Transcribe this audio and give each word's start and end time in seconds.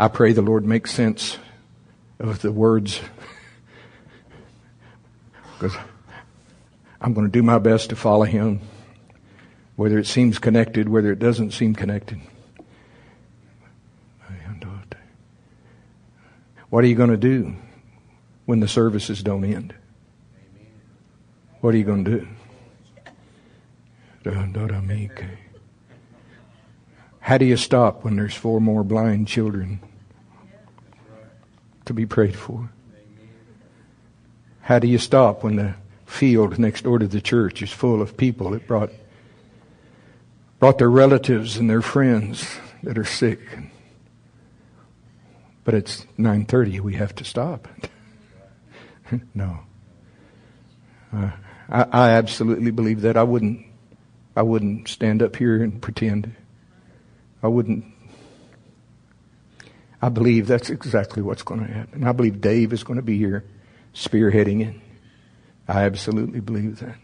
I 0.00 0.08
pray 0.08 0.32
the 0.32 0.40
Lord 0.40 0.64
makes 0.64 0.92
sense 0.92 1.36
of 2.18 2.40
the 2.40 2.50
words 2.50 3.02
because 5.52 5.76
I'm 7.02 7.12
going 7.12 7.26
to 7.26 7.30
do 7.30 7.42
my 7.42 7.58
best 7.58 7.90
to 7.90 7.96
follow 7.96 8.24
Him, 8.24 8.62
whether 9.76 9.98
it 9.98 10.06
seems 10.06 10.38
connected, 10.38 10.88
whether 10.88 11.12
it 11.12 11.18
doesn't 11.18 11.50
seem 11.50 11.74
connected. 11.74 12.18
What 16.70 16.82
are 16.82 16.86
you 16.86 16.94
going 16.94 17.10
to 17.10 17.18
do 17.18 17.56
when 18.46 18.60
the 18.60 18.68
services 18.68 19.22
don't 19.22 19.44
end? 19.44 19.74
What 21.60 21.74
are 21.74 21.76
you 21.76 21.84
going 21.84 22.06
to 22.06 22.26
do? 24.24 24.32
How 27.18 27.36
do 27.36 27.44
you 27.44 27.58
stop 27.58 28.02
when 28.02 28.16
there's 28.16 28.34
four 28.34 28.62
more 28.62 28.82
blind 28.82 29.28
children 29.28 29.80
to 31.90 31.94
be 31.94 32.06
prayed 32.06 32.36
for? 32.36 32.70
How 34.60 34.78
do 34.78 34.86
you 34.86 34.98
stop 34.98 35.42
when 35.42 35.56
the 35.56 35.74
field 36.06 36.56
next 36.56 36.82
door 36.82 37.00
to 37.00 37.08
the 37.08 37.20
church 37.20 37.62
is 37.62 37.72
full 37.72 38.00
of 38.00 38.16
people 38.16 38.50
that 38.50 38.68
brought 38.68 38.90
brought 40.60 40.78
their 40.78 40.90
relatives 40.90 41.56
and 41.56 41.68
their 41.68 41.82
friends 41.82 42.56
that 42.84 42.96
are 42.96 43.04
sick? 43.04 43.40
But 45.64 45.74
it's 45.74 46.06
9:30. 46.16 46.78
We 46.78 46.94
have 46.94 47.12
to 47.16 47.24
stop. 47.24 47.66
no. 49.34 49.58
Uh, 51.12 51.30
I, 51.68 51.82
I 51.90 52.10
absolutely 52.10 52.70
believe 52.70 53.00
that. 53.00 53.16
I 53.16 53.24
wouldn't. 53.24 53.66
I 54.36 54.42
wouldn't 54.42 54.86
stand 54.86 55.24
up 55.24 55.34
here 55.34 55.60
and 55.60 55.82
pretend. 55.82 56.36
I 57.42 57.48
wouldn't. 57.48 57.84
I 60.02 60.08
believe 60.08 60.46
that's 60.46 60.70
exactly 60.70 61.22
what's 61.22 61.42
going 61.42 61.66
to 61.66 61.72
happen. 61.72 62.04
I 62.04 62.12
believe 62.12 62.40
Dave 62.40 62.72
is 62.72 62.84
going 62.84 62.98
to 62.98 63.02
be 63.02 63.18
here 63.18 63.44
spearheading 63.94 64.66
it. 64.66 64.74
I 65.68 65.84
absolutely 65.84 66.40
believe 66.40 66.80
that. 66.80 66.96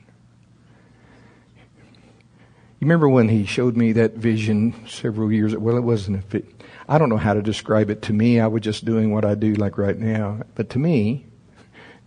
You 2.78 2.84
remember 2.86 3.08
when 3.08 3.28
he 3.28 3.44
showed 3.44 3.76
me 3.76 3.92
that 3.92 4.14
vision 4.14 4.86
several 4.86 5.32
years 5.32 5.52
ago? 5.52 5.62
Well, 5.62 5.76
it 5.76 5.82
wasn't 5.82 6.18
a 6.18 6.22
fit. 6.22 6.46
I 6.88 6.98
don't 6.98 7.08
know 7.08 7.16
how 7.16 7.34
to 7.34 7.42
describe 7.42 7.90
it. 7.90 8.02
To 8.02 8.12
me, 8.12 8.38
I 8.38 8.46
was 8.46 8.62
just 8.62 8.84
doing 8.84 9.12
what 9.12 9.24
I 9.24 9.34
do 9.34 9.54
like 9.54 9.78
right 9.78 9.98
now. 9.98 10.40
But 10.54 10.70
to 10.70 10.78
me, 10.78 11.26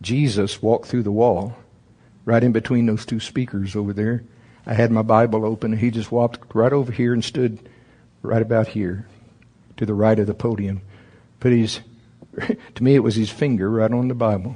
Jesus 0.02 0.62
walked 0.62 0.88
through 0.88 1.04
the 1.04 1.12
wall 1.12 1.58
right 2.26 2.44
in 2.44 2.52
between 2.52 2.86
those 2.86 3.06
two 3.06 3.20
speakers 3.20 3.76
over 3.76 3.94
there. 3.94 4.24
I 4.66 4.74
had 4.74 4.92
my 4.92 5.02
Bible 5.02 5.46
open 5.46 5.74
and 5.74 5.82
he 5.82 5.92
just 5.92 6.12
walked 6.12 6.54
right 6.54 6.72
over 6.72 6.92
here 6.92 7.14
and 7.14 7.24
stood 7.24 7.68
right 8.22 8.42
about 8.42 8.68
here 8.68 9.08
to 9.80 9.86
the 9.86 9.94
right 9.94 10.20
of 10.20 10.28
the 10.28 10.34
podium. 10.34 10.82
Put 11.40 11.54
his, 11.54 11.80
to 12.76 12.84
me 12.84 12.96
it 12.96 13.00
was 13.00 13.16
his 13.16 13.30
finger 13.30 13.70
right 13.70 13.90
on 13.90 14.10
the 14.10 14.14
Bible. 14.14 14.56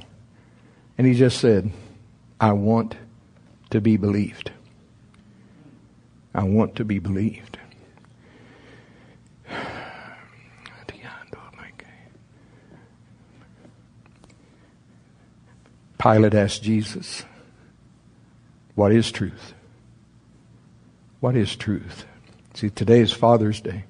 And 0.98 1.06
he 1.06 1.14
just 1.14 1.40
said, 1.40 1.70
I 2.38 2.52
want 2.52 2.94
to 3.70 3.80
be 3.80 3.96
believed. 3.96 4.52
I 6.34 6.44
want 6.44 6.76
to 6.76 6.84
be 6.84 6.98
believed. 6.98 7.56
Pilate 15.98 16.34
asked 16.34 16.62
Jesus, 16.62 17.24
What 18.74 18.92
is 18.92 19.10
truth? 19.10 19.54
What 21.20 21.34
is 21.34 21.56
truth? 21.56 22.04
See, 22.52 22.68
today 22.68 23.00
is 23.00 23.10
Father's 23.10 23.62
Day. 23.62 23.84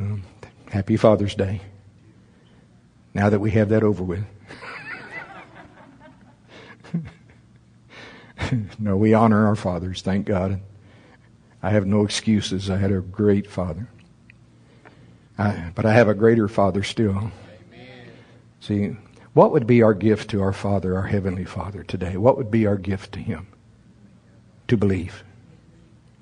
Um, 0.00 0.22
happy 0.70 0.96
Father's 0.96 1.34
Day. 1.34 1.60
Now 3.14 3.30
that 3.30 3.40
we 3.40 3.50
have 3.52 3.70
that 3.70 3.82
over 3.82 4.04
with. 4.04 4.24
no, 8.78 8.96
we 8.96 9.12
honor 9.12 9.46
our 9.46 9.56
fathers, 9.56 10.02
thank 10.02 10.26
God. 10.26 10.60
I 11.62 11.70
have 11.70 11.86
no 11.86 12.04
excuses. 12.04 12.70
I 12.70 12.76
had 12.76 12.92
a 12.92 13.00
great 13.00 13.50
father. 13.50 13.88
I, 15.36 15.72
but 15.74 15.84
I 15.84 15.92
have 15.92 16.08
a 16.08 16.14
greater 16.14 16.46
father 16.46 16.84
still. 16.84 17.16
Amen. 17.16 17.32
See, 18.60 18.96
what 19.34 19.50
would 19.50 19.66
be 19.66 19.82
our 19.82 19.94
gift 19.94 20.30
to 20.30 20.42
our 20.42 20.52
Father, 20.52 20.96
our 20.96 21.06
Heavenly 21.06 21.44
Father 21.44 21.82
today? 21.82 22.16
What 22.16 22.36
would 22.36 22.50
be 22.50 22.66
our 22.66 22.76
gift 22.76 23.12
to 23.12 23.20
Him? 23.20 23.46
To 24.68 24.76
believe. 24.76 25.24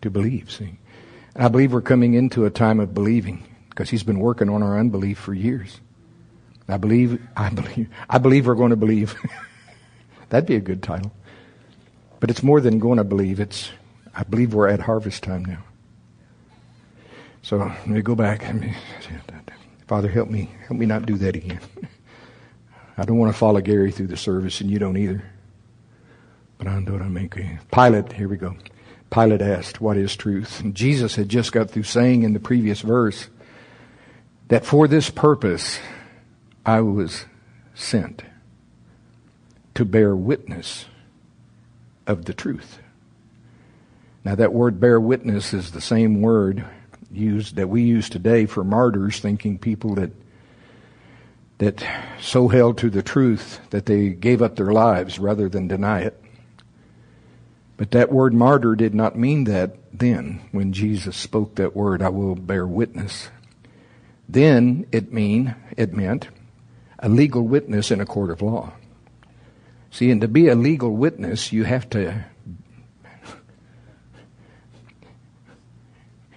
To 0.02 0.10
believe, 0.10 0.50
see. 0.50 0.78
And 1.34 1.44
I 1.44 1.48
believe 1.48 1.72
we're 1.72 1.82
coming 1.82 2.14
into 2.14 2.46
a 2.46 2.50
time 2.50 2.80
of 2.80 2.94
believing 2.94 3.42
because 3.76 3.90
He's 3.90 4.02
been 4.02 4.20
working 4.20 4.48
on 4.48 4.62
our 4.62 4.78
unbelief 4.78 5.18
for 5.18 5.34
years. 5.34 5.80
I 6.66 6.78
believe, 6.78 7.22
I 7.36 7.50
believe, 7.50 7.88
I 8.08 8.16
believe 8.16 8.46
we're 8.46 8.54
going 8.54 8.70
to 8.70 8.76
believe. 8.76 9.14
That'd 10.30 10.48
be 10.48 10.56
a 10.56 10.60
good 10.60 10.82
title. 10.82 11.12
But 12.18 12.30
it's 12.30 12.42
more 12.42 12.62
than 12.62 12.78
going 12.78 12.96
to 12.96 13.04
believe. 13.04 13.38
It's, 13.38 13.70
I 14.14 14.22
believe 14.22 14.54
we're 14.54 14.68
at 14.68 14.80
harvest 14.80 15.22
time 15.22 15.44
now. 15.44 15.62
So 17.42 17.58
let 17.58 17.86
me 17.86 18.00
go 18.00 18.14
back. 18.14 18.50
Father, 19.86 20.08
help 20.08 20.30
me. 20.30 20.50
Help 20.66 20.80
me 20.80 20.86
not 20.86 21.04
do 21.04 21.18
that 21.18 21.36
again. 21.36 21.60
I 22.96 23.04
don't 23.04 23.18
want 23.18 23.30
to 23.30 23.38
follow 23.38 23.60
Gary 23.60 23.92
through 23.92 24.06
the 24.06 24.16
service, 24.16 24.62
and 24.62 24.70
you 24.70 24.78
don't 24.78 24.96
either. 24.96 25.22
But 26.56 26.66
I 26.66 26.80
know 26.80 26.92
what 26.94 27.02
I 27.02 27.08
mean. 27.08 27.28
Pilate, 27.70 28.10
here 28.14 28.26
we 28.26 28.38
go. 28.38 28.56
Pilate 29.10 29.42
asked, 29.42 29.82
What 29.82 29.98
is 29.98 30.16
truth? 30.16 30.60
And 30.60 30.74
Jesus 30.74 31.14
had 31.14 31.28
just 31.28 31.52
got 31.52 31.70
through 31.70 31.82
saying 31.82 32.22
in 32.22 32.32
the 32.32 32.40
previous 32.40 32.80
verse 32.80 33.28
that 34.48 34.64
for 34.64 34.88
this 34.88 35.10
purpose 35.10 35.78
I 36.64 36.80
was 36.80 37.26
sent 37.74 38.22
to 39.74 39.84
bear 39.84 40.16
witness 40.16 40.86
of 42.06 42.24
the 42.24 42.34
truth. 42.34 42.78
Now, 44.24 44.34
that 44.34 44.52
word 44.52 44.80
bear 44.80 45.00
witness 45.00 45.52
is 45.54 45.70
the 45.70 45.80
same 45.80 46.20
word 46.20 46.64
used 47.12 47.56
that 47.56 47.68
we 47.68 47.82
use 47.82 48.08
today 48.08 48.46
for 48.46 48.64
martyrs, 48.64 49.20
thinking 49.20 49.58
people 49.58 49.94
that 49.96 50.10
that 51.58 51.86
so 52.20 52.48
held 52.48 52.76
to 52.78 52.90
the 52.90 53.02
truth 53.02 53.60
that 53.70 53.86
they 53.86 54.10
gave 54.10 54.42
up 54.42 54.56
their 54.56 54.72
lives 54.72 55.18
rather 55.18 55.48
than 55.48 55.68
deny 55.68 56.00
it. 56.00 56.22
But 57.76 57.92
that 57.92 58.12
word 58.12 58.34
martyr 58.34 58.74
did 58.74 58.94
not 58.94 59.16
mean 59.16 59.44
that 59.44 59.76
then 59.92 60.40
when 60.52 60.72
Jesus 60.72 61.16
spoke 61.16 61.54
that 61.54 61.74
word, 61.74 62.02
I 62.02 62.10
will 62.10 62.34
bear 62.34 62.66
witness. 62.66 63.28
Then 64.28 64.86
it 64.92 65.12
mean 65.12 65.54
it 65.76 65.92
meant 65.92 66.28
a 66.98 67.08
legal 67.08 67.42
witness 67.42 67.90
in 67.90 68.00
a 68.00 68.06
court 68.06 68.30
of 68.30 68.42
law. 68.42 68.72
See, 69.90 70.10
and 70.10 70.20
to 70.20 70.28
be 70.28 70.48
a 70.48 70.54
legal 70.54 70.90
witness, 70.90 71.52
you 71.52 71.64
have 71.64 71.88
to 71.90 72.24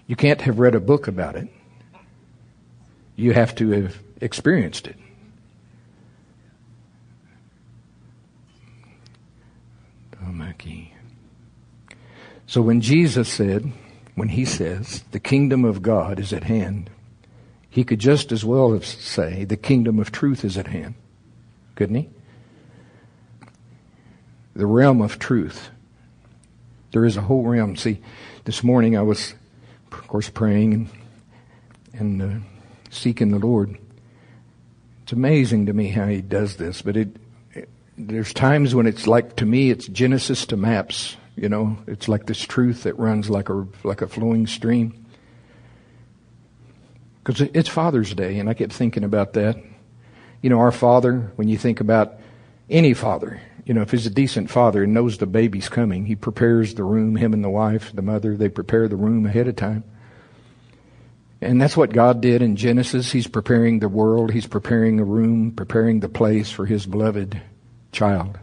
you 0.07 0.15
can't 0.15 0.41
have 0.41 0.59
read 0.59 0.75
a 0.75 0.79
book 0.79 1.07
about 1.07 1.35
it. 1.35 1.47
You 3.15 3.33
have 3.33 3.53
to 3.55 3.69
have 3.71 3.99
experienced 4.21 4.87
it. 4.87 4.95
So 12.49 12.63
when 12.63 12.81
Jesus 12.81 13.31
said, 13.31 13.71
when 14.15 14.29
he 14.29 14.43
says, 14.43 15.03
the 15.11 15.19
kingdom 15.19 15.63
of 15.63 15.83
God 15.83 16.19
is 16.19 16.33
at 16.33 16.45
hand, 16.45 16.89
he 17.69 17.83
could 17.83 17.99
just 17.99 18.31
as 18.31 18.43
well 18.43 18.73
have 18.73 18.85
say, 18.85 19.45
the 19.45 19.57
kingdom 19.57 19.99
of 19.99 20.11
truth 20.11 20.43
is 20.43 20.57
at 20.57 20.67
hand. 20.67 20.95
Couldn't 21.75 21.95
he? 21.95 22.09
The 24.55 24.65
realm 24.65 25.01
of 25.01 25.19
truth. 25.19 25.69
There 26.91 27.05
is 27.05 27.15
a 27.15 27.21
whole 27.21 27.43
realm. 27.43 27.75
See, 27.75 28.01
this 28.45 28.63
morning 28.63 28.97
I 28.97 29.01
was, 29.03 29.35
of 29.91 30.07
course, 30.07 30.29
praying 30.29 30.73
and, 30.73 30.89
and 31.93 32.21
uh, 32.21 32.45
seeking 32.89 33.29
the 33.29 33.39
Lord. 33.39 33.77
It's 35.03 35.13
amazing 35.13 35.67
to 35.67 35.73
me 35.73 35.89
how 35.89 36.07
he 36.07 36.21
does 36.21 36.57
this, 36.57 36.81
but 36.81 36.97
it, 36.97 37.17
there's 37.97 38.33
times 38.33 38.73
when 38.73 38.87
it's 38.87 39.05
like, 39.05 39.35
to 39.37 39.45
me, 39.45 39.69
it's 39.69 39.87
Genesis 39.87 40.45
to 40.47 40.57
maps. 40.57 41.15
You 41.35 41.49
know, 41.49 41.77
it's 41.87 42.09
like 42.09 42.25
this 42.25 42.41
truth 42.41 42.83
that 42.83 42.97
runs 42.97 43.29
like 43.29 43.49
a, 43.49 43.65
like 43.83 44.01
a 44.01 44.07
flowing 44.07 44.47
stream. 44.47 45.05
Because 47.29 47.47
it's 47.53 47.69
Father's 47.69 48.15
Day, 48.15 48.39
and 48.39 48.49
I 48.49 48.55
kept 48.55 48.73
thinking 48.73 49.03
about 49.03 49.33
that. 49.33 49.55
You 50.41 50.49
know, 50.49 50.61
our 50.61 50.71
Father, 50.71 51.31
when 51.35 51.47
you 51.47 51.59
think 51.59 51.79
about 51.79 52.15
any 52.71 52.95
father, 52.95 53.39
you 53.65 53.75
know, 53.75 53.83
if 53.83 53.91
he's 53.91 54.07
a 54.07 54.09
decent 54.09 54.49
father 54.49 54.85
and 54.85 54.95
knows 54.95 55.19
the 55.19 55.27
baby's 55.27 55.69
coming, 55.69 56.07
he 56.07 56.15
prepares 56.15 56.73
the 56.73 56.83
room, 56.83 57.15
him 57.15 57.33
and 57.33 57.43
the 57.43 57.49
wife, 57.51 57.91
the 57.93 58.01
mother, 58.01 58.35
they 58.35 58.49
prepare 58.49 58.87
the 58.87 58.95
room 58.95 59.27
ahead 59.27 59.47
of 59.47 59.55
time. 59.55 59.83
And 61.39 61.61
that's 61.61 61.77
what 61.77 61.93
God 61.93 62.19
did 62.19 62.41
in 62.41 62.55
Genesis. 62.55 63.11
He's 63.11 63.27
preparing 63.27 63.77
the 63.77 63.89
world, 63.89 64.31
He's 64.31 64.47
preparing 64.47 64.99
a 64.99 65.05
room, 65.05 65.51
preparing 65.51 65.99
the 65.99 66.09
place 66.09 66.49
for 66.49 66.65
His 66.65 66.87
beloved 66.87 67.39
child 67.91 68.39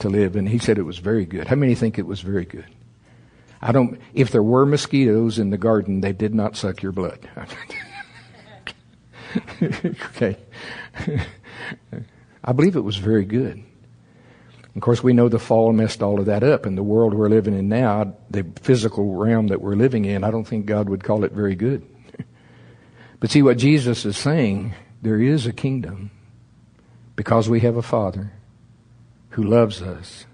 to 0.00 0.08
live. 0.08 0.34
And 0.34 0.48
he 0.48 0.58
said 0.58 0.76
it 0.76 0.82
was 0.82 0.98
very 0.98 1.24
good. 1.24 1.46
How 1.46 1.54
many 1.54 1.76
think 1.76 2.00
it 2.00 2.06
was 2.08 2.20
very 2.20 2.46
good? 2.46 2.66
I 3.64 3.70
don't, 3.70 4.00
if 4.12 4.32
there 4.32 4.42
were 4.42 4.66
mosquitoes 4.66 5.38
in 5.38 5.50
the 5.50 5.56
garden, 5.56 6.00
they 6.00 6.12
did 6.12 6.34
not 6.34 6.56
suck 6.56 6.82
your 6.82 6.90
blood. 6.90 7.20
okay. 9.62 10.36
I 12.44 12.52
believe 12.52 12.76
it 12.76 12.80
was 12.80 12.96
very 12.96 13.24
good. 13.24 13.62
Of 14.74 14.80
course, 14.80 15.02
we 15.02 15.12
know 15.12 15.28
the 15.28 15.38
fall 15.38 15.72
messed 15.72 16.02
all 16.02 16.18
of 16.18 16.26
that 16.26 16.42
up. 16.42 16.64
In 16.64 16.76
the 16.76 16.82
world 16.82 17.12
we're 17.12 17.28
living 17.28 17.54
in 17.54 17.68
now, 17.68 18.14
the 18.30 18.46
physical 18.62 19.16
realm 19.16 19.48
that 19.48 19.60
we're 19.60 19.76
living 19.76 20.06
in, 20.06 20.24
I 20.24 20.30
don't 20.30 20.46
think 20.46 20.66
God 20.66 20.88
would 20.88 21.04
call 21.04 21.24
it 21.24 21.32
very 21.32 21.54
good. 21.54 21.86
but 23.20 23.30
see 23.30 23.42
what 23.42 23.58
Jesus 23.58 24.06
is 24.06 24.16
saying, 24.16 24.74
there 25.02 25.20
is 25.20 25.46
a 25.46 25.52
kingdom 25.52 26.10
because 27.16 27.48
we 27.48 27.60
have 27.60 27.76
a 27.76 27.82
Father 27.82 28.32
who 29.30 29.42
loves 29.42 29.82
us. 29.82 30.24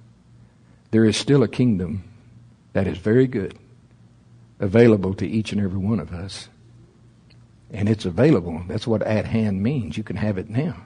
There 0.92 1.04
is 1.04 1.16
still 1.16 1.42
a 1.42 1.48
kingdom 1.48 2.04
that 2.74 2.86
is 2.86 2.98
very 2.98 3.26
good, 3.26 3.58
available 4.60 5.14
to 5.14 5.26
each 5.26 5.52
and 5.52 5.60
every 5.60 5.78
one 5.78 5.98
of 5.98 6.12
us. 6.12 6.48
And 7.70 7.88
it's 7.88 8.04
available. 8.04 8.62
That's 8.66 8.86
what 8.86 9.02
at 9.02 9.26
hand 9.26 9.62
means. 9.62 9.96
You 9.96 10.02
can 10.02 10.16
have 10.16 10.38
it 10.38 10.48
now. 10.48 10.76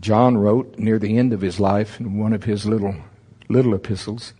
John 0.00 0.36
wrote 0.36 0.78
near 0.78 0.98
the 0.98 1.16
end 1.18 1.32
of 1.32 1.42
his 1.42 1.60
life 1.60 2.00
in 2.00 2.18
one 2.18 2.32
of 2.32 2.44
his 2.44 2.66
little 2.66 2.96
little 3.48 3.74
epistles, 3.74 4.32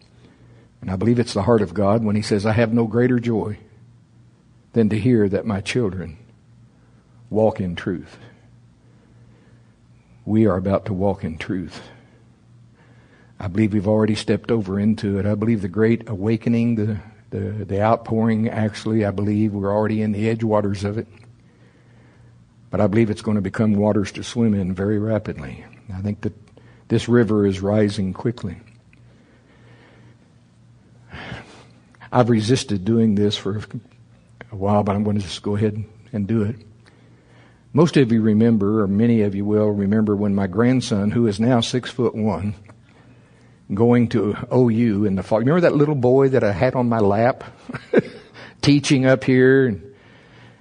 and 0.80 0.90
I 0.90 0.96
believe 0.96 1.18
it's 1.18 1.34
the 1.34 1.42
heart 1.42 1.62
of 1.62 1.74
God 1.74 2.02
when 2.02 2.16
he 2.16 2.22
says, 2.22 2.46
I 2.46 2.52
have 2.52 2.72
no 2.72 2.86
greater 2.86 3.20
joy 3.20 3.58
than 4.72 4.88
to 4.88 4.98
hear 4.98 5.28
that 5.28 5.46
my 5.46 5.60
children 5.60 6.16
walk 7.30 7.60
in 7.60 7.76
truth. 7.76 8.18
We 10.24 10.46
are 10.46 10.56
about 10.56 10.86
to 10.86 10.94
walk 10.94 11.24
in 11.24 11.36
truth. 11.36 11.82
I 13.38 13.48
believe 13.48 13.72
we've 13.72 13.88
already 13.88 14.14
stepped 14.14 14.50
over 14.50 14.78
into 14.78 15.18
it. 15.18 15.26
I 15.26 15.34
believe 15.34 15.62
the 15.62 15.68
great 15.68 16.08
awakening, 16.08 16.76
the, 16.76 17.00
the, 17.32 17.64
the 17.64 17.80
outpouring, 17.80 18.48
actually, 18.48 19.04
I 19.04 19.10
believe 19.10 19.52
we're 19.52 19.74
already 19.74 20.02
in 20.02 20.12
the 20.12 20.28
edge 20.28 20.44
waters 20.44 20.84
of 20.84 20.98
it. 20.98 21.08
But 22.70 22.80
I 22.80 22.86
believe 22.86 23.10
it's 23.10 23.22
going 23.22 23.34
to 23.34 23.42
become 23.42 23.74
waters 23.74 24.12
to 24.12 24.22
swim 24.22 24.54
in 24.54 24.74
very 24.74 24.98
rapidly. 24.98 25.64
I 25.92 26.00
think 26.02 26.20
that 26.20 26.34
this 26.88 27.08
river 27.08 27.46
is 27.46 27.60
rising 27.60 28.12
quickly. 28.12 28.60
I've 32.12 32.28
resisted 32.28 32.84
doing 32.84 33.14
this 33.14 33.36
for 33.36 33.62
a 34.50 34.56
while, 34.56 34.82
but 34.82 34.94
I'm 34.94 35.02
going 35.02 35.16
to 35.16 35.22
just 35.22 35.42
go 35.42 35.56
ahead 35.56 35.82
and 36.12 36.26
do 36.26 36.42
it. 36.42 36.56
Most 37.72 37.96
of 37.96 38.12
you 38.12 38.20
remember, 38.20 38.82
or 38.82 38.86
many 38.86 39.22
of 39.22 39.34
you 39.34 39.46
will 39.46 39.70
remember, 39.70 40.14
when 40.14 40.34
my 40.34 40.46
grandson, 40.46 41.10
who 41.10 41.26
is 41.26 41.40
now 41.40 41.62
six 41.62 41.90
foot 41.90 42.14
one, 42.14 42.54
going 43.74 44.08
to 44.08 44.36
OU 44.52 45.04
in 45.04 45.14
the 45.14 45.22
fall. 45.22 45.38
Remember 45.38 45.60
that 45.62 45.74
little 45.74 45.94
boy 45.94 46.30
that 46.30 46.44
I 46.44 46.52
had 46.52 46.74
on 46.74 46.88
my 46.88 46.98
lap, 46.98 47.44
teaching 48.62 49.06
up 49.06 49.24
here? 49.24 49.80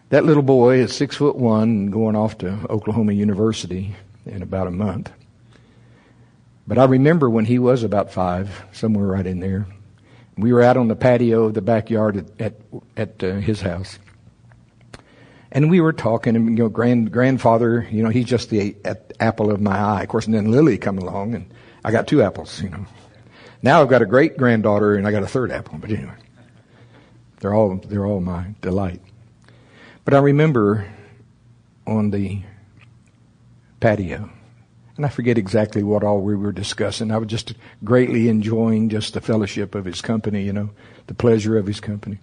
That 0.09 0.25
little 0.25 0.43
boy 0.43 0.79
is 0.79 0.93
six 0.93 1.15
foot 1.15 1.35
one 1.35 1.87
going 1.87 2.15
off 2.15 2.37
to 2.39 2.49
Oklahoma 2.69 3.13
University 3.13 3.95
in 4.25 4.41
about 4.41 4.67
a 4.67 4.71
month. 4.71 5.11
But 6.67 6.77
I 6.77 6.85
remember 6.85 7.29
when 7.29 7.45
he 7.45 7.59
was 7.59 7.83
about 7.83 8.11
five, 8.11 8.65
somewhere 8.71 9.05
right 9.05 9.25
in 9.25 9.39
there. 9.39 9.67
We 10.37 10.53
were 10.53 10.61
out 10.61 10.77
on 10.77 10.87
the 10.87 10.95
patio 10.95 11.43
of 11.43 11.53
the 11.53 11.61
backyard 11.61 12.17
at 12.17 12.41
at, 12.41 12.61
at 12.95 13.23
uh, 13.23 13.35
his 13.35 13.61
house, 13.61 13.99
and 15.51 15.69
we 15.69 15.81
were 15.81 15.93
talking. 15.93 16.35
And 16.35 16.57
you 16.57 16.63
know, 16.63 16.69
grand 16.69 17.11
grandfather, 17.11 17.87
you 17.91 18.01
know, 18.01 18.09
he's 18.09 18.25
just 18.25 18.49
the 18.49 18.75
apple 19.19 19.51
of 19.51 19.59
my 19.59 19.77
eye. 19.77 20.03
Of 20.03 20.09
course, 20.09 20.25
and 20.25 20.33
then 20.33 20.51
Lily 20.51 20.77
come 20.77 20.97
along, 20.97 21.35
and 21.35 21.53
I 21.83 21.91
got 21.91 22.07
two 22.07 22.21
apples. 22.21 22.61
You 22.61 22.69
know, 22.69 22.85
now 23.61 23.81
I've 23.81 23.89
got 23.89 24.01
a 24.01 24.05
great 24.05 24.37
granddaughter, 24.37 24.95
and 24.95 25.07
I 25.07 25.11
got 25.11 25.23
a 25.23 25.27
third 25.27 25.51
apple. 25.51 25.77
But 25.77 25.91
anyway, 25.91 26.15
they're 27.39 27.53
all 27.53 27.75
they're 27.75 28.05
all 28.05 28.21
my 28.21 28.55
delight. 28.61 29.01
But 30.05 30.13
I 30.13 30.19
remember 30.19 30.87
on 31.85 32.11
the 32.11 32.41
patio, 33.79 34.29
and 34.97 35.05
I 35.05 35.09
forget 35.09 35.37
exactly 35.37 35.83
what 35.83 36.03
all 36.03 36.21
we 36.21 36.35
were 36.35 36.51
discussing. 36.51 37.11
I 37.11 37.17
was 37.17 37.27
just 37.27 37.53
greatly 37.83 38.29
enjoying 38.29 38.89
just 38.89 39.13
the 39.13 39.21
fellowship 39.21 39.75
of 39.75 39.85
his 39.85 40.01
company, 40.01 40.43
you 40.43 40.53
know, 40.53 40.69
the 41.07 41.13
pleasure 41.13 41.57
of 41.57 41.67
his 41.67 41.79
company. 41.79 42.19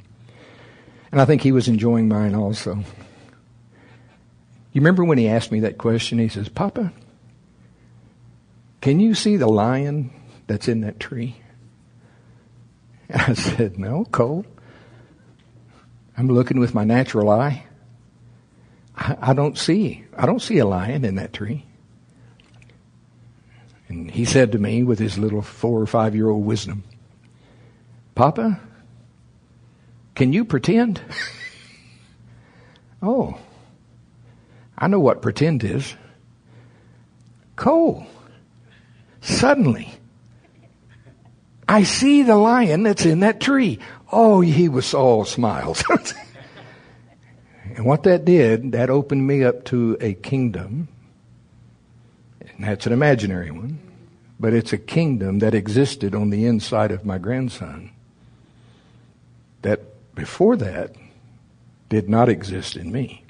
And 1.11 1.20
I 1.20 1.25
think 1.25 1.43
he 1.43 1.52
was 1.52 1.69
enjoying 1.69 2.08
mine 2.08 2.34
also. 2.34 2.76
You 4.73 4.81
remember 4.81 5.05
when 5.05 5.19
he 5.19 5.29
asked 5.29 5.50
me 5.50 5.61
that 5.61 5.79
question? 5.79 6.19
He 6.19 6.29
says, 6.29 6.49
Papa, 6.49 6.93
can 8.81 9.00
you 9.00 9.14
see 9.14 9.37
the 9.37 9.49
lion 9.49 10.11
that's 10.48 10.66
in 10.66 10.80
that 10.80 10.98
tree? 10.98 11.36
I 13.14 13.34
said, 13.34 13.78
No, 13.78 14.04
Cole. 14.04 14.44
I'm 16.16 16.26
looking 16.26 16.58
with 16.58 16.74
my 16.74 16.82
natural 16.82 17.30
eye. 17.30 17.64
I, 18.96 19.32
don't 19.32 19.56
see, 19.56 20.04
I 20.16 20.26
don't 20.26 20.42
see 20.42 20.58
a 20.58 20.66
lion 20.66 21.04
in 21.04 21.14
that 21.14 21.32
tree. 21.32 21.64
And 23.88 24.10
he 24.10 24.24
said 24.24 24.50
to 24.52 24.58
me 24.58 24.82
with 24.82 24.98
his 24.98 25.16
little 25.16 25.42
four 25.42 25.80
or 25.80 25.86
five 25.86 26.16
year 26.16 26.28
old 26.28 26.44
wisdom, 26.44 26.82
Papa, 28.16 28.60
can 30.16 30.32
you 30.32 30.44
pretend? 30.44 31.00
oh, 33.02 33.38
I 34.76 34.88
know 34.88 34.98
what 34.98 35.22
pretend 35.22 35.62
is. 35.62 35.94
Cole, 37.54 38.06
suddenly, 39.20 39.92
I 41.69 41.82
see 41.82 42.23
the 42.23 42.37
lion 42.37 42.82
that's 42.82 43.05
in 43.05 43.20
that 43.20 43.41
tree. 43.41 43.79
Oh, 44.11 44.41
he 44.41 44.69
was 44.69 44.94
all 44.94 45.25
smiles. 45.25 45.85
And 47.79 47.87
what 47.87 48.03
that 48.03 48.25
did, 48.25 48.73
that 48.73 48.91
opened 48.91 49.25
me 49.25 49.44
up 49.44 49.65
to 49.67 49.97
a 50.00 50.12
kingdom. 50.15 50.88
And 52.41 52.65
that's 52.65 52.87
an 52.88 52.93
imaginary 52.93 53.53
one. 53.53 53.79
But 54.41 54.53
it's 54.53 54.73
a 54.73 54.79
kingdom 54.79 55.38
that 55.38 55.55
existed 55.55 56.12
on 56.12 56.31
the 56.31 56.44
inside 56.44 56.91
of 56.91 57.05
my 57.05 57.19
grandson. 57.19 57.93
That 59.62 60.15
before 60.17 60.56
that 60.56 60.97
did 61.88 62.09
not 62.09 62.29
exist 62.29 62.75
in 62.75 62.91
me. 62.91 63.25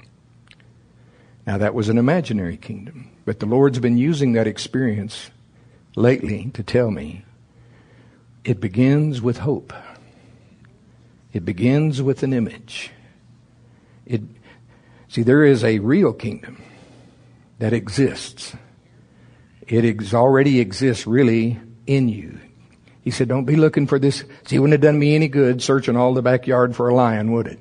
Now 1.45 1.59
that 1.59 1.75
was 1.75 1.87
an 1.87 1.99
imaginary 1.99 2.57
kingdom. 2.57 3.11
But 3.25 3.39
the 3.39 3.45
Lord's 3.45 3.77
been 3.77 3.99
using 3.99 4.33
that 4.33 4.47
experience 4.47 5.29
lately 5.95 6.49
to 6.55 6.63
tell 6.63 6.89
me 6.89 7.23
it 8.49 8.59
begins 8.59 9.21
with 9.21 9.37
hope. 9.37 9.73
It 11.33 11.45
begins 11.45 12.01
with 12.01 12.23
an 12.23 12.33
image. 12.33 12.89
It, 14.07 14.23
See, 15.07 15.21
there 15.21 15.43
is 15.43 15.63
a 15.63 15.77
real 15.79 16.13
kingdom 16.13 16.61
that 17.59 17.73
exists. 17.73 18.55
It 19.67 19.85
ex- 19.85 20.15
already 20.15 20.59
exists 20.59 21.05
really 21.05 21.59
in 21.85 22.09
you. 22.09 22.39
He 23.01 23.11
said, 23.11 23.27
don't 23.27 23.45
be 23.45 23.55
looking 23.55 23.85
for 23.85 23.99
this. 23.99 24.23
See, 24.45 24.55
it 24.55 24.59
wouldn't 24.59 24.73
have 24.73 24.81
done 24.81 24.99
me 24.99 25.15
any 25.15 25.27
good 25.27 25.61
searching 25.61 25.95
all 25.95 26.15
the 26.15 26.21
backyard 26.23 26.75
for 26.75 26.89
a 26.89 26.95
lion, 26.95 27.31
would 27.31 27.47
it? 27.47 27.59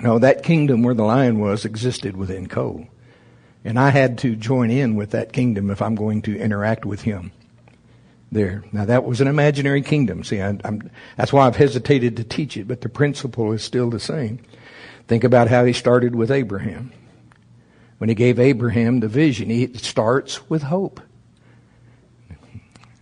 No, 0.00 0.18
that 0.18 0.42
kingdom 0.42 0.82
where 0.82 0.94
the 0.94 1.04
lion 1.04 1.38
was 1.38 1.66
existed 1.66 2.16
within 2.16 2.48
Cole. 2.48 2.86
And 3.62 3.78
I 3.78 3.90
had 3.90 4.18
to 4.18 4.36
join 4.36 4.70
in 4.70 4.94
with 4.94 5.10
that 5.10 5.34
kingdom 5.34 5.70
if 5.70 5.82
I'm 5.82 5.94
going 5.94 6.22
to 6.22 6.38
interact 6.38 6.86
with 6.86 7.02
him 7.02 7.32
there. 8.32 8.64
Now 8.72 8.86
that 8.86 9.04
was 9.04 9.20
an 9.20 9.28
imaginary 9.28 9.82
kingdom. 9.82 10.24
See, 10.24 10.40
I, 10.40 10.58
that's 11.16 11.32
why 11.32 11.46
I've 11.46 11.56
hesitated 11.56 12.16
to 12.16 12.24
teach 12.24 12.56
it, 12.56 12.66
but 12.66 12.80
the 12.80 12.88
principle 12.88 13.52
is 13.52 13.62
still 13.62 13.90
the 13.90 14.00
same. 14.00 14.40
Think 15.06 15.22
about 15.22 15.48
how 15.48 15.64
he 15.64 15.72
started 15.72 16.16
with 16.16 16.30
Abraham. 16.30 16.92
When 17.98 18.08
he 18.08 18.14
gave 18.14 18.40
Abraham 18.40 19.00
the 19.00 19.08
vision, 19.08 19.50
he 19.50 19.72
starts 19.74 20.48
with 20.48 20.62
hope. 20.62 21.00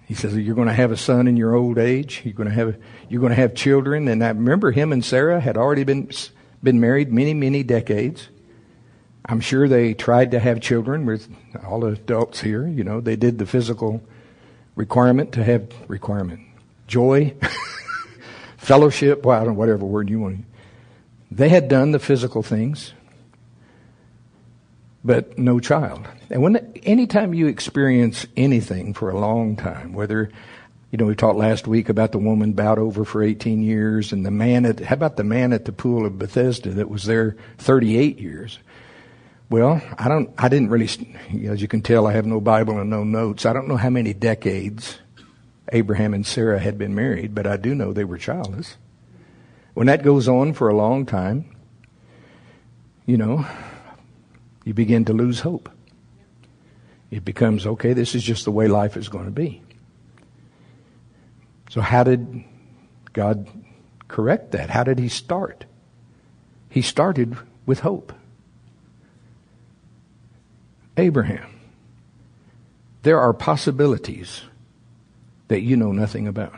He 0.06 0.14
says, 0.14 0.36
"You're 0.36 0.56
going 0.56 0.68
to 0.68 0.74
have 0.74 0.90
a 0.90 0.96
son 0.96 1.28
in 1.28 1.36
your 1.36 1.54
old 1.54 1.78
age. 1.78 2.22
You're 2.24 2.34
going 2.34 2.48
to 2.48 2.54
have 2.54 2.76
you're 3.08 3.20
going 3.20 3.30
to 3.30 3.36
have 3.36 3.54
children." 3.54 4.08
And 4.08 4.24
I 4.24 4.28
remember 4.28 4.72
him 4.72 4.92
and 4.92 5.04
Sarah 5.04 5.40
had 5.40 5.56
already 5.56 5.84
been 5.84 6.10
been 6.62 6.80
married 6.80 7.12
many 7.12 7.32
many 7.32 7.62
decades. 7.62 8.28
I'm 9.24 9.40
sure 9.40 9.68
they 9.68 9.94
tried 9.94 10.32
to 10.32 10.40
have 10.40 10.60
children 10.60 11.06
with 11.06 11.28
all 11.64 11.80
the 11.80 11.92
adults 11.92 12.40
here. 12.40 12.66
You 12.66 12.82
know, 12.82 13.00
they 13.00 13.14
did 13.14 13.38
the 13.38 13.46
physical 13.46 14.02
requirement 14.74 15.32
to 15.32 15.44
have 15.44 15.68
requirement, 15.88 16.40
joy, 16.86 17.34
fellowship, 18.56 19.24
well, 19.24 19.50
whatever 19.52 19.84
word 19.84 20.08
you 20.08 20.20
want. 20.20 20.44
They 21.30 21.48
had 21.48 21.68
done 21.68 21.92
the 21.92 21.98
physical 21.98 22.42
things, 22.42 22.92
but 25.04 25.38
no 25.38 25.60
child. 25.60 26.06
And 26.28 26.42
when 26.42 26.56
anytime 26.82 27.34
you 27.34 27.46
experience 27.46 28.26
anything 28.36 28.94
for 28.94 29.10
a 29.10 29.18
long 29.18 29.56
time, 29.56 29.92
whether 29.92 30.30
you 30.90 30.98
know 30.98 31.06
we 31.06 31.14
talked 31.14 31.38
last 31.38 31.68
week 31.68 31.88
about 31.88 32.12
the 32.12 32.18
woman 32.18 32.52
bowed 32.52 32.78
over 32.78 33.04
for 33.04 33.22
18 33.22 33.62
years, 33.62 34.12
and 34.12 34.26
the 34.26 34.30
man 34.30 34.64
at 34.64 34.80
how 34.80 34.94
about 34.94 35.16
the 35.16 35.24
man 35.24 35.52
at 35.52 35.64
the 35.64 35.72
pool 35.72 36.04
of 36.04 36.18
Bethesda 36.18 36.70
that 36.70 36.90
was 36.90 37.04
there 37.04 37.36
38 37.58 38.18
years? 38.18 38.58
Well, 39.50 39.82
I 39.98 40.08
don't. 40.08 40.32
I 40.38 40.48
didn't 40.48 40.70
really. 40.70 40.88
As 41.48 41.60
you 41.60 41.66
can 41.66 41.82
tell, 41.82 42.06
I 42.06 42.12
have 42.12 42.24
no 42.24 42.40
Bible 42.40 42.78
and 42.78 42.88
no 42.88 43.02
notes. 43.02 43.44
I 43.44 43.52
don't 43.52 43.66
know 43.66 43.76
how 43.76 43.90
many 43.90 44.14
decades 44.14 45.00
Abraham 45.72 46.14
and 46.14 46.24
Sarah 46.24 46.60
had 46.60 46.78
been 46.78 46.94
married, 46.94 47.34
but 47.34 47.48
I 47.48 47.56
do 47.56 47.74
know 47.74 47.92
they 47.92 48.04
were 48.04 48.16
childless. 48.16 48.76
When 49.74 49.88
that 49.88 50.04
goes 50.04 50.28
on 50.28 50.52
for 50.52 50.68
a 50.68 50.76
long 50.76 51.04
time, 51.04 51.56
you 53.06 53.16
know, 53.16 53.44
you 54.64 54.72
begin 54.72 55.04
to 55.06 55.12
lose 55.12 55.40
hope. 55.40 55.68
It 57.10 57.24
becomes, 57.24 57.66
okay, 57.66 57.92
this 57.92 58.14
is 58.14 58.22
just 58.22 58.44
the 58.44 58.52
way 58.52 58.68
life 58.68 58.96
is 58.96 59.08
going 59.08 59.24
to 59.24 59.32
be. 59.32 59.62
So, 61.70 61.80
how 61.80 62.04
did 62.04 62.44
God 63.12 63.48
correct 64.06 64.52
that? 64.52 64.70
How 64.70 64.84
did 64.84 65.00
He 65.00 65.08
start? 65.08 65.64
He 66.68 66.82
started 66.82 67.36
with 67.66 67.80
hope. 67.80 68.12
Abraham, 71.00 71.58
there 73.02 73.18
are 73.18 73.32
possibilities 73.32 74.42
that 75.48 75.62
you 75.62 75.74
know 75.74 75.92
nothing 75.92 76.28
about. 76.28 76.54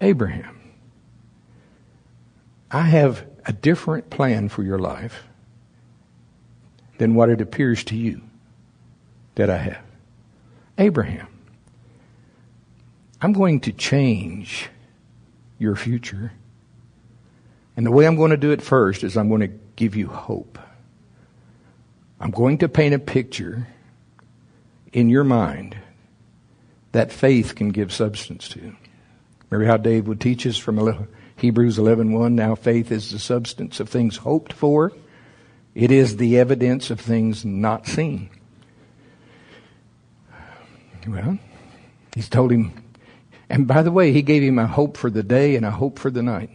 Abraham, 0.00 0.58
I 2.70 2.82
have 2.82 3.26
a 3.44 3.52
different 3.52 4.08
plan 4.08 4.48
for 4.48 4.62
your 4.62 4.78
life 4.78 5.24
than 6.96 7.14
what 7.14 7.28
it 7.28 7.42
appears 7.42 7.84
to 7.84 7.96
you 7.96 8.22
that 9.34 9.50
I 9.50 9.58
have. 9.58 9.84
Abraham, 10.78 11.28
I'm 13.20 13.34
going 13.34 13.60
to 13.60 13.72
change 13.72 14.70
your 15.58 15.76
future. 15.76 16.32
And 17.76 17.84
the 17.84 17.90
way 17.90 18.06
I'm 18.06 18.16
going 18.16 18.30
to 18.30 18.38
do 18.38 18.52
it 18.52 18.62
first 18.62 19.04
is 19.04 19.18
I'm 19.18 19.28
going 19.28 19.42
to 19.42 19.52
give 19.76 19.96
you 19.96 20.08
hope. 20.08 20.58
I'm 22.18 22.30
going 22.30 22.58
to 22.58 22.68
paint 22.68 22.94
a 22.94 22.98
picture 22.98 23.68
in 24.92 25.10
your 25.10 25.24
mind 25.24 25.76
that 26.92 27.12
faith 27.12 27.54
can 27.54 27.70
give 27.70 27.92
substance 27.92 28.48
to. 28.48 28.74
Remember 29.50 29.70
how 29.70 29.76
Dave 29.76 30.08
would 30.08 30.20
teach 30.20 30.46
us 30.46 30.56
from 30.56 31.08
Hebrews 31.36 31.78
11:1, 31.78 32.32
now 32.32 32.54
faith 32.54 32.90
is 32.90 33.10
the 33.10 33.18
substance 33.18 33.80
of 33.80 33.88
things 33.88 34.16
hoped 34.16 34.52
for. 34.52 34.92
It 35.74 35.90
is 35.90 36.16
the 36.16 36.38
evidence 36.38 36.90
of 36.90 36.98
things 36.98 37.44
not 37.44 37.86
seen. 37.86 38.30
Well, 41.06 41.38
he's 42.14 42.30
told 42.30 42.50
him, 42.50 42.72
and 43.50 43.68
by 43.68 43.82
the 43.82 43.92
way, 43.92 44.10
he 44.12 44.22
gave 44.22 44.42
him 44.42 44.58
a 44.58 44.66
hope 44.66 44.96
for 44.96 45.10
the 45.10 45.22
day 45.22 45.54
and 45.54 45.64
a 45.64 45.70
hope 45.70 45.98
for 45.98 46.10
the 46.10 46.22
night. 46.22 46.50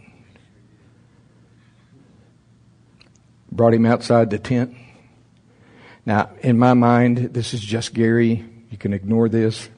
Brought 3.50 3.74
him 3.74 3.86
outside 3.86 4.30
the 4.30 4.38
tent. 4.38 4.74
Now, 6.04 6.30
in 6.40 6.58
my 6.58 6.74
mind, 6.74 7.18
this 7.32 7.54
is 7.54 7.60
just 7.60 7.94
Gary. 7.94 8.44
You 8.70 8.78
can 8.78 8.92
ignore 8.92 9.28
this. 9.28 9.68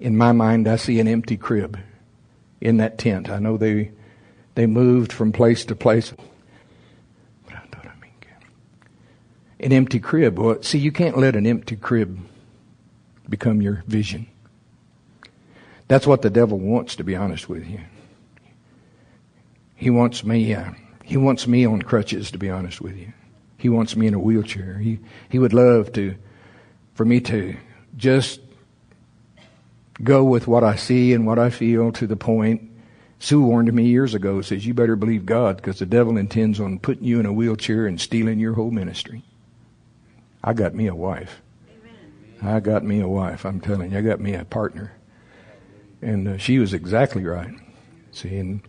In 0.00 0.16
my 0.16 0.32
mind, 0.32 0.68
I 0.68 0.76
see 0.76 1.00
an 1.00 1.08
empty 1.08 1.36
crib 1.36 1.78
in 2.60 2.78
that 2.78 2.98
tent. 2.98 3.30
I 3.30 3.38
know 3.38 3.56
they 3.56 3.92
they 4.54 4.66
moved 4.66 5.12
from 5.12 5.32
place 5.32 5.64
to 5.66 5.76
place. 5.76 6.12
An 9.60 9.72
empty 9.72 9.98
crib. 9.98 10.38
Well, 10.38 10.62
see, 10.62 10.78
you 10.78 10.92
can't 10.92 11.18
let 11.18 11.34
an 11.34 11.46
empty 11.46 11.74
crib 11.74 12.18
become 13.28 13.60
your 13.60 13.82
vision. 13.88 14.28
That's 15.88 16.06
what 16.06 16.22
the 16.22 16.30
devil 16.30 16.58
wants, 16.58 16.96
to 16.96 17.04
be 17.04 17.16
honest 17.16 17.48
with 17.48 17.66
you. 17.68 17.80
He 19.74 19.90
wants 19.90 20.22
me. 20.22 20.54
Uh, 20.54 20.72
he 21.02 21.16
wants 21.16 21.46
me 21.46 21.66
on 21.66 21.82
crutches, 21.82 22.30
to 22.32 22.38
be 22.38 22.50
honest 22.50 22.80
with 22.80 22.96
you. 22.96 23.12
He 23.58 23.68
wants 23.68 23.94
me 23.94 24.06
in 24.06 24.14
a 24.14 24.18
wheelchair. 24.18 24.78
He 24.78 25.00
he 25.28 25.38
would 25.38 25.52
love 25.52 25.92
to, 25.92 26.14
for 26.94 27.04
me 27.04 27.20
to 27.20 27.56
just 27.96 28.40
go 30.02 30.24
with 30.24 30.46
what 30.46 30.64
I 30.64 30.76
see 30.76 31.12
and 31.12 31.26
what 31.26 31.38
I 31.38 31.50
feel 31.50 31.92
to 31.92 32.06
the 32.06 32.16
point. 32.16 32.70
Sue 33.18 33.42
warned 33.42 33.72
me 33.72 33.86
years 33.86 34.14
ago, 34.14 34.40
says, 34.42 34.64
you 34.64 34.74
better 34.74 34.94
believe 34.94 35.26
God 35.26 35.56
because 35.56 35.80
the 35.80 35.86
devil 35.86 36.16
intends 36.16 36.60
on 36.60 36.78
putting 36.78 37.02
you 37.02 37.18
in 37.18 37.26
a 37.26 37.32
wheelchair 37.32 37.86
and 37.88 38.00
stealing 38.00 38.38
your 38.38 38.54
whole 38.54 38.70
ministry. 38.70 39.24
I 40.42 40.52
got 40.52 40.72
me 40.72 40.86
a 40.86 40.94
wife. 40.94 41.42
Amen. 41.68 42.54
I 42.54 42.60
got 42.60 42.84
me 42.84 43.00
a 43.00 43.08
wife. 43.08 43.44
I'm 43.44 43.60
telling 43.60 43.90
you, 43.90 43.98
I 43.98 44.02
got 44.02 44.20
me 44.20 44.34
a 44.34 44.44
partner. 44.44 44.92
And 46.00 46.28
uh, 46.28 46.38
she 46.38 46.60
was 46.60 46.72
exactly 46.72 47.24
right. 47.24 47.52
See, 48.12 48.36
and 48.36 48.60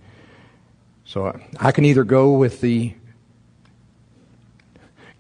so 1.06 1.28
I, 1.28 1.68
I 1.68 1.72
can 1.72 1.86
either 1.86 2.04
go 2.04 2.32
with 2.32 2.60
the, 2.60 2.96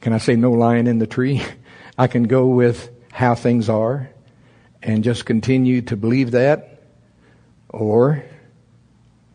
can 0.01 0.13
I 0.13 0.17
say 0.17 0.35
no 0.35 0.51
lion 0.51 0.87
in 0.87 0.99
the 0.99 1.07
tree? 1.07 1.43
I 1.97 2.07
can 2.07 2.23
go 2.23 2.47
with 2.47 2.89
how 3.11 3.35
things 3.35 3.69
are 3.69 4.09
and 4.81 5.03
just 5.03 5.25
continue 5.25 5.81
to 5.83 5.97
believe 5.97 6.31
that? 6.31 6.81
Or 7.69 8.23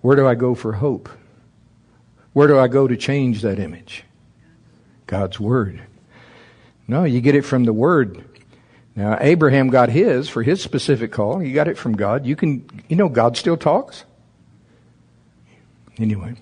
where 0.00 0.16
do 0.16 0.26
I 0.26 0.34
go 0.34 0.54
for 0.54 0.72
hope? 0.72 1.08
Where 2.32 2.48
do 2.48 2.58
I 2.58 2.68
go 2.68 2.88
to 2.88 2.96
change 2.96 3.42
that 3.42 3.58
image? 3.58 4.04
God's 5.06 5.38
Word. 5.38 5.82
No, 6.88 7.04
you 7.04 7.20
get 7.20 7.34
it 7.34 7.42
from 7.42 7.64
the 7.64 7.72
Word. 7.72 8.24
Now, 8.96 9.18
Abraham 9.20 9.68
got 9.68 9.88
his 9.88 10.28
for 10.28 10.42
his 10.42 10.62
specific 10.62 11.12
call. 11.12 11.38
He 11.38 11.52
got 11.52 11.68
it 11.68 11.76
from 11.76 11.96
God. 11.96 12.26
You 12.26 12.36
can, 12.36 12.68
you 12.88 12.96
know, 12.96 13.08
God 13.08 13.36
still 13.36 13.56
talks. 13.56 14.04
Anyway. 15.98 16.34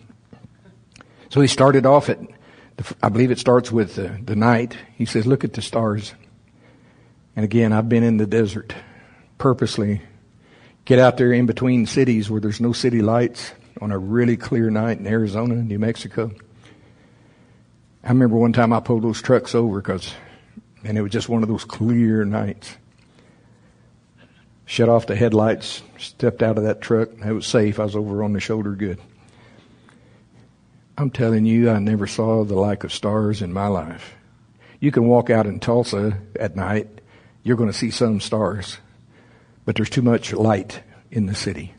So 1.30 1.40
he 1.40 1.46
started 1.46 1.86
off 1.86 2.08
at, 2.08 2.18
I 3.02 3.08
believe 3.08 3.30
it 3.30 3.38
starts 3.38 3.70
with 3.70 3.96
the, 3.96 4.18
the 4.24 4.36
night. 4.36 4.76
He 4.96 5.04
says, 5.04 5.26
look 5.26 5.44
at 5.44 5.52
the 5.52 5.62
stars. 5.62 6.14
And 7.36 7.44
again, 7.44 7.72
I've 7.72 7.88
been 7.88 8.02
in 8.02 8.16
the 8.16 8.26
desert 8.26 8.74
purposely 9.38 10.00
get 10.84 10.98
out 10.98 11.16
there 11.16 11.32
in 11.32 11.46
between 11.46 11.86
cities 11.86 12.30
where 12.30 12.40
there's 12.40 12.60
no 12.60 12.72
city 12.72 13.02
lights 13.02 13.52
on 13.80 13.92
a 13.92 13.98
really 13.98 14.36
clear 14.36 14.70
night 14.70 14.98
in 14.98 15.06
Arizona, 15.06 15.54
New 15.56 15.78
Mexico. 15.78 16.30
I 18.04 18.08
remember 18.08 18.36
one 18.36 18.52
time 18.52 18.72
I 18.72 18.80
pulled 18.80 19.02
those 19.02 19.22
trucks 19.22 19.54
over 19.54 19.80
because, 19.80 20.12
and 20.84 20.98
it 20.98 21.02
was 21.02 21.12
just 21.12 21.28
one 21.28 21.42
of 21.42 21.48
those 21.48 21.64
clear 21.64 22.24
nights. 22.24 22.76
Shut 24.64 24.88
off 24.88 25.06
the 25.06 25.16
headlights, 25.16 25.82
stepped 25.98 26.42
out 26.42 26.58
of 26.58 26.64
that 26.64 26.80
truck. 26.80 27.10
It 27.24 27.32
was 27.32 27.46
safe. 27.46 27.78
I 27.78 27.84
was 27.84 27.96
over 27.96 28.22
on 28.22 28.32
the 28.32 28.40
shoulder 28.40 28.72
good. 28.72 28.98
I'm 30.98 31.10
telling 31.10 31.46
you, 31.46 31.70
I 31.70 31.78
never 31.78 32.06
saw 32.06 32.44
the 32.44 32.54
like 32.54 32.84
of 32.84 32.92
stars 32.92 33.42
in 33.42 33.52
my 33.52 33.66
life. 33.66 34.14
You 34.80 34.90
can 34.90 35.06
walk 35.06 35.30
out 35.30 35.46
in 35.46 35.60
Tulsa 35.60 36.18
at 36.38 36.56
night, 36.56 36.88
you're 37.42 37.56
going 37.56 37.70
to 37.70 37.76
see 37.76 37.90
some 37.90 38.20
stars 38.20 38.78
but 39.64 39.76
there's 39.76 39.90
too 39.90 40.02
much 40.02 40.32
light 40.32 40.82
in 41.10 41.26
the 41.26 41.34
city. 41.34 41.74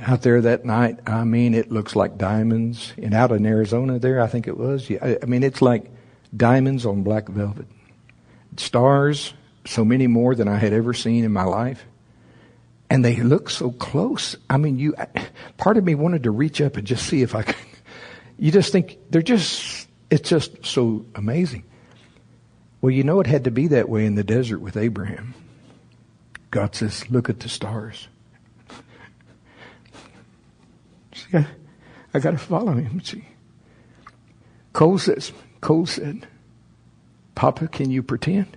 Out 0.00 0.22
there 0.22 0.40
that 0.42 0.64
night, 0.64 1.00
I 1.06 1.24
mean, 1.24 1.54
it 1.54 1.72
looks 1.72 1.96
like 1.96 2.18
diamonds. 2.18 2.92
And 2.98 3.14
out 3.14 3.32
in 3.32 3.44
Arizona 3.44 3.98
there, 3.98 4.20
I 4.20 4.28
think 4.28 4.46
it 4.46 4.56
was. 4.56 4.88
Yeah, 4.88 5.16
I 5.20 5.26
mean, 5.26 5.42
it's 5.42 5.60
like 5.60 5.90
diamonds 6.36 6.86
on 6.86 7.02
black 7.02 7.28
velvet. 7.28 7.66
Stars, 8.56 9.34
so 9.64 9.84
many 9.84 10.06
more 10.06 10.34
than 10.34 10.46
I 10.46 10.56
had 10.56 10.72
ever 10.72 10.94
seen 10.94 11.24
in 11.24 11.32
my 11.32 11.44
life. 11.44 11.84
And 12.90 13.04
they 13.04 13.16
look 13.16 13.50
so 13.50 13.72
close. 13.72 14.36
I 14.48 14.56
mean, 14.56 14.78
you, 14.78 14.94
part 15.56 15.76
of 15.76 15.84
me 15.84 15.94
wanted 15.94 16.22
to 16.22 16.30
reach 16.30 16.60
up 16.60 16.76
and 16.76 16.86
just 16.86 17.06
see 17.06 17.22
if 17.22 17.34
I 17.34 17.42
could. 17.42 17.56
You 18.38 18.52
just 18.52 18.72
think 18.72 18.98
they're 19.10 19.20
just, 19.20 19.88
it's 20.10 20.28
just 20.28 20.64
so 20.64 21.04
amazing. 21.14 21.64
Well, 22.80 22.90
you 22.90 23.02
know, 23.02 23.20
it 23.20 23.26
had 23.26 23.44
to 23.44 23.50
be 23.50 23.66
that 23.68 23.88
way 23.88 24.06
in 24.06 24.14
the 24.14 24.22
desert 24.22 24.60
with 24.60 24.76
Abraham. 24.76 25.34
God 26.50 26.74
says, 26.74 27.10
look 27.10 27.28
at 27.28 27.40
the 27.40 27.48
stars. 27.48 28.08
See, 31.12 31.36
I, 31.36 31.46
I 32.14 32.20
got 32.20 32.30
to 32.30 32.38
follow 32.38 32.74
him. 32.74 33.02
See, 33.02 33.24
Cole 34.72 34.98
says, 34.98 35.32
Cole 35.60 35.86
said, 35.86 36.26
Papa, 37.34 37.66
can 37.66 37.90
you 37.90 38.02
pretend? 38.02 38.56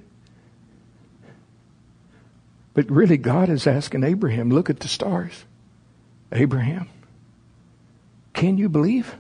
But 2.74 2.90
really, 2.90 3.18
God 3.18 3.50
is 3.50 3.68
asking 3.68 4.04
Abraham, 4.04 4.50
look 4.50 4.70
at 4.70 4.80
the 4.80 4.88
stars. 4.88 5.46
Abraham, 6.32 6.88
can 8.34 8.58
you 8.58 8.70
believe? 8.70 9.16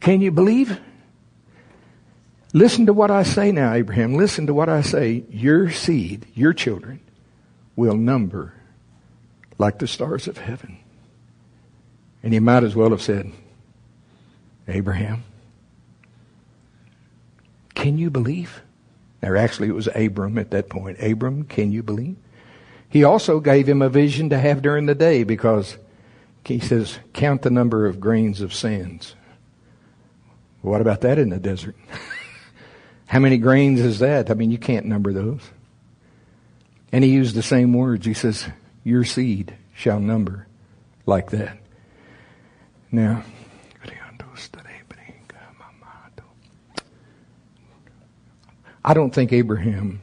Can 0.00 0.20
you 0.20 0.30
believe? 0.30 0.80
Listen 2.52 2.86
to 2.86 2.92
what 2.92 3.10
I 3.10 3.22
say 3.22 3.52
now, 3.52 3.72
Abraham. 3.72 4.14
Listen 4.14 4.46
to 4.46 4.54
what 4.54 4.68
I 4.68 4.80
say. 4.80 5.24
Your 5.30 5.70
seed, 5.70 6.26
your 6.34 6.52
children, 6.52 7.00
will 7.76 7.96
number 7.96 8.54
like 9.58 9.78
the 9.78 9.86
stars 9.86 10.26
of 10.26 10.38
heaven. 10.38 10.78
And 12.22 12.32
he 12.32 12.40
might 12.40 12.64
as 12.64 12.74
well 12.74 12.90
have 12.90 13.02
said, 13.02 13.30
Abraham, 14.66 15.24
can 17.74 17.98
you 17.98 18.10
believe? 18.10 18.62
Or 19.22 19.36
actually, 19.36 19.68
it 19.68 19.74
was 19.74 19.88
Abram 19.94 20.38
at 20.38 20.50
that 20.50 20.68
point. 20.68 21.00
Abram, 21.00 21.44
can 21.44 21.72
you 21.72 21.82
believe? 21.82 22.16
He 22.88 23.04
also 23.04 23.38
gave 23.38 23.68
him 23.68 23.82
a 23.82 23.88
vision 23.88 24.30
to 24.30 24.38
have 24.38 24.62
during 24.62 24.86
the 24.86 24.94
day 24.94 25.24
because 25.24 25.76
he 26.44 26.58
says, 26.58 26.98
count 27.12 27.42
the 27.42 27.50
number 27.50 27.86
of 27.86 28.00
grains 28.00 28.40
of 28.40 28.52
sands. 28.52 29.14
What 30.62 30.80
about 30.80 31.02
that 31.02 31.18
in 31.18 31.30
the 31.30 31.38
desert? 31.38 31.76
How 33.06 33.18
many 33.18 33.38
grains 33.38 33.80
is 33.80 33.98
that? 34.00 34.30
I 34.30 34.34
mean, 34.34 34.50
you 34.50 34.58
can't 34.58 34.86
number 34.86 35.12
those. 35.12 35.42
And 36.92 37.02
he 37.02 37.10
used 37.10 37.34
the 37.34 37.42
same 37.42 37.72
words. 37.72 38.06
He 38.06 38.14
says, 38.14 38.46
Your 38.84 39.04
seed 39.04 39.56
shall 39.74 40.00
number 40.00 40.46
like 41.06 41.30
that. 41.30 41.58
Now, 42.92 43.24
I 48.84 48.94
don't 48.94 49.14
think 49.14 49.32
Abraham 49.32 50.00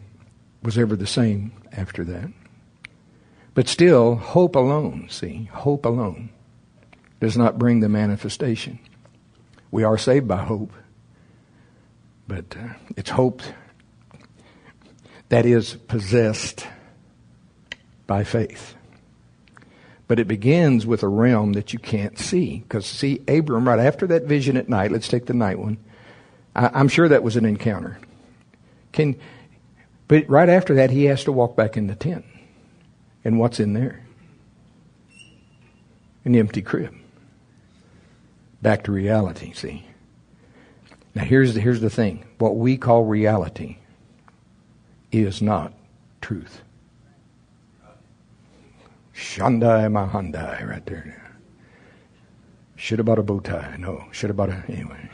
was 0.61 0.77
ever 0.77 0.95
the 0.95 1.07
same 1.07 1.51
after 1.71 2.03
that. 2.05 2.29
But 3.53 3.67
still, 3.67 4.15
hope 4.15 4.55
alone, 4.55 5.07
see, 5.09 5.49
hope 5.51 5.85
alone 5.85 6.29
does 7.19 7.35
not 7.35 7.57
bring 7.57 7.79
the 7.79 7.89
manifestation. 7.89 8.77
We 9.71 9.83
are 9.83 9.97
saved 9.97 10.27
by 10.27 10.37
hope, 10.37 10.71
but 12.27 12.55
uh, 12.57 12.73
it's 12.95 13.09
hope 13.09 13.41
that 15.29 15.45
is 15.45 15.75
possessed 15.75 16.65
by 18.05 18.23
faith. 18.23 18.75
But 20.07 20.19
it 20.19 20.27
begins 20.27 20.85
with 20.85 21.03
a 21.03 21.07
realm 21.07 21.53
that 21.53 21.73
you 21.73 21.79
can't 21.79 22.17
see. 22.17 22.59
Because, 22.59 22.85
see, 22.85 23.21
Abram, 23.27 23.67
right 23.67 23.79
after 23.79 24.07
that 24.07 24.23
vision 24.23 24.55
at 24.55 24.69
night, 24.69 24.91
let's 24.91 25.09
take 25.09 25.25
the 25.25 25.33
night 25.33 25.59
one, 25.59 25.77
I, 26.55 26.79
am 26.79 26.87
sure 26.87 27.09
that 27.09 27.23
was 27.23 27.35
an 27.35 27.43
encounter. 27.43 27.99
Can, 28.93 29.19
but 30.07 30.29
right 30.29 30.47
after 30.47 30.75
that, 30.75 30.89
he 30.89 31.05
has 31.05 31.25
to 31.25 31.31
walk 31.33 31.57
back 31.57 31.75
in 31.75 31.87
the 31.87 31.95
tent. 31.95 32.25
And 33.25 33.37
what's 33.37 33.59
in 33.59 33.73
there? 33.73 34.05
An 36.23 36.35
empty 36.35 36.61
crib. 36.61 36.95
Back 38.67 38.83
to 38.83 38.91
reality, 38.91 39.53
see. 39.53 39.85
Now 41.15 41.23
here's 41.23 41.53
the, 41.53 41.61
here's 41.61 41.79
the 41.79 41.89
thing. 41.89 42.25
What 42.37 42.57
we 42.57 42.75
call 42.75 43.05
reality 43.05 43.77
is 45.09 45.41
not 45.41 45.71
truth. 46.19 46.63
Shandai 49.15 49.87
Mahandai 49.89 50.67
right 50.67 50.85
there. 50.85 51.31
Should 52.75 52.99
have 52.99 53.05
bought 53.05 53.19
a 53.19 53.23
bow 53.23 53.39
tie. 53.39 53.77
No, 53.79 54.03
should 54.11 54.31
have 54.31 54.35
bought 54.35 54.49
a 54.49 54.61
anyway. 54.67 55.09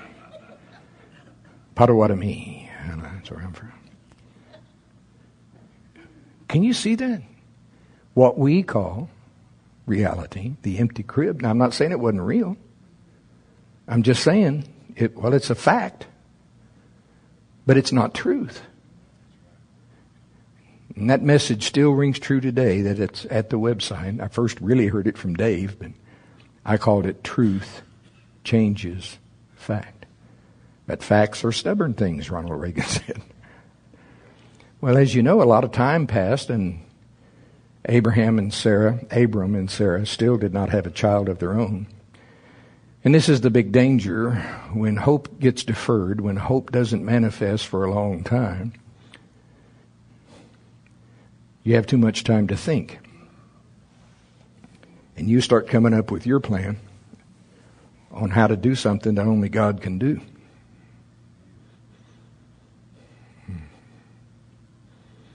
Potawatomi. 1.75 2.71
That's 2.87 3.29
where 3.29 3.41
I'm 3.41 3.53
from. 3.53 3.71
Can 6.47 6.63
you 6.63 6.73
see 6.73 6.95
that? 6.95 7.21
What 8.15 8.39
we 8.39 8.63
call 8.63 9.11
reality, 9.85 10.55
the 10.63 10.79
empty 10.79 11.03
crib. 11.03 11.43
Now 11.43 11.51
I'm 11.51 11.59
not 11.59 11.75
saying 11.75 11.91
it 11.91 11.99
wasn't 11.99 12.23
real. 12.23 12.57
I'm 13.93 14.01
just 14.01 14.23
saying 14.23 14.65
it 14.95 15.15
well 15.15 15.35
it's 15.35 15.51
a 15.51 15.55
fact. 15.55 16.07
But 17.67 17.77
it's 17.77 17.91
not 17.91 18.15
truth. 18.15 18.63
And 20.95 21.11
that 21.11 21.21
message 21.21 21.65
still 21.65 21.91
rings 21.91 22.17
true 22.17 22.41
today 22.41 22.81
that 22.81 22.97
it's 22.97 23.27
at 23.29 23.51
the 23.51 23.59
website. 23.59 24.19
I 24.19 24.29
first 24.29 24.59
really 24.61 24.87
heard 24.87 25.05
it 25.05 25.15
from 25.15 25.35
Dave, 25.35 25.77
but 25.77 25.91
I 26.65 26.77
called 26.77 27.05
it 27.05 27.23
Truth 27.23 27.83
Changes 28.43 29.19
Fact. 29.55 30.07
But 30.87 31.03
facts 31.03 31.45
are 31.45 31.51
stubborn 31.51 31.93
things, 31.93 32.31
Ronald 32.31 32.59
Reagan 32.59 32.83
said. 32.87 33.21
Well, 34.81 34.97
as 34.97 35.13
you 35.13 35.21
know, 35.21 35.43
a 35.43 35.45
lot 35.45 35.63
of 35.63 35.71
time 35.71 36.07
passed 36.07 36.49
and 36.49 36.83
Abraham 37.85 38.39
and 38.39 38.51
Sarah, 38.51 39.01
Abram 39.11 39.53
and 39.53 39.69
Sarah 39.69 40.07
still 40.07 40.37
did 40.37 40.51
not 40.51 40.69
have 40.69 40.87
a 40.87 40.91
child 40.91 41.29
of 41.29 41.37
their 41.37 41.53
own. 41.53 41.85
And 43.03 43.13
this 43.13 43.27
is 43.27 43.41
the 43.41 43.49
big 43.49 43.71
danger 43.71 44.35
when 44.73 44.95
hope 44.95 45.39
gets 45.39 45.63
deferred, 45.63 46.21
when 46.21 46.37
hope 46.37 46.71
doesn't 46.71 47.03
manifest 47.03 47.67
for 47.67 47.83
a 47.83 47.93
long 47.93 48.23
time 48.23 48.73
you 51.63 51.75
have 51.75 51.87
too 51.87 51.97
much 51.97 52.23
time 52.23 52.47
to 52.47 52.57
think. 52.57 52.99
And 55.15 55.29
you 55.29 55.41
start 55.41 55.67
coming 55.67 55.93
up 55.93 56.11
with 56.11 56.25
your 56.25 56.39
plan 56.39 56.77
on 58.11 58.29
how 58.29 58.47
to 58.47 58.57
do 58.57 58.75
something 58.75 59.15
that 59.15 59.25
only 59.25 59.49
God 59.49 59.81
can 59.81 59.97
do. 59.97 60.21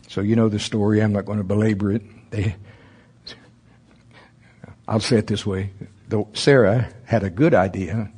So 0.08 0.20
you 0.20 0.36
know 0.36 0.48
the 0.48 0.58
story. 0.58 1.02
I'm 1.02 1.12
not 1.12 1.26
going 1.26 1.38
to 1.38 1.44
belabor 1.44 1.92
it. 1.92 2.02
They, 2.30 2.56
I'll 4.86 5.00
say 5.00 5.18
it 5.18 5.26
this 5.26 5.46
way. 5.46 5.70
Though 6.08 6.28
Sarah 6.32 6.92
had 7.04 7.22
a 7.22 7.30
good 7.30 7.54
idea, 7.54 8.10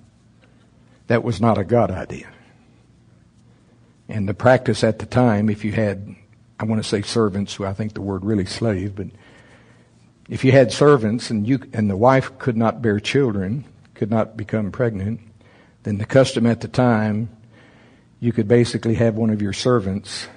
that 1.08 1.24
was 1.24 1.40
not 1.40 1.58
a 1.58 1.64
God 1.64 1.90
idea. 1.90 2.28
And 4.08 4.28
the 4.28 4.34
practice 4.34 4.82
at 4.82 4.98
the 5.00 5.06
time, 5.06 5.50
if 5.50 5.64
you 5.64 5.72
had 5.72 6.16
I 6.60 6.64
want 6.64 6.82
to 6.82 6.86
say 6.86 7.00
servants, 7.00 7.54
who 7.54 7.64
I 7.64 7.72
think 7.72 7.94
the 7.94 8.02
word 8.02 8.22
really 8.22 8.44
slave, 8.44 8.94
but 8.94 9.06
if 10.28 10.44
you 10.44 10.52
had 10.52 10.70
servants 10.70 11.30
and 11.30 11.48
you 11.48 11.58
and 11.72 11.88
the 11.88 11.96
wife 11.96 12.38
could 12.38 12.56
not 12.56 12.82
bear 12.82 13.00
children, 13.00 13.64
could 13.94 14.10
not 14.10 14.36
become 14.36 14.70
pregnant, 14.70 15.20
then 15.84 15.96
the 15.96 16.04
custom 16.04 16.44
at 16.44 16.60
the 16.60 16.68
time, 16.68 17.30
you 18.20 18.30
could 18.30 18.46
basically 18.46 18.94
have 18.96 19.14
one 19.14 19.30
of 19.30 19.40
your 19.40 19.54
servants 19.54 20.28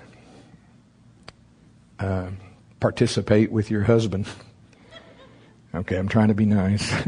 uh, 1.99 2.29
participate 2.79 3.51
with 3.51 3.69
your 3.69 3.83
husband. 3.83 4.25
Okay, 5.73 5.97
I'm 5.97 6.07
trying 6.07 6.29
to 6.29 6.33
be 6.33 6.45
nice. 6.45 6.91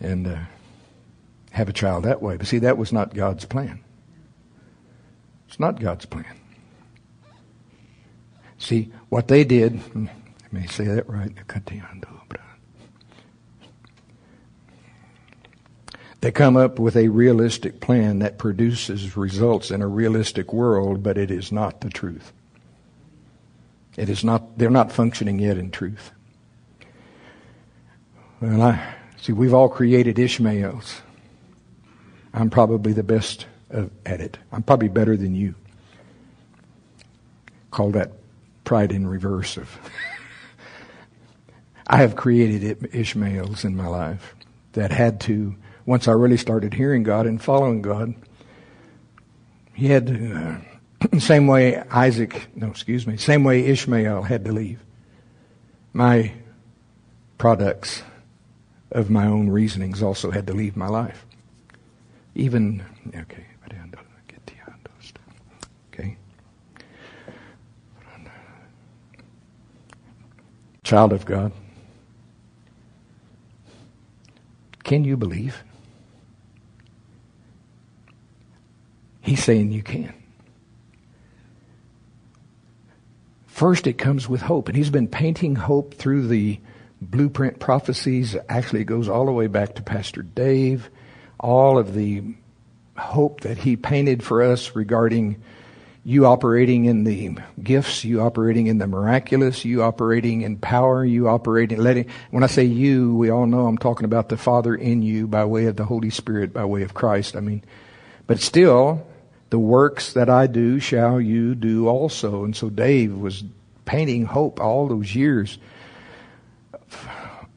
and 0.00 0.26
uh, 0.26 0.38
have 1.52 1.68
a 1.68 1.72
child 1.72 2.04
that 2.04 2.22
way. 2.22 2.36
But 2.36 2.46
see, 2.46 2.58
that 2.58 2.78
was 2.78 2.92
not 2.92 3.14
God's 3.14 3.44
plan. 3.44 3.80
It's 5.48 5.60
not 5.60 5.80
God's 5.80 6.06
plan. 6.06 6.40
See, 8.58 8.92
what 9.08 9.28
they 9.28 9.44
did, 9.44 9.80
let 9.94 10.52
me 10.52 10.66
say 10.66 10.84
that 10.84 11.08
right, 11.08 11.32
they 16.20 16.32
come 16.32 16.56
up 16.56 16.78
with 16.78 16.96
a 16.96 17.08
realistic 17.08 17.80
plan 17.80 18.18
that 18.18 18.38
produces 18.38 19.16
results 19.16 19.70
in 19.70 19.82
a 19.82 19.86
realistic 19.86 20.52
world, 20.52 21.02
but 21.02 21.16
it 21.16 21.30
is 21.30 21.52
not 21.52 21.82
the 21.82 21.90
truth. 21.90 22.32
It 23.96 24.08
is 24.08 24.24
not, 24.24 24.58
they're 24.58 24.70
not 24.70 24.90
functioning 24.90 25.38
yet 25.38 25.56
in 25.56 25.70
truth. 25.70 26.10
Well, 28.40 28.60
I, 28.60 28.94
see, 29.16 29.32
we've 29.32 29.54
all 29.54 29.68
created 29.68 30.18
Ishmaels. 30.18 31.00
I'm 32.34 32.50
probably 32.50 32.92
the 32.92 33.02
best 33.02 33.46
at 33.70 34.20
it. 34.20 34.36
I'm 34.52 34.62
probably 34.62 34.88
better 34.88 35.16
than 35.16 35.34
you. 35.34 35.54
Call 37.70 37.90
that 37.92 38.12
pride 38.64 38.92
in 38.92 39.06
reverse 39.06 39.56
of. 39.56 39.78
I 41.86 41.98
have 41.98 42.16
created 42.16 42.88
Ishmaels 42.92 43.64
in 43.64 43.74
my 43.74 43.86
life 43.86 44.34
that 44.72 44.90
had 44.90 45.20
to, 45.22 45.54
once 45.86 46.06
I 46.06 46.12
really 46.12 46.36
started 46.36 46.74
hearing 46.74 47.04
God 47.04 47.26
and 47.26 47.40
following 47.40 47.80
God, 47.80 48.14
he 49.72 49.86
had 49.86 50.08
to, 50.08 50.34
uh, 50.34 51.18
same 51.18 51.46
way 51.46 51.82
Isaac, 51.90 52.48
no, 52.54 52.68
excuse 52.68 53.06
me, 53.06 53.16
same 53.16 53.44
way 53.44 53.64
Ishmael 53.64 54.22
had 54.22 54.44
to 54.44 54.52
leave. 54.52 54.82
My 55.94 56.32
products 57.38 58.02
of 58.96 59.10
my 59.10 59.26
own 59.26 59.48
reasonings 59.48 60.02
also 60.02 60.30
had 60.30 60.46
to 60.46 60.52
leave 60.52 60.76
my 60.76 60.88
life. 60.88 61.26
Even, 62.34 62.84
okay, 63.16 63.46
Child 70.86 71.12
of 71.12 71.24
God, 71.24 71.50
can 74.84 75.02
you 75.02 75.16
believe? 75.16 75.64
He's 79.20 79.42
saying 79.42 79.72
you 79.72 79.82
can. 79.82 80.14
First, 83.48 83.88
it 83.88 83.94
comes 83.94 84.28
with 84.28 84.42
hope. 84.42 84.68
And 84.68 84.76
he's 84.76 84.90
been 84.90 85.08
painting 85.08 85.56
hope 85.56 85.92
through 85.94 86.28
the 86.28 86.60
blueprint 87.00 87.58
prophecies. 87.58 88.36
Actually, 88.48 88.84
goes 88.84 89.08
all 89.08 89.26
the 89.26 89.32
way 89.32 89.46
back 89.46 89.74
to 89.74 89.82
Pastor 89.82 90.22
Dave. 90.22 90.90
All 91.38 91.78
of 91.78 91.94
the 91.94 92.22
hope 92.96 93.40
that 93.40 93.58
he 93.58 93.76
painted 93.76 94.22
for 94.22 94.42
us 94.42 94.74
regarding 94.74 95.42
you 96.02 96.24
operating 96.24 96.84
in 96.84 97.04
the 97.04 97.36
gifts, 97.60 98.04
you 98.04 98.20
operating 98.22 98.68
in 98.68 98.78
the 98.78 98.86
miraculous, 98.86 99.64
you 99.64 99.82
operating 99.82 100.42
in 100.42 100.56
power, 100.56 101.04
you 101.04 101.28
operating 101.28 101.78
letting 101.78 102.06
when 102.30 102.44
I 102.44 102.46
say 102.46 102.64
you, 102.64 103.16
we 103.16 103.28
all 103.28 103.46
know 103.46 103.66
I'm 103.66 103.76
talking 103.76 104.04
about 104.04 104.28
the 104.28 104.36
Father 104.36 104.74
in 104.74 105.02
you 105.02 105.26
by 105.26 105.44
way 105.44 105.66
of 105.66 105.76
the 105.76 105.84
Holy 105.84 106.10
Spirit, 106.10 106.52
by 106.52 106.64
way 106.64 106.82
of 106.82 106.94
Christ. 106.94 107.34
I 107.36 107.40
mean 107.40 107.64
but 108.26 108.40
still 108.40 109.06
the 109.50 109.58
works 109.58 110.12
that 110.14 110.28
I 110.28 110.46
do 110.46 110.80
shall 110.80 111.20
you 111.20 111.54
do 111.54 111.88
also. 111.88 112.44
And 112.44 112.56
so 112.56 112.68
Dave 112.68 113.14
was 113.14 113.44
painting 113.84 114.24
hope 114.24 114.60
all 114.60 114.88
those 114.88 115.14
years. 115.14 115.58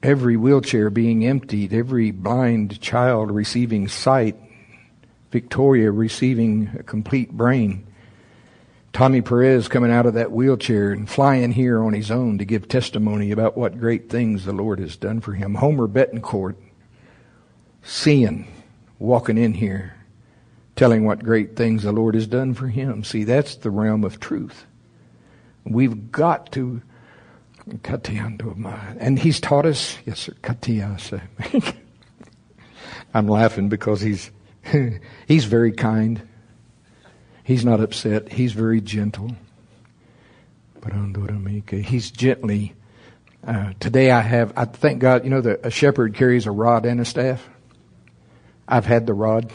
Every 0.02 0.38
wheelchair 0.38 0.90
being 0.90 1.26
emptied, 1.26 1.74
every 1.74 2.12
blind 2.12 2.80
child 2.80 3.32
receiving 3.32 3.88
sight, 3.88 4.36
Victoria 5.32 5.92
receiving 5.92 6.70
a 6.80 6.84
complete 6.84 7.32
brain 7.32 7.86
Tommy 8.92 9.22
Perez 9.22 9.68
coming 9.68 9.92
out 9.92 10.06
of 10.06 10.16
that 10.16 10.32
wheelchair 10.32 10.92
and 10.92 11.10
flying 11.10 11.52
here 11.52 11.84
on 11.84 11.94
his 11.94 12.12
own 12.12 12.38
to 12.40 12.46
give 12.46 12.68
testimony 12.68 13.32
about 13.32 13.58
what 13.58 13.80
great 13.80 14.10
things 14.10 14.46
the 14.46 14.52
Lord 14.52 14.80
has 14.80 14.98
done 14.98 15.22
for 15.22 15.34
him. 15.34 15.56
Homer 15.56 15.88
Betancourt 15.88 16.56
seeing, 17.84 18.48
walking 18.98 19.38
in 19.38 19.54
here, 19.54 19.96
telling 20.76 21.06
what 21.06 21.24
great 21.24 21.56
things 21.56 21.84
the 21.84 21.92
Lord 21.92 22.16
has 22.16 22.28
done 22.28 22.54
for 22.54 22.68
him. 22.68 23.04
See, 23.04 23.24
that's 23.24 23.56
the 23.56 23.70
realm 23.70 24.04
of 24.04 24.20
truth. 24.20 24.66
We've 25.64 26.12
got 26.12 26.52
to 26.54 26.82
and 29.00 29.20
he's 29.20 29.40
taught 29.40 29.66
us, 29.66 29.98
yes 30.06 30.20
sir, 30.20 30.34
Katia, 30.42 30.98
I'm 33.14 33.28
laughing 33.28 33.70
because 33.70 34.02
he's 34.02 34.32
he's 35.28 35.46
very 35.46 35.72
kind. 35.72 36.22
He's 37.44 37.66
not 37.66 37.80
upset. 37.80 38.32
He's 38.32 38.54
very 38.54 38.82
gentle. 38.82 39.32
He's 41.82 42.12
gently. 42.12 42.76
Uh, 43.46 43.74
today 43.80 44.12
I 44.12 44.22
have. 44.22 44.54
I 44.56 44.66
thank 44.66 45.00
God. 45.00 45.24
You 45.24 45.30
know, 45.32 45.42
the, 45.42 45.66
a 45.66 45.72
shepherd 45.72 46.14
carries 46.14 46.46
a 46.46 46.52
rod 46.52 46.86
and 46.86 47.00
a 47.00 47.06
staff. 47.06 47.48
I've 48.68 48.86
had 48.86 49.08
the 49.08 49.14
rod. 49.14 49.52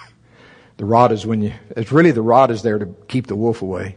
the 0.78 0.84
rod 0.84 1.12
is 1.12 1.24
when 1.24 1.42
you. 1.42 1.52
It's 1.70 1.92
really 1.92 2.10
the 2.10 2.22
rod 2.22 2.50
is 2.50 2.62
there 2.62 2.78
to 2.78 2.86
keep 3.08 3.28
the 3.28 3.36
wolf 3.36 3.62
away, 3.62 3.96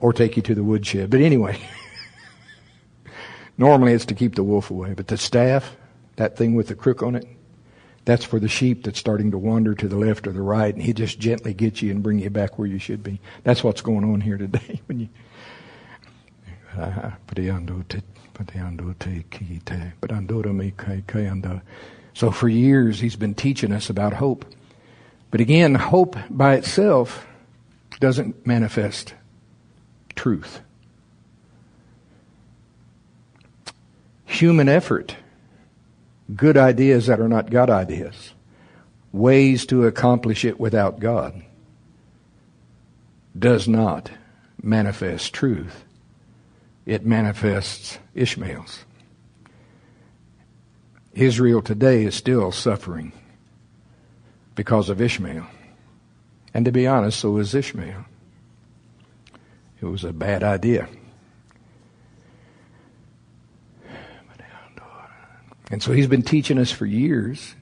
or 0.00 0.12
take 0.12 0.36
you 0.36 0.42
to 0.42 0.54
the 0.54 0.64
woodshed. 0.64 1.10
But 1.10 1.20
anyway, 1.20 1.60
normally 3.58 3.92
it's 3.92 4.06
to 4.06 4.14
keep 4.14 4.34
the 4.34 4.42
wolf 4.42 4.70
away. 4.70 4.94
But 4.94 5.06
the 5.06 5.16
staff, 5.16 5.76
that 6.16 6.36
thing 6.36 6.54
with 6.54 6.68
the 6.68 6.74
crook 6.74 7.02
on 7.02 7.14
it, 7.14 7.26
that's 8.06 8.24
for 8.24 8.40
the 8.40 8.48
sheep 8.48 8.84
that's 8.84 8.98
starting 8.98 9.30
to 9.30 9.38
wander 9.38 9.74
to 9.74 9.86
the 9.86 9.96
left 9.96 10.26
or 10.26 10.32
the 10.32 10.42
right, 10.42 10.74
and 10.74 10.82
he 10.82 10.92
just 10.92 11.20
gently 11.20 11.52
gets 11.52 11.82
you 11.82 11.90
and 11.90 12.02
bring 12.02 12.18
you 12.18 12.30
back 12.30 12.58
where 12.58 12.66
you 12.66 12.78
should 12.78 13.02
be. 13.02 13.20
That's 13.44 13.62
what's 13.62 13.82
going 13.82 14.04
on 14.04 14.20
here 14.20 14.38
today. 14.38 14.80
when 14.86 15.00
you 15.00 15.08
so 22.14 22.30
for 22.30 22.48
years 22.48 23.00
he's 23.00 23.16
been 23.16 23.34
teaching 23.34 23.72
us 23.72 23.90
about 23.90 24.14
hope. 24.14 24.44
But 25.30 25.40
again, 25.40 25.74
hope 25.74 26.16
by 26.28 26.54
itself 26.54 27.26
doesn't 28.00 28.46
manifest 28.46 29.14
truth. 30.14 30.60
Human 34.26 34.68
effort 34.68 35.16
good 36.34 36.56
ideas 36.56 37.06
that 37.06 37.20
are 37.20 37.28
not 37.28 37.50
God 37.50 37.70
ideas, 37.70 38.32
ways 39.12 39.66
to 39.66 39.86
accomplish 39.86 40.44
it 40.44 40.60
without 40.60 41.00
God, 41.00 41.42
does 43.38 43.66
not 43.68 44.10
manifest 44.62 45.32
truth. 45.32 45.84
It 46.86 47.04
manifests 47.04 47.98
Ishmael's. 48.14 48.84
Israel 51.12 51.62
today 51.62 52.04
is 52.04 52.14
still 52.14 52.52
suffering 52.52 53.12
because 54.54 54.88
of 54.88 55.00
Ishmael. 55.00 55.46
And 56.54 56.64
to 56.64 56.72
be 56.72 56.86
honest, 56.86 57.18
so 57.20 57.36
is 57.38 57.54
Ishmael. 57.54 58.04
It 59.80 59.86
was 59.86 60.04
a 60.04 60.12
bad 60.12 60.42
idea. 60.42 60.88
And 65.70 65.80
so 65.80 65.92
he's 65.92 66.08
been 66.08 66.22
teaching 66.22 66.58
us 66.58 66.72
for 66.72 66.84
years. 66.84 67.54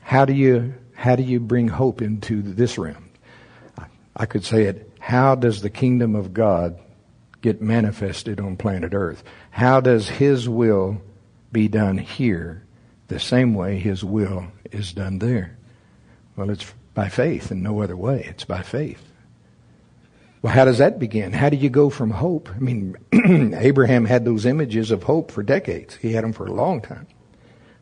How 0.00 0.24
do 0.24 0.32
you, 0.32 0.74
how 0.94 1.14
do 1.14 1.22
you 1.22 1.38
bring 1.38 1.68
hope 1.68 2.00
into 2.00 2.40
this 2.40 2.78
realm? 2.78 3.10
I 4.16 4.26
could 4.26 4.44
say 4.44 4.64
it, 4.64 4.90
how 4.98 5.34
does 5.34 5.60
the 5.60 5.70
kingdom 5.70 6.14
of 6.14 6.32
God 6.32 6.78
get 7.42 7.60
manifested 7.60 8.40
on 8.40 8.56
planet 8.56 8.94
earth? 8.94 9.22
How 9.50 9.80
does 9.80 10.08
his 10.08 10.48
will 10.48 11.02
be 11.52 11.68
done 11.68 11.98
here 11.98 12.64
the 13.08 13.20
same 13.20 13.54
way 13.54 13.78
his 13.78 14.02
will 14.02 14.46
is 14.72 14.92
done 14.92 15.18
there? 15.18 15.58
Well, 16.36 16.48
it's 16.48 16.72
by 16.94 17.10
faith 17.10 17.50
and 17.50 17.62
no 17.62 17.82
other 17.82 17.96
way. 17.96 18.24
It's 18.26 18.44
by 18.44 18.62
faith. 18.62 19.02
Well, 20.44 20.52
how 20.52 20.66
does 20.66 20.76
that 20.76 20.98
begin? 20.98 21.32
How 21.32 21.48
do 21.48 21.56
you 21.56 21.70
go 21.70 21.88
from 21.88 22.10
hope? 22.10 22.50
I 22.54 22.58
mean, 22.58 22.98
Abraham 23.56 24.04
had 24.04 24.26
those 24.26 24.44
images 24.44 24.90
of 24.90 25.04
hope 25.04 25.32
for 25.32 25.42
decades. 25.42 25.96
He 25.96 26.12
had 26.12 26.22
them 26.22 26.34
for 26.34 26.44
a 26.44 26.52
long 26.52 26.82
time, 26.82 27.06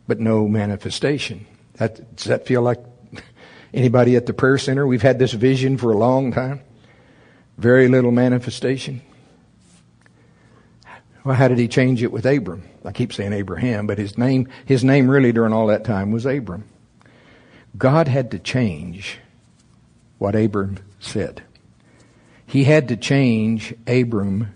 but 0.07 0.21
no 0.21 0.47
manifestation. 0.47 1.45
That, 1.79 2.15
does 2.15 2.27
that 2.27 2.47
feel 2.47 2.63
like 2.63 2.79
anybody 3.75 4.15
at 4.15 4.27
the 4.27 4.33
prayer 4.33 4.59
center? 4.59 4.87
We've 4.87 5.03
had 5.03 5.19
this 5.19 5.33
vision 5.33 5.77
for 5.77 5.91
a 5.91 5.97
long 5.97 6.31
time. 6.31 6.61
Very 7.59 7.89
little 7.89 8.13
manifestation. 8.13 9.03
Well, 11.25 11.35
how 11.35 11.49
did 11.49 11.59
he 11.59 11.67
change 11.67 12.01
it 12.01 12.13
with 12.13 12.25
Abram? 12.27 12.63
I 12.85 12.93
keep 12.93 13.13
saying 13.13 13.33
Abraham, 13.33 13.89
but 13.89 13.99
his 13.99 14.17
name, 14.17 14.47
his 14.67 14.85
name 14.85 15.11
really 15.11 15.33
during 15.33 15.53
all 15.53 15.67
that 15.67 15.83
time 15.83 16.13
was 16.13 16.27
Abram. 16.27 16.69
God 17.77 18.07
had 18.07 18.31
to 18.31 18.39
change 18.39 19.19
what 20.19 20.37
Abram 20.37 20.79
said 21.01 21.43
he 22.53 22.65
had 22.65 22.89
to 22.89 22.97
change 22.99 23.75
Abram 23.87 24.53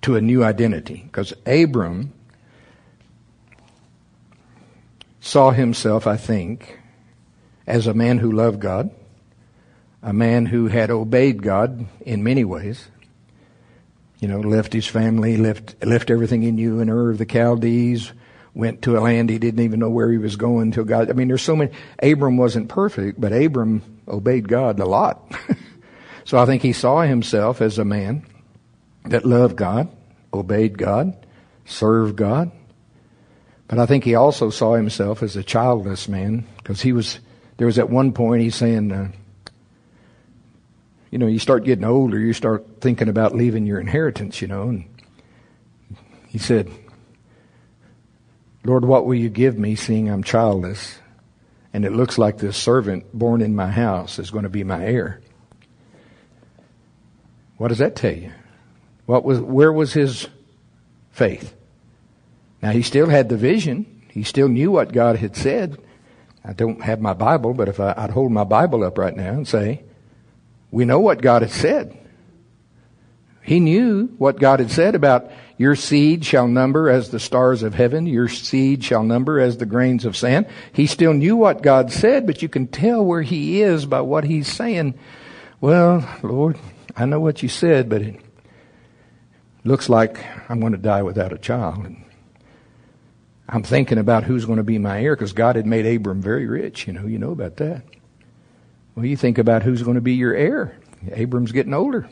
to 0.00 0.14
a 0.14 0.20
new 0.20 0.44
identity 0.44 1.02
because 1.04 1.34
Abram 1.44 2.12
saw 5.18 5.50
himself, 5.50 6.06
I 6.06 6.16
think, 6.16 6.78
as 7.66 7.88
a 7.88 7.94
man 7.94 8.18
who 8.18 8.30
loved 8.30 8.60
God, 8.60 8.92
a 10.04 10.12
man 10.12 10.46
who 10.46 10.68
had 10.68 10.88
obeyed 10.88 11.42
God 11.42 11.84
in 12.02 12.22
many 12.22 12.44
ways. 12.44 12.86
You 14.20 14.28
know, 14.28 14.38
left 14.38 14.72
his 14.72 14.86
family, 14.86 15.36
left 15.36 15.84
left 15.84 16.12
everything 16.12 16.42
he 16.42 16.52
knew 16.52 16.78
in 16.78 16.88
Ur 16.88 17.10
of 17.10 17.18
the 17.18 17.26
Chaldees, 17.28 18.12
went 18.54 18.82
to 18.82 18.96
a 18.96 19.00
land 19.00 19.30
he 19.30 19.40
didn't 19.40 19.64
even 19.64 19.80
know 19.80 19.90
where 19.90 20.12
he 20.12 20.18
was 20.18 20.36
going 20.36 20.68
until 20.68 20.84
God. 20.84 21.10
I 21.10 21.12
mean, 21.14 21.26
there's 21.26 21.42
so 21.42 21.56
many. 21.56 21.72
Abram 22.00 22.36
wasn't 22.36 22.68
perfect, 22.68 23.20
but 23.20 23.32
Abram 23.32 23.82
obeyed 24.06 24.48
God 24.48 24.78
a 24.78 24.86
lot. 24.86 25.34
So 26.26 26.38
I 26.38 26.44
think 26.44 26.62
he 26.62 26.72
saw 26.72 27.02
himself 27.02 27.62
as 27.62 27.78
a 27.78 27.84
man 27.84 28.26
that 29.04 29.24
loved 29.24 29.54
God, 29.54 29.88
obeyed 30.34 30.76
God, 30.76 31.16
served 31.64 32.16
God. 32.16 32.50
But 33.68 33.78
I 33.78 33.86
think 33.86 34.02
he 34.02 34.16
also 34.16 34.50
saw 34.50 34.74
himself 34.74 35.22
as 35.22 35.36
a 35.36 35.44
childless 35.44 36.08
man 36.08 36.44
because 36.58 36.82
he 36.82 36.92
was, 36.92 37.20
there 37.58 37.68
was 37.68 37.78
at 37.78 37.90
one 37.90 38.12
point 38.12 38.42
he's 38.42 38.56
saying, 38.56 38.90
uh, 38.90 39.12
you 41.12 41.18
know, 41.18 41.28
you 41.28 41.38
start 41.38 41.62
getting 41.62 41.84
older, 41.84 42.18
you 42.18 42.32
start 42.32 42.66
thinking 42.80 43.08
about 43.08 43.36
leaving 43.36 43.64
your 43.64 43.78
inheritance, 43.78 44.42
you 44.42 44.48
know. 44.48 44.62
And 44.62 44.84
he 46.26 46.38
said, 46.38 46.68
Lord, 48.64 48.84
what 48.84 49.06
will 49.06 49.14
you 49.14 49.28
give 49.28 49.56
me 49.56 49.76
seeing 49.76 50.10
I'm 50.10 50.24
childless? 50.24 50.98
And 51.72 51.84
it 51.84 51.92
looks 51.92 52.18
like 52.18 52.38
this 52.38 52.56
servant 52.56 53.16
born 53.16 53.42
in 53.42 53.54
my 53.54 53.70
house 53.70 54.18
is 54.18 54.32
going 54.32 54.42
to 54.42 54.50
be 54.50 54.64
my 54.64 54.84
heir. 54.84 55.20
What 57.56 57.68
does 57.68 57.78
that 57.78 57.96
tell 57.96 58.14
you? 58.14 58.32
What 59.06 59.24
was, 59.24 59.40
where 59.40 59.72
was 59.72 59.92
his 59.92 60.28
faith? 61.10 61.54
Now 62.62 62.70
he 62.70 62.82
still 62.82 63.08
had 63.08 63.28
the 63.28 63.36
vision. 63.36 64.02
He 64.10 64.22
still 64.22 64.48
knew 64.48 64.70
what 64.70 64.92
God 64.92 65.16
had 65.16 65.36
said. 65.36 65.78
I 66.44 66.52
don't 66.52 66.82
have 66.82 67.00
my 67.00 67.12
Bible, 67.12 67.54
but 67.54 67.68
if 67.68 67.80
I, 67.80 67.94
would 68.02 68.10
hold 68.10 68.32
my 68.32 68.44
Bible 68.44 68.84
up 68.84 68.98
right 68.98 69.16
now 69.16 69.32
and 69.32 69.46
say, 69.46 69.82
we 70.70 70.84
know 70.84 71.00
what 71.00 71.22
God 71.22 71.42
had 71.42 71.50
said. 71.50 71.96
He 73.42 73.60
knew 73.60 74.06
what 74.18 74.40
God 74.40 74.58
had 74.58 74.70
said 74.70 74.94
about 74.94 75.30
your 75.58 75.74
seed 75.74 76.24
shall 76.24 76.48
number 76.48 76.90
as 76.90 77.10
the 77.10 77.20
stars 77.20 77.62
of 77.62 77.74
heaven. 77.74 78.06
Your 78.06 78.28
seed 78.28 78.84
shall 78.84 79.02
number 79.02 79.40
as 79.40 79.56
the 79.56 79.66
grains 79.66 80.04
of 80.04 80.16
sand. 80.16 80.46
He 80.72 80.86
still 80.86 81.14
knew 81.14 81.36
what 81.36 81.62
God 81.62 81.92
said, 81.92 82.26
but 82.26 82.42
you 82.42 82.48
can 82.48 82.66
tell 82.66 83.04
where 83.04 83.22
he 83.22 83.62
is 83.62 83.86
by 83.86 84.02
what 84.02 84.24
he's 84.24 84.52
saying. 84.52 84.98
Well, 85.60 86.06
Lord, 86.22 86.58
I 86.96 87.04
know 87.04 87.20
what 87.20 87.42
you 87.42 87.48
said, 87.48 87.88
but 87.88 88.00
it 88.00 88.18
looks 89.64 89.88
like 89.88 90.24
I'm 90.48 90.60
going 90.60 90.72
to 90.72 90.78
die 90.78 91.02
without 91.02 91.32
a 91.32 91.38
child. 91.38 91.84
And 91.84 92.04
I'm 93.48 93.62
thinking 93.62 93.98
about 93.98 94.24
who's 94.24 94.46
going 94.46 94.56
to 94.56 94.64
be 94.64 94.78
my 94.78 95.02
heir 95.02 95.14
because 95.14 95.34
God 95.34 95.56
had 95.56 95.66
made 95.66 95.86
Abram 95.86 96.22
very 96.22 96.46
rich. 96.46 96.86
You 96.86 96.94
know, 96.94 97.06
you 97.06 97.18
know 97.18 97.32
about 97.32 97.56
that. 97.58 97.82
Well, 98.94 99.04
you 99.04 99.16
think 99.16 99.36
about 99.36 99.62
who's 99.62 99.82
going 99.82 99.96
to 99.96 100.00
be 100.00 100.14
your 100.14 100.34
heir. 100.34 100.78
Abram's 101.12 101.52
getting 101.52 101.74
older. 101.74 102.08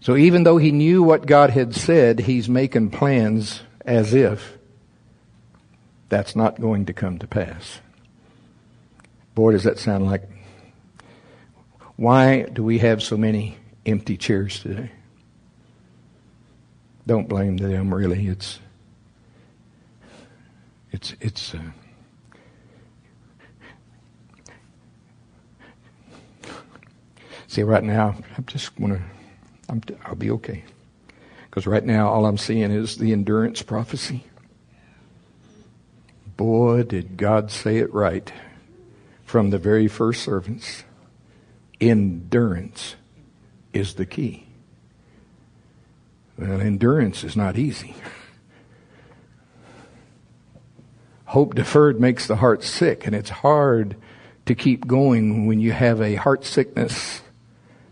So 0.00 0.16
even 0.16 0.44
though 0.44 0.56
he 0.56 0.70
knew 0.70 1.02
what 1.02 1.26
God 1.26 1.50
had 1.50 1.74
said, 1.74 2.20
he's 2.20 2.48
making 2.48 2.90
plans 2.90 3.62
as 3.84 4.14
if 4.14 4.56
that's 6.08 6.36
not 6.36 6.60
going 6.60 6.86
to 6.86 6.92
come 6.92 7.18
to 7.18 7.26
pass. 7.26 7.80
Boy, 9.34 9.52
does 9.52 9.64
that 9.64 9.78
sound 9.78 10.06
like 10.06 10.22
why 12.00 12.44
do 12.44 12.64
we 12.64 12.78
have 12.78 13.02
so 13.02 13.14
many 13.14 13.58
empty 13.84 14.16
chairs 14.16 14.60
today? 14.60 14.90
Don't 17.06 17.28
blame 17.28 17.58
them, 17.58 17.92
really. 17.92 18.26
It's, 18.26 18.58
it's, 20.92 21.14
it's, 21.20 21.54
uh, 21.54 21.60
see, 27.48 27.62
right 27.64 27.84
now, 27.84 28.16
I'm 28.34 28.46
just 28.46 28.74
going 28.76 28.94
to, 28.94 29.96
I'll 30.06 30.14
be 30.14 30.30
okay. 30.30 30.64
Because 31.50 31.66
right 31.66 31.84
now, 31.84 32.08
all 32.08 32.24
I'm 32.24 32.38
seeing 32.38 32.70
is 32.70 32.96
the 32.96 33.12
endurance 33.12 33.60
prophecy. 33.60 34.24
Boy, 36.38 36.82
did 36.82 37.18
God 37.18 37.50
say 37.50 37.76
it 37.76 37.92
right 37.92 38.32
from 39.26 39.50
the 39.50 39.58
very 39.58 39.86
first 39.86 40.22
servants. 40.22 40.84
Endurance 41.80 42.96
is 43.72 43.94
the 43.94 44.06
key. 44.06 44.46
Well, 46.38 46.60
endurance 46.60 47.24
is 47.24 47.36
not 47.36 47.58
easy. 47.58 47.94
Hope 51.26 51.54
deferred 51.54 52.00
makes 52.00 52.26
the 52.26 52.36
heart 52.36 52.64
sick, 52.64 53.06
and 53.06 53.14
it's 53.14 53.30
hard 53.30 53.96
to 54.46 54.54
keep 54.54 54.86
going 54.86 55.46
when 55.46 55.60
you 55.60 55.70
have 55.70 56.00
a 56.00 56.16
heart 56.16 56.44
sickness 56.44 57.20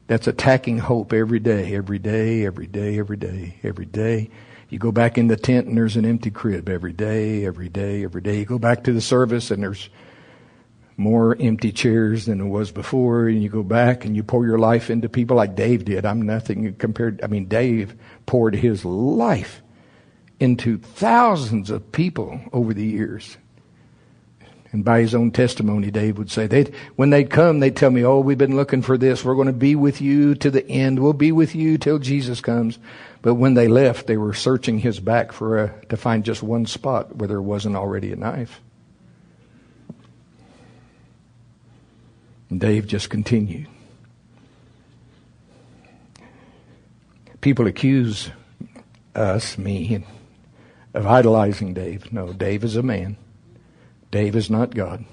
that's 0.08 0.26
attacking 0.26 0.78
hope 0.78 1.12
every 1.12 1.38
day, 1.38 1.74
every 1.74 1.98
day, 1.98 2.44
every 2.44 2.66
day, 2.66 2.98
every 2.98 3.16
day, 3.16 3.58
every 3.62 3.84
day. 3.84 4.30
You 4.70 4.78
go 4.78 4.90
back 4.90 5.18
in 5.18 5.28
the 5.28 5.36
tent 5.36 5.66
and 5.66 5.76
there's 5.76 5.96
an 5.96 6.04
empty 6.04 6.30
crib 6.30 6.68
every 6.68 6.92
day, 6.92 7.46
every 7.46 7.68
day, 7.68 8.02
every 8.04 8.20
day. 8.20 8.40
You 8.40 8.44
go 8.44 8.58
back 8.58 8.84
to 8.84 8.92
the 8.92 9.00
service 9.00 9.50
and 9.50 9.62
there's 9.62 9.88
more 10.98 11.36
empty 11.38 11.70
chairs 11.70 12.26
than 12.26 12.38
there 12.38 12.46
was 12.46 12.72
before, 12.72 13.28
and 13.28 13.40
you 13.40 13.48
go 13.48 13.62
back 13.62 14.04
and 14.04 14.16
you 14.16 14.24
pour 14.24 14.44
your 14.44 14.58
life 14.58 14.90
into 14.90 15.08
people 15.08 15.36
like 15.36 15.54
Dave 15.54 15.84
did. 15.84 16.04
I'm 16.04 16.22
nothing 16.22 16.74
compared. 16.74 17.22
I 17.22 17.28
mean, 17.28 17.46
Dave 17.46 17.94
poured 18.26 18.56
his 18.56 18.84
life 18.84 19.62
into 20.40 20.76
thousands 20.76 21.70
of 21.70 21.92
people 21.92 22.40
over 22.52 22.74
the 22.74 22.84
years. 22.84 23.38
And 24.70 24.84
by 24.84 25.00
his 25.00 25.14
own 25.14 25.30
testimony, 25.30 25.90
Dave 25.90 26.18
would 26.18 26.30
say, 26.30 26.46
they 26.46 26.64
when 26.96 27.10
they'd 27.10 27.30
come, 27.30 27.60
they'd 27.60 27.76
tell 27.76 27.90
me, 27.90 28.04
oh, 28.04 28.18
we've 28.18 28.36
been 28.36 28.56
looking 28.56 28.82
for 28.82 28.98
this. 28.98 29.24
We're 29.24 29.36
going 29.36 29.46
to 29.46 29.52
be 29.52 29.76
with 29.76 30.02
you 30.02 30.34
to 30.34 30.50
the 30.50 30.68
end. 30.68 30.98
We'll 30.98 31.14
be 31.14 31.32
with 31.32 31.54
you 31.54 31.78
till 31.78 31.98
Jesus 31.98 32.40
comes. 32.40 32.78
But 33.22 33.34
when 33.34 33.54
they 33.54 33.68
left, 33.68 34.08
they 34.08 34.16
were 34.16 34.34
searching 34.34 34.78
his 34.78 35.00
back 35.00 35.32
for 35.32 35.64
a, 35.64 35.86
to 35.86 35.96
find 35.96 36.24
just 36.24 36.42
one 36.42 36.66
spot 36.66 37.16
where 37.16 37.28
there 37.28 37.40
wasn't 37.40 37.76
already 37.76 38.12
a 38.12 38.16
knife. 38.16 38.60
And 42.50 42.60
Dave 42.60 42.86
just 42.86 43.10
continued. 43.10 43.68
People 47.40 47.66
accuse 47.66 48.30
us, 49.14 49.58
me, 49.58 50.04
of 50.94 51.06
idolizing 51.06 51.74
Dave. 51.74 52.12
No, 52.12 52.32
Dave 52.32 52.64
is 52.64 52.76
a 52.76 52.82
man. 52.82 53.16
Dave 54.10 54.34
is 54.34 54.50
not 54.50 54.74
God. 54.74 55.04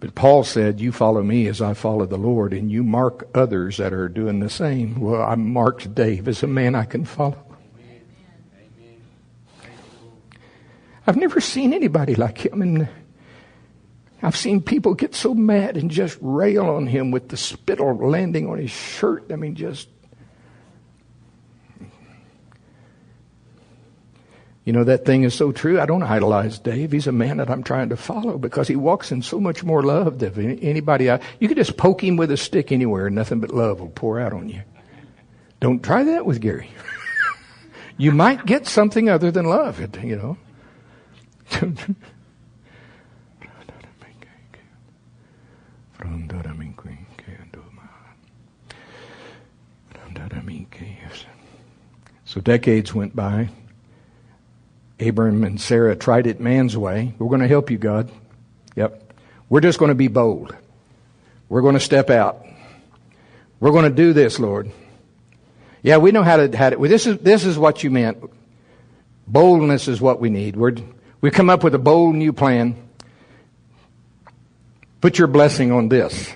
But 0.00 0.14
Paul 0.14 0.42
said, 0.42 0.80
You 0.80 0.90
follow 0.90 1.22
me 1.22 1.46
as 1.46 1.60
I 1.60 1.74
follow 1.74 2.06
the 2.06 2.16
Lord, 2.16 2.52
and 2.52 2.70
you 2.70 2.82
mark 2.82 3.28
others 3.34 3.76
that 3.76 3.92
are 3.92 4.08
doing 4.08 4.40
the 4.40 4.50
same. 4.50 5.00
Well, 5.00 5.22
I 5.22 5.34
marked 5.34 5.94
Dave 5.94 6.26
as 6.28 6.42
a 6.42 6.48
man 6.48 6.74
I 6.74 6.84
can 6.84 7.04
follow. 7.04 7.38
I've 11.06 11.16
never 11.16 11.40
seen 11.40 11.72
anybody 11.72 12.14
like 12.14 12.46
him, 12.46 12.62
and 12.62 12.88
I've 14.22 14.36
seen 14.36 14.62
people 14.62 14.94
get 14.94 15.14
so 15.14 15.34
mad 15.34 15.76
and 15.76 15.90
just 15.90 16.16
rail 16.20 16.66
on 16.66 16.86
him 16.86 17.10
with 17.10 17.28
the 17.28 17.36
spittle 17.36 17.96
landing 17.96 18.48
on 18.48 18.58
his 18.58 18.70
shirt. 18.70 19.26
I 19.30 19.36
mean, 19.36 19.56
just 19.56 19.88
You 24.64 24.72
know, 24.72 24.84
that 24.84 25.04
thing 25.04 25.24
is 25.24 25.34
so 25.34 25.50
true. 25.50 25.80
I 25.80 25.86
don't 25.86 26.04
idolize 26.04 26.60
Dave. 26.60 26.92
He's 26.92 27.08
a 27.08 27.12
man 27.12 27.38
that 27.38 27.50
I'm 27.50 27.64
trying 27.64 27.88
to 27.88 27.96
follow 27.96 28.38
because 28.38 28.68
he 28.68 28.76
walks 28.76 29.10
in 29.10 29.22
so 29.22 29.40
much 29.40 29.64
more 29.64 29.82
love 29.82 30.20
than 30.20 30.58
anybody 30.60 31.08
else. 31.08 31.24
You 31.40 31.48
could 31.48 31.56
just 31.56 31.76
poke 31.76 32.02
him 32.04 32.16
with 32.16 32.30
a 32.30 32.36
stick 32.36 32.70
anywhere 32.70 33.08
and 33.08 33.16
nothing 33.16 33.40
but 33.40 33.50
love 33.50 33.80
will 33.80 33.88
pour 33.88 34.20
out 34.20 34.32
on 34.32 34.48
you. 34.48 34.62
Don't 35.58 35.82
try 35.82 36.04
that 36.04 36.26
with 36.26 36.40
Gary. 36.40 36.70
you 37.96 38.12
might 38.12 38.46
get 38.46 38.68
something 38.68 39.08
other 39.08 39.32
than 39.32 39.46
love, 39.46 39.80
you 40.04 40.16
know. 40.16 40.36
So 52.32 52.40
decades 52.40 52.94
went 52.94 53.14
by. 53.14 53.50
Abram 54.98 55.44
and 55.44 55.60
Sarah 55.60 55.94
tried 55.94 56.26
it 56.26 56.40
man's 56.40 56.74
way. 56.74 57.12
We're 57.18 57.28
going 57.28 57.42
to 57.42 57.46
help 57.46 57.70
you, 57.70 57.76
God. 57.76 58.10
Yep. 58.74 59.12
We're 59.50 59.60
just 59.60 59.78
going 59.78 59.90
to 59.90 59.94
be 59.94 60.08
bold. 60.08 60.56
We're 61.50 61.60
going 61.60 61.74
to 61.74 61.80
step 61.80 62.08
out. 62.08 62.46
We're 63.60 63.72
going 63.72 63.84
to 63.84 63.94
do 63.94 64.14
this, 64.14 64.38
Lord. 64.38 64.70
Yeah, 65.82 65.98
we 65.98 66.10
know 66.10 66.22
how 66.22 66.38
to, 66.38 66.56
how 66.56 66.70
to 66.70 66.76
well, 66.76 66.88
this 66.88 67.06
is, 67.06 67.18
this 67.18 67.44
is 67.44 67.58
what 67.58 67.84
you 67.84 67.90
meant. 67.90 68.16
Boldness 69.26 69.86
is 69.86 70.00
what 70.00 70.18
we 70.18 70.30
need. 70.30 70.56
We're, 70.56 70.76
we 71.20 71.30
come 71.30 71.50
up 71.50 71.62
with 71.62 71.74
a 71.74 71.78
bold 71.78 72.14
new 72.14 72.32
plan. 72.32 72.81
Put 75.02 75.18
your 75.18 75.28
blessing 75.28 75.70
on 75.70 75.90
this. 75.90 76.32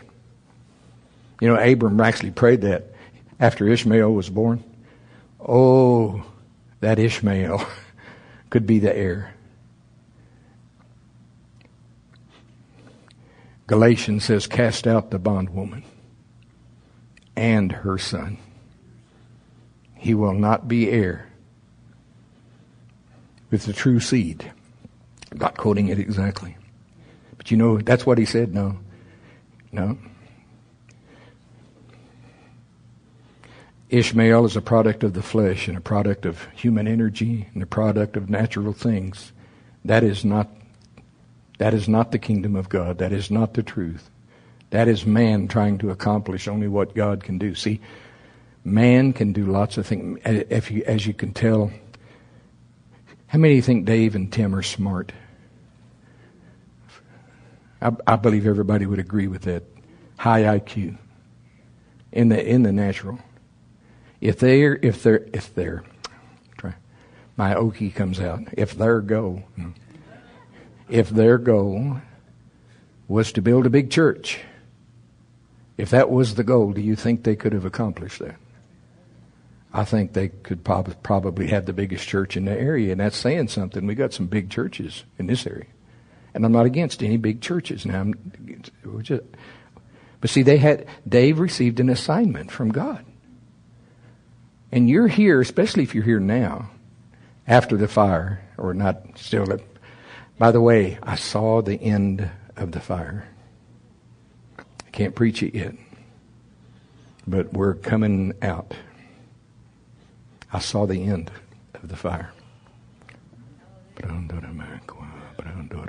You 1.41 1.49
know, 1.49 1.57
Abram 1.57 1.99
actually 2.03 2.33
prayed 2.33 2.61
that 2.63 2.93
after 3.41 3.67
Ishmael 3.67 4.13
was 4.13 4.29
born. 4.29 4.63
Oh, 5.41 6.23
that 6.81 6.99
Ishmael. 6.99 7.67
could 8.51 8.67
be 8.67 8.79
the 8.79 8.97
heir. 8.97 9.35
Galatians 13.67 14.25
says, 14.25 14.47
Cast 14.47 14.87
out 14.87 15.11
the 15.11 15.19
bondwoman 15.19 15.83
and 17.35 17.73
her 17.73 17.99
son. 17.99 18.39
He 19.95 20.15
will 20.15 20.35
not 20.35 20.69
be 20.69 20.89
heir 20.89 21.29
with 23.51 23.65
the 23.65 23.73
true 23.73 23.99
seed. 24.01 24.53
I'm 25.33 25.39
not 25.39 25.57
quoting 25.57 25.89
it 25.89 25.99
exactly. 25.99 26.57
But 27.47 27.53
you 27.53 27.59
know, 27.59 27.79
that's 27.79 28.05
what 28.05 28.19
he 28.19 28.25
said. 28.25 28.53
No. 28.53 28.77
No. 29.71 29.97
Ishmael 33.89 34.45
is 34.47 34.57
a 34.57 34.61
product 34.61 35.05
of 35.05 35.13
the 35.13 35.23
flesh 35.23 35.69
and 35.69 35.79
a 35.79 35.81
product 35.81 36.27
of 36.27 36.45
human 36.57 36.89
energy 36.89 37.49
and 37.55 37.63
a 37.63 37.67
product 37.67 38.17
of 38.17 38.29
natural 38.29 38.73
things. 38.73 39.33
That 39.85 40.03
is 40.03 40.25
not 40.25 40.49
that 41.59 41.73
is 41.73 41.89
not 41.89 42.11
the 42.11 42.19
kingdom 42.19 42.57
of 42.57 42.69
God. 42.69 42.99
That 42.99 43.13
is 43.13 43.31
not 43.31 43.55
the 43.55 43.63
truth. 43.63 44.11
That 44.71 44.89
is 44.89 45.07
man 45.07 45.47
trying 45.47 45.79
to 45.79 45.91
accomplish 45.91 46.49
only 46.49 46.67
what 46.67 46.97
God 46.97 47.23
can 47.23 47.39
do. 47.39 47.55
See, 47.55 47.81
man 48.65 49.13
can 49.13 49.33
do 49.33 49.47
lots 49.47 49.79
of 49.79 49.87
things. 49.87 50.19
If 50.25 50.73
you, 50.73 50.83
as 50.85 51.07
you 51.07 51.15
can 51.15 51.33
tell, 51.33 51.71
how 53.29 53.39
many 53.39 53.61
think 53.61 53.85
Dave 53.85 54.17
and 54.17 54.33
Tim 54.33 54.53
are 54.53 54.65
smart? 54.65 55.13
I, 57.81 57.93
I 58.07 58.17
believe 58.17 58.47
everybody 58.47 58.87
would 58.87 58.99
agree 58.99 59.29
with 59.29 59.43
that. 59.43 59.65
High 60.19 60.59
IQ 60.59 60.97
in 62.13 62.31
the 62.31 62.45
in 62.45 62.63
the 62.63 62.73
natural. 62.73 63.19
If 64.21 64.39
they're, 64.39 64.79
if 64.81 65.03
they're, 65.03 65.27
if 65.33 65.55
they're, 65.55 65.85
my 67.37 67.55
Okie 67.55 67.95
comes 67.95 68.19
out. 68.19 68.41
If 68.53 68.77
their 68.77 69.01
goal, 69.01 69.43
if 70.89 71.11
their 71.11 71.39
goal 71.39 71.99
was 73.09 73.33
to 73.33 73.43
build 73.43 73.67
a 73.67 73.71
big 73.71 73.91
church, 73.91 74.41
if 75.77 75.91
that 75.91 76.11
was 76.11 76.35
the 76.35 76.45
goal, 76.45 76.73
do 76.73 76.81
you 76.81 76.97
think 76.97 77.23
they 77.23 77.37
could 77.37 77.53
have 77.53 77.67
accomplished 77.67 78.21
that? 78.21 78.37
I 79.73 79.85
think 79.85 80.15
they 80.15 80.29
could 80.29 80.65
prob- 80.65 81.03
probably 81.03 81.49
have 81.49 81.67
the 81.67 81.75
biggest 81.75 82.09
church 82.09 82.37
in 82.37 82.47
the 82.47 82.59
area, 82.59 82.93
and 82.93 83.01
that's 83.01 83.17
saying 83.17 83.49
something. 83.49 83.87
We 83.87 83.95
got 83.95 84.15
some 84.15 84.27
big 84.27 84.49
churches 84.49 85.05
in 85.19 85.27
this 85.27 85.47
area, 85.47 85.67
and 86.37 86.45
I'm 86.45 86.53
not 86.53 86.67
against 86.67 87.03
any 87.03 87.17
big 87.17 87.41
churches. 87.41 87.87
Now, 87.87 88.13
just, 89.01 89.23
but 90.21 90.31
see, 90.31 90.43
they 90.43 90.59
had 90.59 90.87
Dave 91.09 91.41
received 91.41 91.81
an 91.81 91.89
assignment 91.89 92.51
from 92.51 92.71
God. 92.71 93.05
And 94.71 94.89
you're 94.89 95.09
here, 95.09 95.41
especially 95.41 95.83
if 95.83 95.95
you're 95.95 96.05
here 96.05 96.21
now, 96.21 96.71
after 97.47 97.77
the 97.77 97.89
fire, 97.89 98.43
or 98.59 98.75
not 98.75 99.17
still. 99.17 99.47
By 100.39 100.51
the 100.51 100.61
way, 100.61 100.99
I 101.03 101.15
saw 101.15 101.63
the 101.63 101.81
end 101.81 102.31
of 102.57 102.73
the 102.73 102.81
fire. 102.81 103.27
I 104.59 104.91
can't 104.93 105.15
preach 105.15 105.43
it 105.43 105.55
yet, 105.55 105.75
but 107.27 107.53
we're 107.53 107.75
coming 107.75 108.35
out. 108.43 108.75
I 110.53 110.59
saw 110.59 110.87
the 110.87 111.03
end 111.03 111.31
of 111.75 111.89
the 111.89 111.97
fire. 111.97 112.31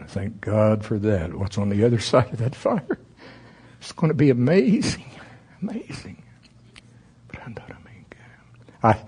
Thank 0.07 0.41
God 0.41 0.83
for 0.83 0.97
that. 0.99 1.33
What's 1.35 1.57
on 1.57 1.69
the 1.69 1.83
other 1.83 1.99
side 2.11 2.33
of 2.33 2.39
that 2.39 2.55
fire? 2.55 2.99
It's 3.79 3.91
going 3.91 4.09
to 4.09 4.15
be 4.15 4.29
amazing. 4.29 5.09
Amazing. 5.61 6.23
But 7.27 7.41
I, 8.83 8.99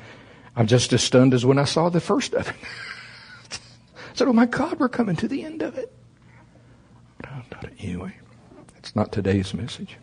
I'm 0.56 0.68
just 0.68 0.94
as 0.94 1.04
stunned 1.04 1.34
as 1.34 1.46
when 1.46 1.58
I 1.58 1.64
saw 1.64 1.90
the 1.90 2.00
first 2.00 2.34
of 2.34 2.48
it. 2.48 2.56
I 3.52 4.16
said, 4.16 4.28
oh 4.28 4.34
my 4.34 4.46
God, 4.46 4.80
we're 4.80 4.90
coming 4.90 5.16
to 5.18 5.28
the 5.28 5.44
end 5.44 5.62
of 5.62 5.78
it. 5.78 5.94
Anyway, 7.80 8.14
it's 8.78 8.96
not 8.96 9.12
today's 9.12 9.54
message. 9.54 9.98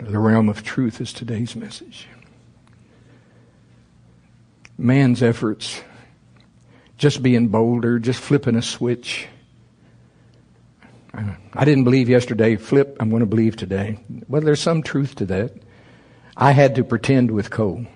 The 0.00 0.18
realm 0.18 0.48
of 0.48 0.62
truth 0.62 1.00
is 1.00 1.12
today's 1.12 1.56
message. 1.56 2.06
Man's 4.78 5.22
efforts 5.22 5.82
just 6.98 7.22
being 7.22 7.48
bolder, 7.48 7.98
just 7.98 8.20
flipping 8.20 8.56
a 8.56 8.62
switch. 8.62 9.28
I 11.54 11.64
didn't 11.64 11.84
believe 11.84 12.08
yesterday, 12.08 12.56
flip, 12.56 12.96
I'm 13.00 13.08
going 13.08 13.20
to 13.20 13.26
believe 13.26 13.56
today. 13.56 13.98
Well, 14.28 14.42
there's 14.42 14.60
some 14.60 14.82
truth 14.82 15.14
to 15.16 15.26
that. 15.26 15.52
I 16.36 16.52
had 16.52 16.74
to 16.74 16.84
pretend 16.84 17.30
with 17.30 17.50
Cole. 17.50 17.86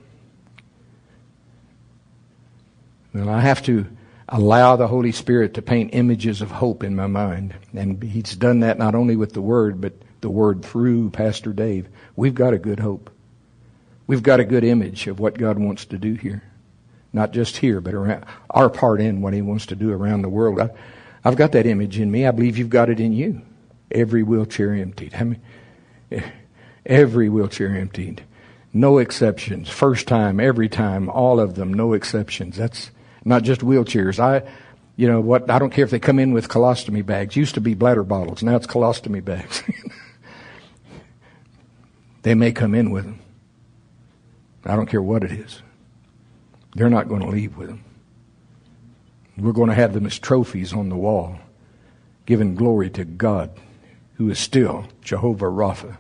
Well, 3.12 3.28
I 3.28 3.40
have 3.40 3.62
to 3.64 3.86
allow 4.28 4.76
the 4.76 4.88
Holy 4.88 5.12
Spirit 5.12 5.54
to 5.54 5.62
paint 5.62 5.90
images 5.92 6.40
of 6.40 6.50
hope 6.50 6.82
in 6.82 6.96
my 6.96 7.06
mind. 7.06 7.54
And 7.74 8.02
He's 8.02 8.34
done 8.34 8.60
that 8.60 8.78
not 8.78 8.94
only 8.94 9.14
with 9.14 9.34
the 9.34 9.42
Word, 9.42 9.80
but 9.80 9.92
the 10.22 10.30
Word 10.30 10.64
through 10.64 11.10
Pastor 11.10 11.52
Dave. 11.52 11.88
We've 12.16 12.34
got 12.34 12.54
a 12.54 12.58
good 12.58 12.80
hope. 12.80 13.10
We've 14.06 14.22
got 14.22 14.40
a 14.40 14.44
good 14.44 14.64
image 14.64 15.06
of 15.06 15.20
what 15.20 15.38
God 15.38 15.58
wants 15.58 15.84
to 15.86 15.98
do 15.98 16.14
here. 16.14 16.42
Not 17.12 17.32
just 17.32 17.58
here, 17.58 17.80
but 17.80 17.94
around 17.94 18.24
our 18.50 18.70
part 18.70 19.00
in 19.00 19.20
what 19.20 19.34
He 19.34 19.42
wants 19.42 19.66
to 19.66 19.76
do 19.76 19.92
around 19.92 20.22
the 20.22 20.28
world. 20.28 20.60
I, 20.60 20.70
I've 21.24 21.36
got 21.36 21.52
that 21.52 21.66
image 21.66 21.98
in 21.98 22.10
me. 22.10 22.26
I 22.26 22.30
believe 22.30 22.58
you've 22.58 22.70
got 22.70 22.90
it 22.90 23.00
in 23.00 23.12
you. 23.12 23.42
Every 23.90 24.22
wheelchair 24.22 24.74
emptied. 24.74 25.14
I 25.14 25.24
mean, 25.24 25.42
every 26.86 27.28
wheelchair 27.28 27.76
emptied. 27.76 28.24
No 28.72 28.98
exceptions. 28.98 29.68
First 29.68 30.08
time, 30.08 30.40
every 30.40 30.68
time, 30.68 31.10
all 31.10 31.38
of 31.38 31.54
them, 31.54 31.74
no 31.74 31.92
exceptions. 31.92 32.56
That's 32.56 32.90
not 33.24 33.42
just 33.42 33.60
wheelchairs. 33.60 34.18
I, 34.18 34.48
you 34.96 35.08
know 35.08 35.20
what? 35.20 35.50
I 35.50 35.58
don't 35.58 35.70
care 35.70 35.84
if 35.84 35.90
they 35.90 35.98
come 35.98 36.18
in 36.18 36.32
with 36.32 36.48
colostomy 36.48 37.04
bags. 37.04 37.36
Used 37.36 37.54
to 37.54 37.60
be 37.60 37.74
bladder 37.74 38.02
bottles. 38.02 38.42
Now 38.42 38.56
it's 38.56 38.66
colostomy 38.66 39.22
bags. 39.22 39.62
they 42.22 42.34
may 42.34 42.52
come 42.52 42.74
in 42.74 42.90
with 42.90 43.04
them. 43.04 43.20
I 44.64 44.76
don't 44.76 44.86
care 44.86 45.02
what 45.02 45.24
it 45.24 45.32
is. 45.32 45.62
They're 46.74 46.90
not 46.90 47.08
going 47.08 47.22
to 47.22 47.28
leave 47.28 47.56
with 47.56 47.68
them. 47.68 47.84
We're 49.36 49.52
going 49.52 49.68
to 49.68 49.74
have 49.74 49.94
them 49.94 50.06
as 50.06 50.18
trophies 50.18 50.72
on 50.72 50.88
the 50.88 50.96
wall, 50.96 51.38
giving 52.26 52.54
glory 52.54 52.90
to 52.90 53.04
God, 53.04 53.50
who 54.14 54.30
is 54.30 54.38
still 54.38 54.86
Jehovah 55.02 55.46
Rapha. 55.46 55.96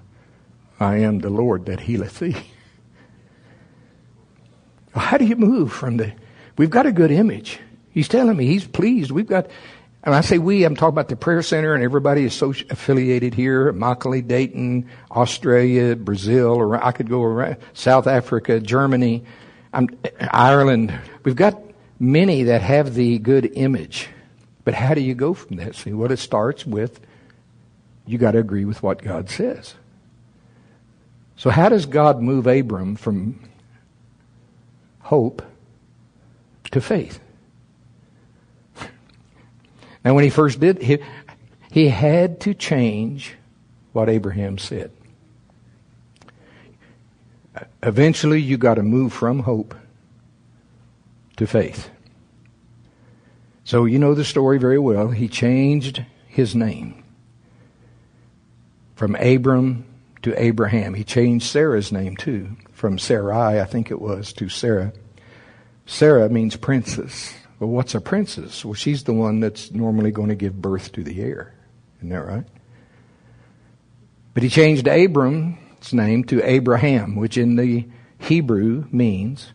I 0.78 0.96
am 0.98 1.20
the 1.20 1.30
Lord 1.30 1.66
that 1.66 1.80
healeth 1.80 2.18
thee. 2.18 2.36
How 4.94 5.16
do 5.16 5.24
you 5.24 5.36
move 5.36 5.72
from 5.72 5.96
the 5.96 6.12
We've 6.56 6.70
got 6.70 6.86
a 6.86 6.92
good 6.92 7.10
image. 7.10 7.58
He's 7.90 8.08
telling 8.08 8.36
me 8.36 8.46
he's 8.46 8.66
pleased. 8.66 9.10
We've 9.10 9.26
got, 9.26 9.48
and 10.02 10.14
I 10.14 10.20
say 10.20 10.38
we, 10.38 10.64
I'm 10.64 10.76
talking 10.76 10.94
about 10.94 11.08
the 11.08 11.16
prayer 11.16 11.42
center 11.42 11.74
and 11.74 11.82
everybody 11.82 12.24
is 12.24 12.34
so 12.34 12.50
affiliated 12.50 13.34
here, 13.34 13.72
Immokalee, 13.72 14.26
Dayton, 14.26 14.88
Australia, 15.10 15.96
Brazil, 15.96 16.54
or 16.54 16.82
I 16.82 16.92
could 16.92 17.08
go 17.08 17.22
around, 17.22 17.56
South 17.72 18.06
Africa, 18.06 18.60
Germany, 18.60 19.24
I'm, 19.72 19.88
Ireland. 20.20 20.92
We've 21.24 21.36
got 21.36 21.60
many 21.98 22.44
that 22.44 22.62
have 22.62 22.94
the 22.94 23.18
good 23.18 23.52
image. 23.54 24.08
But 24.64 24.74
how 24.74 24.94
do 24.94 25.00
you 25.00 25.14
go 25.14 25.34
from 25.34 25.56
that? 25.56 25.74
See, 25.74 25.92
what 25.92 26.12
it 26.12 26.18
starts 26.18 26.66
with, 26.66 27.00
you 28.06 28.18
got 28.18 28.32
to 28.32 28.38
agree 28.38 28.64
with 28.64 28.82
what 28.82 29.02
God 29.02 29.30
says. 29.30 29.74
So 31.36 31.50
how 31.50 31.68
does 31.68 31.86
God 31.86 32.20
move 32.20 32.46
Abram 32.46 32.96
from 32.96 33.40
hope 35.12 35.42
to 36.70 36.80
faith. 36.80 37.20
Now, 40.04 40.14
when 40.14 40.24
he 40.24 40.30
first 40.30 40.58
did, 40.58 40.82
he, 40.82 40.98
he 41.70 41.88
had 41.88 42.40
to 42.40 42.54
change 42.54 43.34
what 43.92 44.08
Abraham 44.08 44.58
said. 44.58 44.90
Eventually, 47.82 48.40
you 48.40 48.56
got 48.56 48.74
to 48.74 48.82
move 48.82 49.12
from 49.12 49.40
hope 49.40 49.74
to 51.36 51.46
faith. 51.46 51.90
So, 53.64 53.84
you 53.84 53.98
know 53.98 54.14
the 54.14 54.24
story 54.24 54.58
very 54.58 54.78
well. 54.78 55.08
He 55.08 55.28
changed 55.28 56.04
his 56.26 56.54
name 56.54 57.04
from 58.96 59.14
Abram 59.16 59.84
to 60.22 60.40
Abraham. 60.42 60.94
He 60.94 61.04
changed 61.04 61.46
Sarah's 61.46 61.92
name 61.92 62.16
too, 62.16 62.56
from 62.72 62.98
Sarai, 62.98 63.60
I 63.60 63.64
think 63.64 63.90
it 63.90 64.00
was, 64.00 64.32
to 64.34 64.48
Sarah. 64.48 64.92
Sarah 65.86 66.28
means 66.28 66.56
princess. 66.56 67.34
Well, 67.58 67.70
what's 67.70 67.94
a 67.94 68.00
princess? 68.00 68.64
Well, 68.64 68.74
she's 68.74 69.04
the 69.04 69.12
one 69.12 69.40
that's 69.40 69.72
normally 69.72 70.10
going 70.10 70.28
to 70.30 70.34
give 70.34 70.60
birth 70.60 70.92
to 70.92 71.04
the 71.04 71.20
heir. 71.20 71.54
Isn't 71.98 72.08
that 72.10 72.26
right? 72.26 72.44
But 74.34 74.42
he 74.42 74.48
changed 74.48 74.88
Name 75.90 76.24
to 76.24 76.42
Abraham, 76.42 77.16
which 77.16 77.38
in 77.38 77.56
the 77.56 77.86
Hebrew 78.18 78.84
means, 78.92 79.52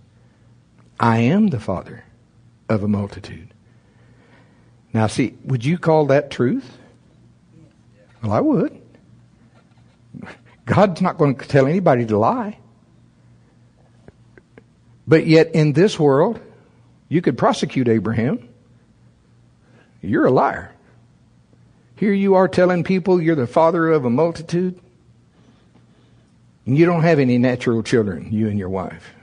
I 1.00 1.20
am 1.20 1.50
the 1.50 1.60
father 1.60 2.04
of 2.68 2.84
a 2.84 2.88
multitude. 2.88 3.54
Now, 4.94 5.08
see, 5.08 5.36
would 5.46 5.64
you 5.64 5.78
call 5.78 6.08
that 6.08 6.32
truth? 6.32 6.78
Well, 8.24 8.32
I 8.32 8.40
would. 8.40 8.82
God's 10.66 11.02
not 11.02 11.18
going 11.18 11.36
to 11.36 11.48
tell 11.48 11.68
anybody 11.68 12.06
to 12.08 12.18
lie. 12.18 12.58
But 15.08 15.28
yet, 15.28 15.54
in 15.54 15.74
this 15.74 16.00
world, 16.00 16.42
you 17.08 17.22
could 17.22 17.38
prosecute 17.38 17.88
Abraham. 17.88 18.50
You're 20.02 20.26
a 20.26 20.32
liar. 20.32 20.74
Here 21.96 22.14
you 22.14 22.36
are 22.36 22.48
telling 22.48 22.84
people 22.84 23.22
you're 23.22 23.36
the 23.36 23.48
father 23.48 23.90
of 23.90 24.04
a 24.04 24.10
multitude. 24.10 24.80
You 26.76 26.86
don't 26.86 27.04
have 27.04 27.20
any 27.20 27.38
natural 27.38 27.82
children, 27.82 28.28
you 28.30 28.50
and 28.50 28.60
your 28.60 28.68
wife. 28.68 29.14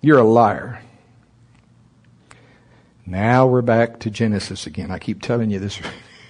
You're 0.00 0.20
a 0.20 0.24
liar. 0.24 0.80
Now 3.04 3.48
we're 3.48 3.62
back 3.62 3.98
to 4.00 4.10
Genesis 4.10 4.68
again. 4.68 4.92
I 4.92 5.00
keep 5.00 5.20
telling 5.20 5.50
you 5.50 5.58
this. 5.58 5.80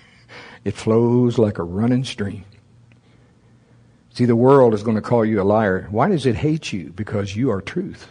it 0.64 0.74
flows 0.74 1.36
like 1.36 1.58
a 1.58 1.62
running 1.62 2.04
stream. 2.04 2.46
See, 4.14 4.24
the 4.24 4.34
world 4.34 4.72
is 4.72 4.82
going 4.82 4.96
to 4.96 5.02
call 5.02 5.26
you 5.26 5.42
a 5.42 5.44
liar. 5.44 5.88
Why 5.90 6.08
does 6.08 6.24
it 6.24 6.36
hate 6.36 6.72
you? 6.72 6.90
Because 6.90 7.36
you 7.36 7.50
are 7.50 7.60
truth. 7.60 8.10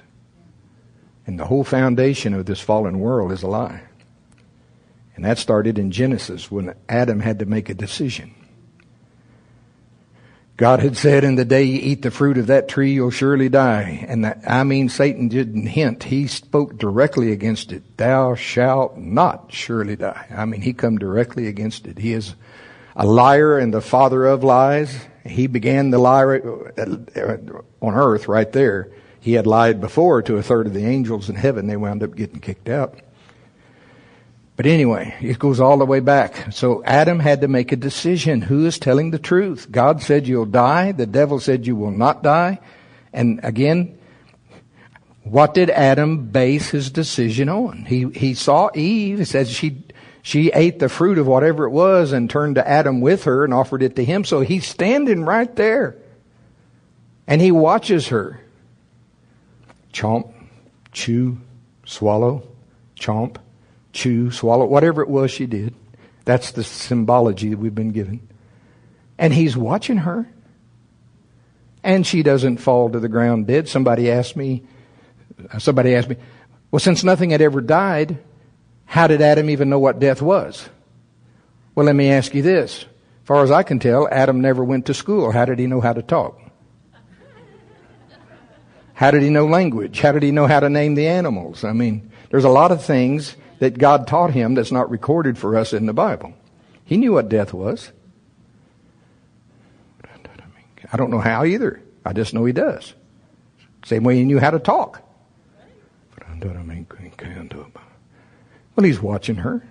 And 1.26 1.40
the 1.40 1.46
whole 1.46 1.64
foundation 1.64 2.36
of 2.36 2.46
this 2.46 2.60
fallen 2.60 3.00
world 3.00 3.32
is 3.32 3.42
a 3.42 3.48
lie. 3.48 3.82
And 5.16 5.26
that 5.26 5.40
started 5.40 5.80
in 5.80 5.90
Genesis 5.90 6.52
when 6.52 6.76
Adam 6.88 7.22
had 7.22 7.40
to 7.40 7.48
make 7.48 7.70
a 7.70 7.74
decision. 7.74 8.36
God 10.58 10.80
had 10.80 10.96
said, 10.96 11.26
in 11.26 11.36
the 11.36 11.44
day 11.44 11.64
you 11.64 11.80
eat 11.82 12.02
the 12.02 12.12
fruit 12.12 12.38
of 12.38 12.48
that 12.48 12.70
tree, 12.70 12.94
you'll 12.94 13.12
surely 13.12 13.50
die. 13.50 14.06
And 14.08 14.24
that, 14.24 14.40
I 14.48 14.64
mean, 14.64 14.88
Satan 14.88 15.28
didn't 15.28 15.66
hint. 15.66 16.04
He 16.04 16.28
spoke 16.28 16.78
directly 16.78 17.34
against 17.34 17.74
it. 17.74 17.98
Thou 17.98 18.36
shalt 18.36 18.98
not 18.98 19.52
surely 19.52 19.98
die. 19.98 20.28
I 20.34 20.46
mean, 20.46 20.62
he 20.62 20.72
come 20.72 20.98
directly 20.98 21.48
against 21.48 21.88
it. 21.88 21.98
He 21.98 22.14
is 22.14 22.36
a 22.96 23.06
liar 23.06 23.58
and 23.58 23.74
the 23.74 23.82
father 23.82 24.26
of 24.26 24.46
lies. 24.46 24.98
He 25.26 25.48
began 25.48 25.90
the 25.90 26.00
lie 26.00 26.24
uh, 26.24 27.48
on 27.82 27.94
earth 27.94 28.30
right 28.30 28.52
there. 28.52 28.92
He 29.20 29.34
had 29.34 29.48
lied 29.48 29.82
before 29.82 30.22
to 30.22 30.38
a 30.38 30.44
third 30.44 30.68
of 30.68 30.74
the 30.74 30.86
angels 30.86 31.30
in 31.30 31.36
heaven. 31.36 31.68
They 31.68 31.76
wound 31.76 32.02
up 32.02 32.16
getting 32.16 32.40
kicked 32.40 32.70
out. 32.70 32.98
But 34.56 34.66
anyway, 34.66 35.14
it 35.22 35.38
goes 35.38 35.60
all 35.60 35.78
the 35.78 35.86
way 35.86 36.00
back. 36.00 36.54
So 36.54 36.82
Adam 36.86 37.20
had 37.20 37.42
to 37.42 37.48
make 37.48 37.72
a 37.72 37.76
decision. 37.76 38.42
Who 38.42 38.66
is 38.66 38.80
telling 38.80 39.12
the 39.12 39.20
truth? 39.20 39.70
God 39.70 40.02
said 40.02 40.28
you'll 40.28 40.46
die. 40.46 40.94
The 40.94 41.06
devil 41.06 41.40
said 41.40 41.68
you 41.68 41.76
will 41.76 41.92
not 41.92 42.24
die. 42.24 42.60
And 43.12 43.42
again, 43.44 43.98
what 45.24 45.54
did 45.54 45.70
Adam 45.70 46.28
base 46.28 46.70
his 46.70 46.90
decision 46.90 47.50
on? 47.50 47.86
He, 47.86 48.06
he 48.12 48.34
saw 48.34 48.70
Eve. 48.74 49.20
He 49.20 49.26
says 49.26 49.52
she 49.52 49.84
she 50.22 50.50
ate 50.54 50.80
the 50.80 50.90
fruit 50.90 51.20
of 51.20 51.28
whatever 51.28 51.66
it 51.66 51.70
was 51.70 52.12
and 52.12 52.28
turned 52.28 52.56
to 52.56 52.68
Adam 52.68 53.00
with 53.00 53.26
her 53.26 53.44
and 53.44 53.54
offered 53.54 53.84
it 53.84 53.96
to 53.98 54.04
him. 54.04 54.24
So 54.24 54.40
he's 54.40 54.66
standing 54.66 55.24
right 55.24 55.56
there. 55.56 55.98
And 57.28 57.40
he 57.40 57.52
watches 57.52 58.08
her. 58.08 58.42
Chomp, 59.94 60.34
chew, 60.92 61.38
swallow, 61.86 62.42
chomp, 63.00 63.38
chew, 63.96 64.30
swallow, 64.30 64.66
whatever 64.66 65.02
it 65.02 65.10
was 65.10 65.32
she 65.32 65.48
did. 65.48 65.74
That's 66.26 66.52
the 66.52 66.64
symbology 66.64 67.50
that 67.50 67.58
we've 67.58 67.74
been 67.74 67.92
given. 67.92 68.28
And 69.18 69.34
he's 69.34 69.56
watching 69.56 69.98
her. 69.98 70.30
And 71.84 72.06
she 72.06 72.22
doesn't 72.22 72.58
fall 72.58 72.90
to 72.90 73.00
the 73.00 73.10
ground 73.10 73.48
dead. 73.48 73.70
Somebody 73.70 74.12
asked 74.12 74.36
me, 74.36 74.64
somebody 75.60 75.96
asked 75.96 76.10
me, 76.10 76.18
well, 76.72 76.80
since 76.80 77.04
nothing 77.04 77.30
had 77.30 77.42
ever 77.42 77.62
died, 77.62 78.18
how 78.86 79.08
did 79.08 79.22
Adam 79.22 79.50
even 79.50 79.70
know 79.70 79.80
what 79.80 80.00
death 80.00 80.22
was? 80.22 80.68
Well, 81.74 81.86
let 81.86 81.96
me 81.96 82.10
ask 82.10 82.34
you 82.34 82.42
this. 82.42 82.82
As 82.82 83.28
far 83.28 83.44
as 83.44 83.52
I 83.52 83.64
can 83.64 83.80
tell, 83.80 84.08
Adam 84.10 84.42
never 84.42 84.64
went 84.64 84.88
to 84.88 84.94
school. 84.94 85.32
How 85.32 85.46
did 85.46 85.60
he 85.60 85.68
know 85.68 85.82
how 85.82 85.94
to 85.94 86.02
talk? 86.02 86.40
How 88.94 89.12
did 89.12 89.22
he 89.22 89.30
know 89.30 89.46
language? 89.46 90.00
How 90.00 90.12
did 90.12 90.24
he 90.24 90.32
know 90.32 90.48
how 90.48 90.60
to 90.60 90.70
name 90.70 90.96
the 90.96 91.08
animals? 91.08 91.64
I 91.64 91.74
mean, 91.74 92.12
there's 92.30 92.46
a 92.46 92.50
lot 92.50 92.72
of 92.72 92.84
things 92.84 93.36
that 93.60 93.78
God 93.78 94.08
taught 94.08 94.32
him 94.32 94.56
that's 94.56 94.72
not 94.72 94.90
recorded 94.90 95.38
for 95.38 95.58
us 95.58 95.74
in 95.74 95.86
the 95.86 95.94
Bible. 95.94 96.34
He 96.84 96.98
knew 96.98 97.14
what 97.14 97.30
death 97.30 97.54
was. 97.54 97.92
I 100.92 100.98
don't 100.98 101.10
know 101.12 101.20
how 101.20 101.44
either. 101.46 101.82
I 102.06 102.14
just 102.14 102.34
know 102.34 102.46
he 102.46 102.54
does. 102.54 102.94
Same 103.86 104.04
way 104.04 104.18
he 104.18 104.24
knew 104.24 104.40
how 104.40 104.52
to 104.52 104.60
talk. 104.60 105.02
Well, 108.76 108.86
he's 108.86 109.02
watching 109.02 109.38
her. 109.38 109.66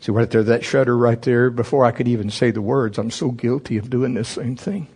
See, 0.00 0.12
right 0.12 0.30
there, 0.30 0.42
that 0.42 0.64
shudder 0.64 0.96
right 0.96 1.20
there, 1.20 1.50
before 1.50 1.84
I 1.84 1.92
could 1.92 2.08
even 2.08 2.30
say 2.30 2.50
the 2.50 2.62
words, 2.62 2.98
I'm 2.98 3.10
so 3.10 3.30
guilty 3.30 3.76
of 3.76 3.90
doing 3.90 4.14
this 4.14 4.30
same 4.30 4.56
thing. 4.56 4.88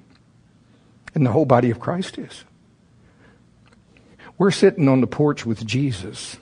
And 1.15 1.27
the 1.27 1.33
whole 1.33 1.45
body 1.45 1.71
of 1.71 1.79
Christ 1.79 2.19
is. 2.19 2.45
We're 4.37 4.51
sitting 4.51 4.89
on 4.89 5.01
the 5.01 5.07
porch 5.07 5.47
with 5.47 5.64
Jesus, 5.64 6.39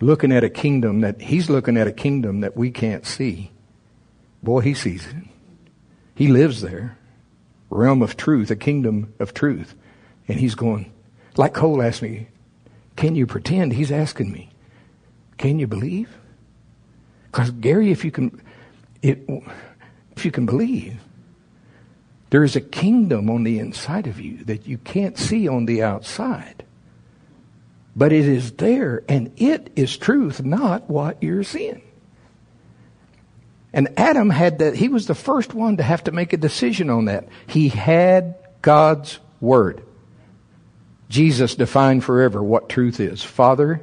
looking 0.00 0.32
at 0.32 0.44
a 0.44 0.50
kingdom 0.50 1.02
that, 1.02 1.20
he's 1.20 1.48
looking 1.48 1.76
at 1.76 1.86
a 1.86 1.92
kingdom 1.92 2.40
that 2.40 2.56
we 2.56 2.70
can't 2.70 3.06
see. 3.06 3.52
Boy, 4.42 4.60
he 4.60 4.74
sees 4.74 5.06
it. 5.06 5.14
He 6.14 6.28
lives 6.28 6.62
there. 6.62 6.96
Realm 7.68 8.02
of 8.02 8.16
truth, 8.16 8.50
a 8.50 8.56
kingdom 8.56 9.14
of 9.20 9.32
truth. 9.32 9.74
And 10.26 10.38
he's 10.40 10.54
going, 10.54 10.92
like 11.36 11.54
Cole 11.54 11.82
asked 11.82 12.02
me, 12.02 12.28
can 12.96 13.14
you 13.14 13.26
pretend? 13.26 13.72
He's 13.72 13.92
asking 13.92 14.32
me, 14.32 14.50
can 15.38 15.58
you 15.58 15.66
believe? 15.66 16.10
Because 17.30 17.50
Gary, 17.52 17.92
if 17.92 18.04
you 18.04 18.10
can, 18.10 18.42
it, 19.02 19.28
if 20.16 20.24
you 20.24 20.32
can 20.32 20.44
believe, 20.44 21.00
there 22.30 22.44
is 22.44 22.56
a 22.56 22.60
kingdom 22.60 23.30
on 23.30 23.44
the 23.44 23.58
inside 23.58 24.06
of 24.06 24.20
you 24.20 24.44
that 24.44 24.66
you 24.66 24.78
can't 24.78 25.16
see 25.16 25.48
on 25.48 25.66
the 25.66 25.82
outside. 25.82 26.64
But 27.94 28.12
it 28.12 28.26
is 28.26 28.52
there, 28.52 29.02
and 29.08 29.32
it 29.36 29.70
is 29.76 29.96
truth, 29.96 30.42
not 30.42 30.88
what 30.88 31.22
you're 31.22 31.42
seeing. 31.42 31.82
And 33.72 33.88
Adam 33.96 34.30
had 34.30 34.60
that, 34.60 34.74
he 34.74 34.88
was 34.88 35.06
the 35.06 35.14
first 35.14 35.54
one 35.54 35.76
to 35.76 35.82
have 35.82 36.04
to 36.04 36.12
make 36.12 36.32
a 36.32 36.36
decision 36.36 36.90
on 36.90 37.06
that. 37.06 37.28
He 37.46 37.68
had 37.68 38.36
God's 38.62 39.18
Word. 39.40 39.82
Jesus 41.08 41.54
defined 41.54 42.04
forever 42.04 42.42
what 42.42 42.68
truth 42.68 43.00
is. 43.00 43.22
Father, 43.22 43.80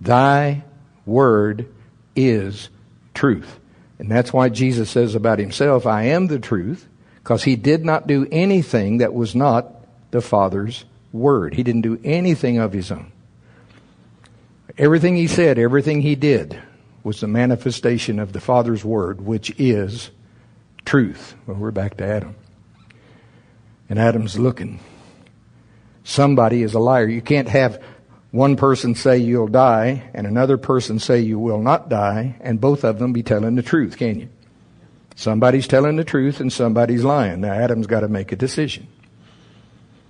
thy 0.00 0.64
Word 1.04 1.68
is 2.14 2.68
truth. 3.14 3.58
And 3.98 4.10
that's 4.10 4.32
why 4.32 4.48
Jesus 4.48 4.90
says 4.90 5.14
about 5.14 5.38
himself, 5.38 5.86
I 5.86 6.04
am 6.04 6.26
the 6.26 6.38
truth, 6.38 6.86
because 7.22 7.44
he 7.44 7.56
did 7.56 7.84
not 7.84 8.06
do 8.06 8.26
anything 8.30 8.98
that 8.98 9.14
was 9.14 9.34
not 9.34 9.72
the 10.10 10.20
Father's 10.20 10.84
word. 11.12 11.54
He 11.54 11.62
didn't 11.62 11.80
do 11.80 11.98
anything 12.04 12.58
of 12.58 12.72
his 12.72 12.92
own. 12.92 13.10
Everything 14.78 15.16
he 15.16 15.26
said, 15.26 15.58
everything 15.58 16.02
he 16.02 16.14
did 16.14 16.60
was 17.02 17.20
the 17.20 17.26
manifestation 17.26 18.18
of 18.18 18.32
the 18.32 18.40
Father's 18.40 18.84
word, 18.84 19.20
which 19.20 19.54
is 19.58 20.10
truth. 20.84 21.34
Well, 21.46 21.56
we're 21.56 21.70
back 21.70 21.96
to 21.96 22.04
Adam. 22.04 22.34
And 23.88 23.98
Adam's 23.98 24.38
looking. 24.38 24.80
Somebody 26.04 26.62
is 26.62 26.74
a 26.74 26.78
liar. 26.78 27.06
You 27.06 27.22
can't 27.22 27.48
have 27.48 27.82
one 28.32 28.56
person 28.56 28.94
say 28.94 29.18
you'll 29.18 29.48
die 29.48 30.10
and 30.12 30.26
another 30.26 30.58
person 30.58 30.98
say 30.98 31.20
you 31.20 31.38
will 31.38 31.62
not 31.62 31.88
die 31.88 32.36
and 32.40 32.60
both 32.60 32.84
of 32.84 32.98
them 32.98 33.12
be 33.12 33.22
telling 33.22 33.54
the 33.54 33.62
truth, 33.62 33.96
can 33.96 34.20
you? 34.20 34.28
Somebody's 35.14 35.66
telling 35.66 35.96
the 35.96 36.04
truth 36.04 36.40
and 36.40 36.52
somebody's 36.52 37.02
lying. 37.02 37.40
Now 37.40 37.52
Adam's 37.52 37.86
got 37.86 38.00
to 38.00 38.08
make 38.08 38.32
a 38.32 38.36
decision. 38.36 38.88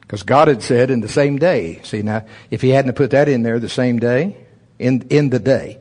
Because 0.00 0.24
God 0.24 0.48
had 0.48 0.62
said 0.62 0.90
in 0.90 1.00
the 1.00 1.08
same 1.08 1.38
day. 1.38 1.80
See 1.82 2.02
now, 2.02 2.24
if 2.50 2.62
he 2.62 2.70
hadn't 2.70 2.94
put 2.94 3.10
that 3.12 3.28
in 3.28 3.42
there 3.42 3.60
the 3.60 3.68
same 3.68 3.98
day, 3.98 4.45
in, 4.78 5.06
in 5.10 5.30
the 5.30 5.38
day, 5.38 5.78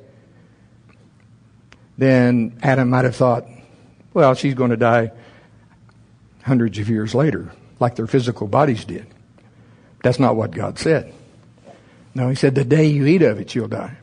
then 1.97 2.57
Adam 2.61 2.89
might 2.89 3.05
have 3.05 3.15
thought, 3.15 3.45
well, 4.13 4.33
she's 4.33 4.53
going 4.53 4.71
to 4.71 4.77
die 4.77 5.11
hundreds 6.43 6.77
of 6.79 6.89
years 6.89 7.15
later, 7.15 7.51
like 7.79 7.95
their 7.95 8.07
physical 8.07 8.47
bodies 8.47 8.85
did. 8.85 9.07
That's 10.03 10.19
not 10.19 10.35
what 10.35 10.51
God 10.51 10.77
said. 10.77 11.13
No, 12.13 12.29
he 12.29 12.35
said, 12.35 12.55
the 12.55 12.63
day 12.63 12.85
you 12.85 13.05
eat 13.05 13.21
of 13.21 13.39
it, 13.39 13.55
you'll 13.55 13.67
die. 13.67 13.97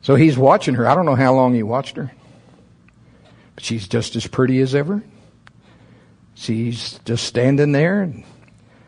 So 0.00 0.16
he's 0.16 0.36
watching 0.36 0.74
her. 0.74 0.88
I 0.88 0.94
don't 0.94 1.06
know 1.06 1.14
how 1.14 1.34
long 1.34 1.54
he 1.54 1.62
watched 1.62 1.96
her. 1.96 2.10
But 3.54 3.64
she's 3.64 3.86
just 3.86 4.16
as 4.16 4.26
pretty 4.26 4.60
as 4.60 4.74
ever. 4.74 5.02
She's 6.34 6.98
just 7.04 7.24
standing 7.24 7.72
there. 7.72 8.12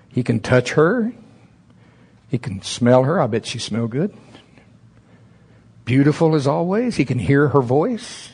He 0.08 0.24
can 0.24 0.40
touch 0.40 0.72
her. 0.72 1.12
He 2.28 2.38
can 2.38 2.62
smell 2.62 3.04
her. 3.04 3.20
I 3.20 3.28
bet 3.28 3.46
she 3.46 3.58
smell 3.60 3.86
good. 3.86 4.12
Beautiful 5.85 6.35
as 6.35 6.47
always. 6.47 6.97
He 6.97 7.05
can 7.05 7.18
hear 7.18 7.49
her 7.49 7.62
voice. 7.62 8.30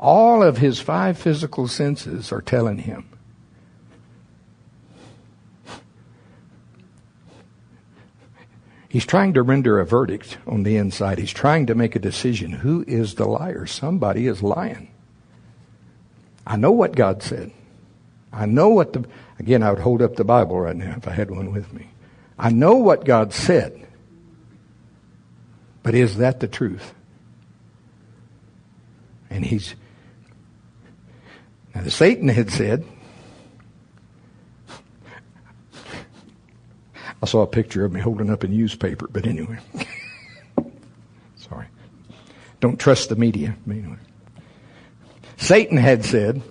All 0.00 0.42
of 0.42 0.58
his 0.58 0.80
five 0.80 1.16
physical 1.16 1.68
senses 1.68 2.32
are 2.32 2.42
telling 2.42 2.78
him 2.78 3.12
He's 8.92 9.06
trying 9.06 9.32
to 9.32 9.42
render 9.42 9.80
a 9.80 9.86
verdict 9.86 10.36
on 10.46 10.64
the 10.64 10.76
inside. 10.76 11.18
He's 11.18 11.32
trying 11.32 11.64
to 11.68 11.74
make 11.74 11.96
a 11.96 11.98
decision. 11.98 12.52
Who 12.52 12.84
is 12.86 13.14
the 13.14 13.24
liar? 13.24 13.64
Somebody 13.64 14.26
is 14.26 14.42
lying. 14.42 14.92
I 16.46 16.56
know 16.56 16.72
what 16.72 16.94
God 16.94 17.22
said. 17.22 17.52
I 18.30 18.44
know 18.44 18.68
what 18.68 18.92
the, 18.92 19.06
again, 19.38 19.62
I 19.62 19.70
would 19.70 19.78
hold 19.78 20.02
up 20.02 20.16
the 20.16 20.24
Bible 20.24 20.60
right 20.60 20.76
now 20.76 20.92
if 20.94 21.08
I 21.08 21.12
had 21.12 21.30
one 21.30 21.52
with 21.52 21.72
me. 21.72 21.88
I 22.38 22.50
know 22.50 22.74
what 22.74 23.06
God 23.06 23.32
said. 23.32 23.81
But 25.82 25.94
is 25.94 26.18
that 26.18 26.40
the 26.40 26.48
truth? 26.48 26.94
And 29.30 29.44
he's, 29.44 29.74
now 31.74 31.84
Satan 31.84 32.28
had 32.28 32.50
said, 32.50 32.84
I 37.22 37.26
saw 37.26 37.42
a 37.42 37.46
picture 37.46 37.84
of 37.84 37.92
me 37.92 38.00
holding 38.00 38.30
up 38.30 38.42
a 38.42 38.48
newspaper, 38.48 39.08
but 39.08 39.26
anyway. 39.26 39.58
Sorry. 41.36 41.66
Don't 42.60 42.78
trust 42.78 43.08
the 43.08 43.16
media. 43.16 43.56
Anyway. 43.68 43.96
Satan 45.36 45.76
had 45.76 46.04
said, 46.04 46.42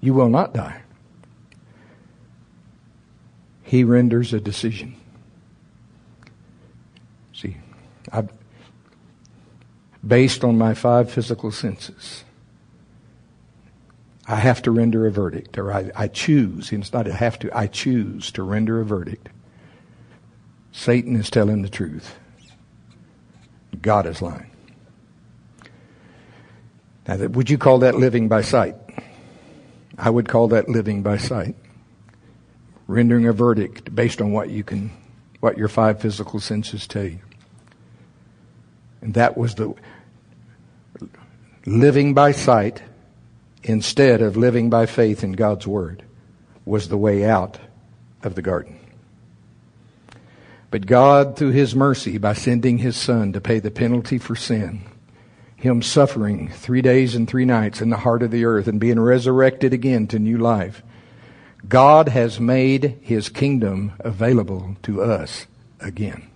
You 0.00 0.14
will 0.14 0.28
not 0.28 0.54
die. 0.54 0.80
He 3.64 3.82
renders 3.82 4.32
a 4.32 4.40
decision. 4.40 4.94
See, 7.32 7.56
I, 8.12 8.22
based 10.06 10.44
on 10.44 10.58
my 10.58 10.74
five 10.74 11.10
physical 11.10 11.50
senses, 11.50 12.24
I 14.28 14.36
have 14.36 14.62
to 14.62 14.70
render 14.70 15.06
a 15.06 15.10
verdict, 15.10 15.56
or 15.56 15.72
I, 15.72 15.90
I 15.94 16.08
choose. 16.08 16.72
It's 16.72 16.92
not 16.92 17.08
I 17.08 17.12
have 17.12 17.38
to, 17.40 17.56
I 17.56 17.66
choose 17.66 18.30
to 18.32 18.42
render 18.42 18.80
a 18.80 18.84
verdict. 18.84 19.28
Satan 20.72 21.16
is 21.16 21.30
telling 21.30 21.62
the 21.62 21.68
truth. 21.68 22.16
God 23.80 24.06
is 24.06 24.20
lying. 24.20 24.50
Now, 27.06 27.16
would 27.28 27.48
you 27.48 27.56
call 27.56 27.78
that 27.78 27.94
living 27.94 28.28
by 28.28 28.42
sight? 28.42 28.74
I 29.96 30.10
would 30.10 30.28
call 30.28 30.48
that 30.48 30.68
living 30.68 31.02
by 31.02 31.18
sight. 31.18 31.54
Rendering 32.88 33.26
a 33.26 33.32
verdict 33.32 33.94
based 33.94 34.20
on 34.20 34.32
what 34.32 34.50
you 34.50 34.64
can, 34.64 34.90
what 35.40 35.56
your 35.56 35.68
five 35.68 36.00
physical 36.00 36.40
senses 36.40 36.86
tell 36.86 37.04
you. 37.04 37.20
And 39.00 39.14
that 39.14 39.36
was 39.36 39.54
the 39.54 39.74
living 41.66 42.14
by 42.14 42.30
sight 42.30 42.82
instead 43.64 44.22
of 44.22 44.36
living 44.36 44.70
by 44.70 44.86
faith 44.86 45.24
in 45.24 45.32
God's 45.32 45.66
Word, 45.66 46.04
was 46.64 46.88
the 46.88 46.96
way 46.96 47.24
out 47.24 47.58
of 48.22 48.36
the 48.36 48.42
garden. 48.42 48.78
But 50.70 50.86
God, 50.86 51.36
through 51.36 51.50
His 51.50 51.74
mercy, 51.74 52.18
by 52.18 52.34
sending 52.34 52.78
His 52.78 52.96
Son 52.96 53.32
to 53.32 53.40
pay 53.40 53.58
the 53.58 53.70
penalty 53.70 54.18
for 54.18 54.36
sin, 54.36 54.82
Him 55.56 55.82
suffering 55.82 56.48
three 56.48 56.82
days 56.82 57.14
and 57.14 57.28
three 57.28 57.44
nights 57.44 57.80
in 57.80 57.90
the 57.90 57.96
heart 57.96 58.22
of 58.22 58.30
the 58.30 58.44
earth 58.44 58.68
and 58.68 58.78
being 58.78 59.00
resurrected 59.00 59.72
again 59.72 60.06
to 60.08 60.18
new 60.18 60.38
life, 60.38 60.82
God 61.68 62.08
has 62.08 62.38
made 62.38 62.98
His 63.00 63.28
kingdom 63.28 63.92
available 64.00 64.76
to 64.84 65.02
us 65.02 65.46
again. 65.80 66.28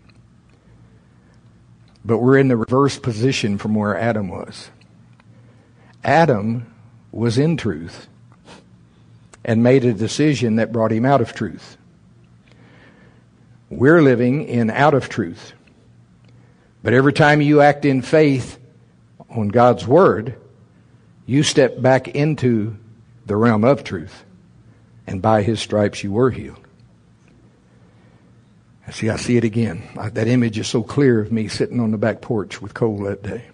But 2.04 2.18
we're 2.18 2.38
in 2.38 2.48
the 2.48 2.56
reverse 2.56 2.98
position 2.98 3.58
from 3.58 3.74
where 3.74 3.96
Adam 3.96 4.28
was. 4.28 4.70
Adam 6.02 6.72
was 7.12 7.38
in 7.38 7.56
truth 7.56 8.06
and 9.44 9.62
made 9.62 9.84
a 9.84 9.92
decision 9.92 10.56
that 10.56 10.72
brought 10.72 10.92
him 10.92 11.04
out 11.04 11.20
of 11.20 11.34
truth. 11.34 11.76
We're 13.68 14.02
living 14.02 14.44
in 14.44 14.70
out 14.70 14.94
of 14.94 15.08
truth. 15.08 15.52
But 16.82 16.92
every 16.92 17.12
time 17.12 17.40
you 17.40 17.60
act 17.60 17.84
in 17.84 18.02
faith 18.02 18.58
on 19.28 19.48
God's 19.48 19.86
Word, 19.86 20.34
you 21.26 21.42
step 21.42 21.80
back 21.80 22.08
into 22.08 22.76
the 23.26 23.36
realm 23.36 23.64
of 23.64 23.84
truth. 23.84 24.24
And 25.06 25.22
by 25.22 25.42
His 25.42 25.60
stripes 25.60 26.02
you 26.02 26.12
were 26.12 26.30
healed. 26.30 26.58
See, 28.90 29.08
I 29.08 29.16
see 29.16 29.36
it 29.36 29.44
again. 29.44 29.82
That 29.94 30.26
image 30.26 30.58
is 30.58 30.66
so 30.66 30.82
clear 30.82 31.20
of 31.20 31.30
me 31.30 31.46
sitting 31.46 31.78
on 31.78 31.92
the 31.92 31.98
back 31.98 32.20
porch 32.20 32.60
with 32.60 32.74
Cole 32.74 33.04
that 33.04 33.22
day. 33.22 33.44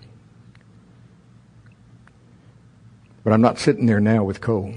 But 3.27 3.33
I'm 3.33 3.41
not 3.41 3.59
sitting 3.59 3.87
there 3.87 3.99
now 3.99 4.23
with 4.23 4.41
Cole. 4.41 4.73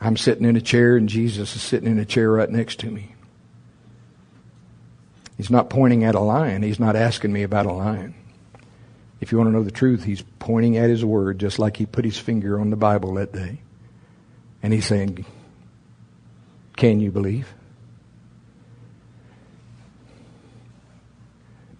I'm 0.00 0.16
sitting 0.16 0.44
in 0.44 0.56
a 0.56 0.60
chair 0.60 0.96
and 0.96 1.08
Jesus 1.08 1.54
is 1.54 1.62
sitting 1.62 1.88
in 1.88 2.00
a 2.00 2.04
chair 2.04 2.32
right 2.32 2.50
next 2.50 2.80
to 2.80 2.90
me. 2.90 3.14
He's 5.36 5.50
not 5.50 5.70
pointing 5.70 6.02
at 6.02 6.16
a 6.16 6.20
lion. 6.20 6.64
He's 6.64 6.80
not 6.80 6.96
asking 6.96 7.32
me 7.32 7.44
about 7.44 7.66
a 7.66 7.72
lion. 7.72 8.12
If 9.20 9.30
you 9.30 9.38
want 9.38 9.46
to 9.46 9.52
know 9.52 9.62
the 9.62 9.70
truth, 9.70 10.02
he's 10.02 10.22
pointing 10.40 10.76
at 10.76 10.90
his 10.90 11.04
word 11.04 11.38
just 11.38 11.60
like 11.60 11.76
he 11.76 11.86
put 11.86 12.04
his 12.04 12.18
finger 12.18 12.58
on 12.58 12.70
the 12.70 12.76
Bible 12.76 13.14
that 13.14 13.32
day. 13.32 13.60
And 14.60 14.72
he's 14.72 14.86
saying, 14.86 15.26
Can 16.76 16.98
you 16.98 17.12
believe? 17.12 17.54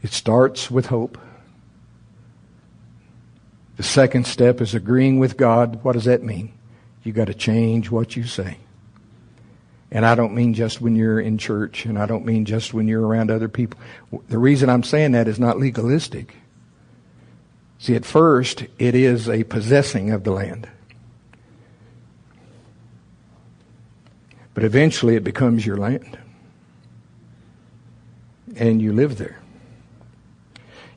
It 0.05 0.12
starts 0.12 0.70
with 0.70 0.87
hope. 0.87 1.18
The 3.79 3.85
second 3.85 4.26
step 4.26 4.61
is 4.61 4.74
agreeing 4.74 5.20
with 5.20 5.37
God. 5.37 5.85
What 5.85 5.93
does 5.93 6.05
that 6.07 6.24
mean? 6.24 6.53
You 7.05 7.12
got 7.12 7.29
to 7.29 7.35
change 7.35 7.93
what 7.93 8.16
you 8.16 8.24
say. 8.24 8.59
And 9.93 10.05
I 10.05 10.16
don't 10.16 10.35
mean 10.35 10.53
just 10.53 10.81
when 10.81 10.97
you're 10.97 11.20
in 11.20 11.39
church, 11.39 11.87
and 11.87 11.97
I 11.97 12.05
don't 12.05 12.26
mean 12.26 12.45
just 12.45 12.74
when 12.74 12.89
you're 12.89 13.07
around 13.07 13.31
other 13.31 13.49
people. 13.49 13.79
The 14.29 14.37
reason 14.37 14.68
I'm 14.68 14.83
saying 14.83 15.12
that 15.12 15.29
is 15.29 15.39
not 15.39 15.61
legalistic. 15.61 16.35
See, 17.79 17.95
at 17.95 18.05
first, 18.05 18.64
it 18.81 18.97
is 18.97 19.29
a 19.29 19.45
possessing 19.45 20.11
of 20.11 20.24
the 20.24 20.33
land. 20.33 20.68
But 24.55 24.64
eventually, 24.64 25.14
it 25.14 25.22
becomes 25.22 25.64
your 25.64 25.76
land. 25.76 26.18
And 28.57 28.83
you 28.83 28.93
live 28.93 29.18
there. 29.18 29.39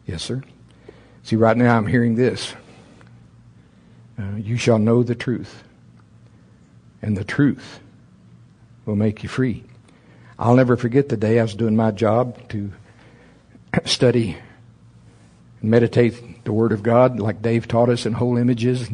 Yes, 0.08 0.24
sir. 0.24 0.42
See, 1.22 1.36
right 1.36 1.56
now, 1.56 1.78
I'm 1.78 1.86
hearing 1.86 2.16
this. 2.16 2.56
Uh, 4.20 4.36
you 4.36 4.58
shall 4.58 4.80
know 4.80 5.04
the 5.04 5.16
truth, 5.16 5.64
and 7.02 7.18
the 7.18 7.24
truth 7.24 7.80
will 8.86 8.96
make 8.96 9.24
you 9.24 9.30
free. 9.30 9.64
I'll 10.38 10.56
never 10.56 10.76
forget 10.76 11.10
the 11.10 11.18
day 11.18 11.40
I 11.40 11.44
was 11.44 11.56
doing 11.56 11.76
my 11.76 11.92
job 11.92 12.50
to 12.50 12.72
study 13.86 14.38
and 15.62 15.72
meditate 15.72 16.44
the 16.44 16.54
Word 16.54 16.72
of 16.72 16.84
God, 16.84 17.20
like 17.20 17.42
Dave 17.42 17.68
taught 17.68 17.90
us 17.90 18.06
in 18.06 18.14
whole 18.14 18.38
images. 18.38 18.90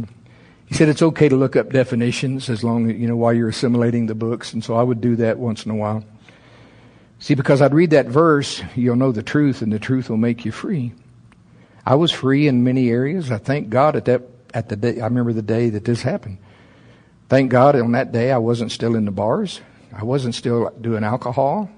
He 0.66 0.76
said 0.76 0.90
it's 0.90 1.02
okay 1.02 1.30
to 1.30 1.36
look 1.36 1.56
up 1.56 1.70
definitions 1.70 2.50
as 2.50 2.64
long 2.64 2.92
as, 2.92 2.98
you 2.98 3.08
know, 3.08 3.16
while 3.16 3.34
you're 3.34 3.50
assimilating 3.50 4.08
the 4.08 4.16
books. 4.16 4.52
And 4.52 4.64
so 4.64 4.76
I 4.76 4.84
would 4.84 5.00
do 5.00 5.16
that 5.18 5.40
once 5.40 5.66
in 5.66 5.72
a 5.72 5.76
while. 5.76 6.04
See, 7.20 7.36
because 7.36 7.62
I'd 7.62 7.74
read 7.74 7.92
that 7.92 8.08
verse, 8.08 8.62
you'll 8.76 8.98
know 8.98 9.12
the 9.12 9.24
truth 9.24 9.62
and 9.62 9.72
the 9.72 9.80
truth 9.80 10.10
will 10.10 10.18
make 10.18 10.46
you 10.46 10.52
free. 10.52 10.94
I 11.86 11.96
was 11.96 12.12
free 12.12 12.48
in 12.48 12.66
many 12.66 12.90
areas. 12.90 13.32
I 13.32 13.38
thank 13.38 13.70
God 13.70 13.96
at 13.96 14.06
that, 14.06 14.22
at 14.58 14.70
the 14.70 14.76
day, 14.76 15.00
I 15.00 15.06
remember 15.06 15.34
the 15.34 15.44
day 15.44 15.70
that 15.70 15.86
this 15.86 16.02
happened. 16.02 16.40
Thank 17.30 17.52
God 17.52 17.76
on 17.76 17.92
that 17.92 18.12
day 18.12 18.32
I 18.32 18.40
wasn't 18.40 18.72
still 18.72 18.96
in 18.96 19.06
the 19.06 19.12
bars. 19.12 19.62
I 19.94 20.04
wasn't 20.04 20.34
still 20.34 20.72
doing 20.82 21.04
alcohol. 21.04 21.70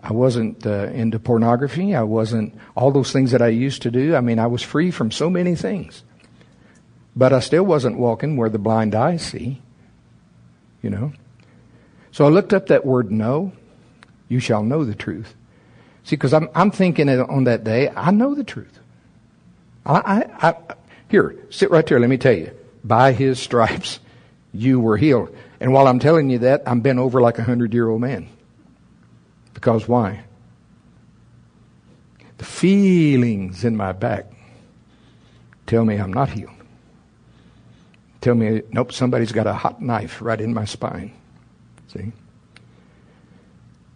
I 0.00 0.12
wasn't 0.12 0.64
uh, 0.64 0.90
into 0.92 1.18
pornography. 1.18 1.92
I 1.92 2.04
wasn't 2.04 2.54
all 2.76 2.92
those 2.92 3.10
things 3.10 3.32
that 3.32 3.42
I 3.42 3.48
used 3.48 3.82
to 3.82 3.90
do. 3.90 4.14
I 4.14 4.20
mean, 4.20 4.38
I 4.38 4.46
was 4.46 4.62
free 4.62 4.92
from 4.92 5.10
so 5.10 5.28
many 5.28 5.56
things. 5.56 6.04
But 7.16 7.32
I 7.32 7.40
still 7.40 7.64
wasn't 7.64 7.98
walking 7.98 8.36
where 8.36 8.48
the 8.48 8.58
blind 8.58 8.94
eyes 8.94 9.22
see. 9.22 9.60
You 10.82 10.90
know? 10.90 11.12
So 12.12 12.26
I 12.26 12.28
looked 12.28 12.52
up 12.52 12.68
that 12.68 12.86
word 12.86 13.10
know. 13.10 13.52
You 14.28 14.38
shall 14.38 14.62
know 14.62 14.84
the 14.84 14.94
truth. 14.94 15.34
See, 16.04 16.14
because 16.14 16.32
I'm, 16.32 16.48
I'm 16.54 16.70
thinking 16.70 17.08
on 17.08 17.44
that 17.44 17.64
day, 17.64 17.88
I 17.88 18.12
know 18.12 18.36
the 18.36 18.44
truth. 18.44 18.78
I, 19.84 19.98
I, 20.40 20.48
I, 20.48 20.56
here, 21.08 21.36
sit 21.50 21.70
right 21.70 21.86
there. 21.86 22.00
Let 22.00 22.10
me 22.10 22.16
tell 22.16 22.34
you. 22.34 22.50
By 22.82 23.12
his 23.12 23.38
stripes, 23.38 23.98
you 24.52 24.80
were 24.80 24.96
healed. 24.96 25.34
And 25.60 25.72
while 25.72 25.86
I'm 25.86 25.98
telling 25.98 26.28
you 26.30 26.40
that, 26.40 26.62
I'm 26.66 26.80
bent 26.80 26.98
over 26.98 27.20
like 27.20 27.38
a 27.38 27.44
hundred 27.44 27.72
year 27.72 27.88
old 27.88 28.00
man. 28.00 28.28
Because 29.54 29.88
why? 29.88 30.24
The 32.38 32.44
feelings 32.44 33.64
in 33.64 33.76
my 33.76 33.92
back 33.92 34.26
tell 35.66 35.84
me 35.84 35.96
I'm 35.96 36.12
not 36.12 36.28
healed. 36.28 36.50
Tell 38.20 38.34
me, 38.34 38.62
nope, 38.70 38.92
somebody's 38.92 39.32
got 39.32 39.46
a 39.46 39.52
hot 39.52 39.80
knife 39.80 40.20
right 40.20 40.40
in 40.40 40.52
my 40.52 40.64
spine. 40.64 41.12
See? 41.88 42.12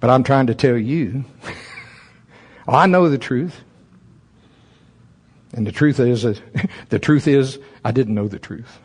But 0.00 0.10
I'm 0.10 0.22
trying 0.22 0.46
to 0.46 0.54
tell 0.54 0.76
you, 0.76 1.24
I 2.68 2.86
know 2.86 3.08
the 3.08 3.18
truth. 3.18 3.56
And 5.58 5.66
the 5.66 5.72
truth 5.72 5.98
is, 5.98 6.24
uh, 6.24 6.34
the 6.90 7.00
truth 7.00 7.26
is, 7.26 7.58
I 7.84 7.90
didn't 7.90 8.14
know 8.14 8.28
the 8.28 8.38
truth. 8.38 8.78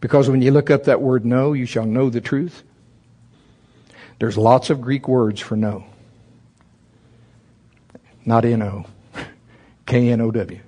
Because 0.00 0.30
when 0.30 0.40
you 0.40 0.52
look 0.52 0.70
up 0.70 0.84
that 0.84 1.00
word 1.02 1.26
know, 1.26 1.52
you 1.52 1.66
shall 1.66 1.84
know 1.84 2.10
the 2.10 2.20
truth. 2.20 2.62
There's 4.20 4.38
lots 4.38 4.70
of 4.70 4.80
Greek 4.80 5.08
words 5.08 5.40
for 5.40 5.56
know. 5.56 5.84
Not 8.24 8.44
N-O. 8.44 8.86
K-N-O-W. 9.86 10.60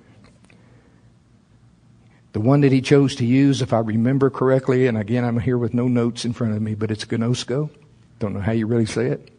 The 2.33 2.39
one 2.41 2.59
that 2.59 2.73
he 2.73 2.81
chose 2.81 3.15
to 3.15 3.25
use, 3.25 3.61
if 3.61 3.71
I 3.71 3.79
remember 3.79 4.29
correctly, 4.29 4.87
and 4.87 4.97
again, 4.97 5.23
I'm 5.23 5.39
here 5.39 5.57
with 5.57 5.73
no 5.73 5.87
notes 5.87 6.25
in 6.25 6.33
front 6.33 6.53
of 6.53 6.61
me, 6.61 6.75
but 6.75 6.91
it's 6.91 7.05
gnosko. 7.05 7.69
Don't 8.19 8.33
know 8.33 8.41
how 8.41 8.51
you 8.51 8.67
really 8.67 8.85
say 8.85 9.05
it. 9.05 9.31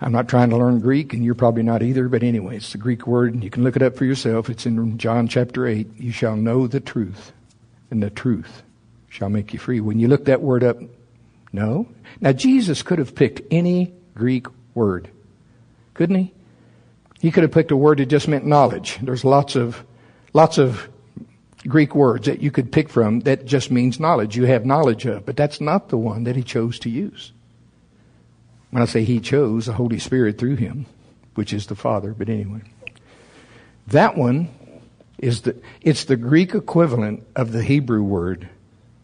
I'm 0.00 0.12
not 0.12 0.28
trying 0.28 0.50
to 0.50 0.56
learn 0.56 0.80
Greek, 0.80 1.12
and 1.12 1.22
you're 1.22 1.34
probably 1.34 1.62
not 1.62 1.82
either, 1.82 2.08
but 2.08 2.22
anyway, 2.22 2.56
it's 2.56 2.72
the 2.72 2.78
Greek 2.78 3.06
word. 3.06 3.34
And 3.34 3.44
you 3.44 3.50
can 3.50 3.64
look 3.64 3.76
it 3.76 3.82
up 3.82 3.96
for 3.96 4.06
yourself. 4.06 4.48
It's 4.48 4.64
in 4.64 4.96
John 4.96 5.28
chapter 5.28 5.66
8. 5.66 5.88
You 5.98 6.10
shall 6.10 6.36
know 6.36 6.66
the 6.66 6.80
truth, 6.80 7.32
and 7.90 8.02
the 8.02 8.08
truth 8.08 8.62
shall 9.08 9.28
make 9.28 9.52
you 9.52 9.58
free. 9.58 9.80
When 9.80 9.98
you 9.98 10.08
look 10.08 10.24
that 10.24 10.40
word 10.40 10.64
up, 10.64 10.78
no. 11.52 11.86
Now, 12.20 12.32
Jesus 12.32 12.82
could 12.82 12.98
have 12.98 13.14
picked 13.14 13.42
any 13.50 13.92
Greek 14.14 14.46
word, 14.74 15.10
couldn't 15.92 16.16
he? 16.16 16.32
He 17.20 17.30
could 17.30 17.42
have 17.42 17.52
picked 17.52 17.70
a 17.70 17.76
word 17.76 17.98
that 17.98 18.06
just 18.06 18.28
meant 18.28 18.46
knowledge. 18.46 18.98
There's 19.02 19.24
lots 19.24 19.54
of, 19.54 19.84
lots 20.32 20.56
of 20.56 20.88
Greek 21.68 21.94
words 21.94 22.26
that 22.26 22.40
you 22.40 22.50
could 22.50 22.72
pick 22.72 22.88
from 22.88 23.20
that 23.20 23.44
just 23.44 23.70
means 23.70 24.00
knowledge. 24.00 24.34
You 24.36 24.44
have 24.44 24.64
knowledge 24.64 25.04
of, 25.04 25.26
but 25.26 25.36
that's 25.36 25.60
not 25.60 25.90
the 25.90 25.98
one 25.98 26.24
that 26.24 26.36
he 26.36 26.42
chose 26.42 26.78
to 26.80 26.88
use. 26.88 27.32
When 28.70 28.82
I 28.82 28.86
say 28.86 29.04
he 29.04 29.20
chose, 29.20 29.66
the 29.66 29.72
Holy 29.72 29.98
Spirit 29.98 30.38
through 30.38 30.56
him, 30.56 30.86
which 31.34 31.52
is 31.52 31.66
the 31.66 31.74
Father, 31.74 32.14
but 32.16 32.28
anyway. 32.28 32.62
That 33.88 34.16
one 34.16 34.48
is 35.18 35.42
the, 35.42 35.56
it's 35.82 36.04
the 36.04 36.16
Greek 36.16 36.54
equivalent 36.54 37.26
of 37.34 37.52
the 37.52 37.62
Hebrew 37.62 38.02
word 38.02 38.48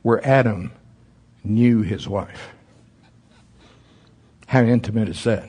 where 0.03 0.25
Adam 0.27 0.73
knew 1.43 1.83
his 1.83 2.09
wife. 2.09 2.51
How 4.47 4.63
intimate 4.63 5.09
is 5.09 5.25
that? 5.25 5.49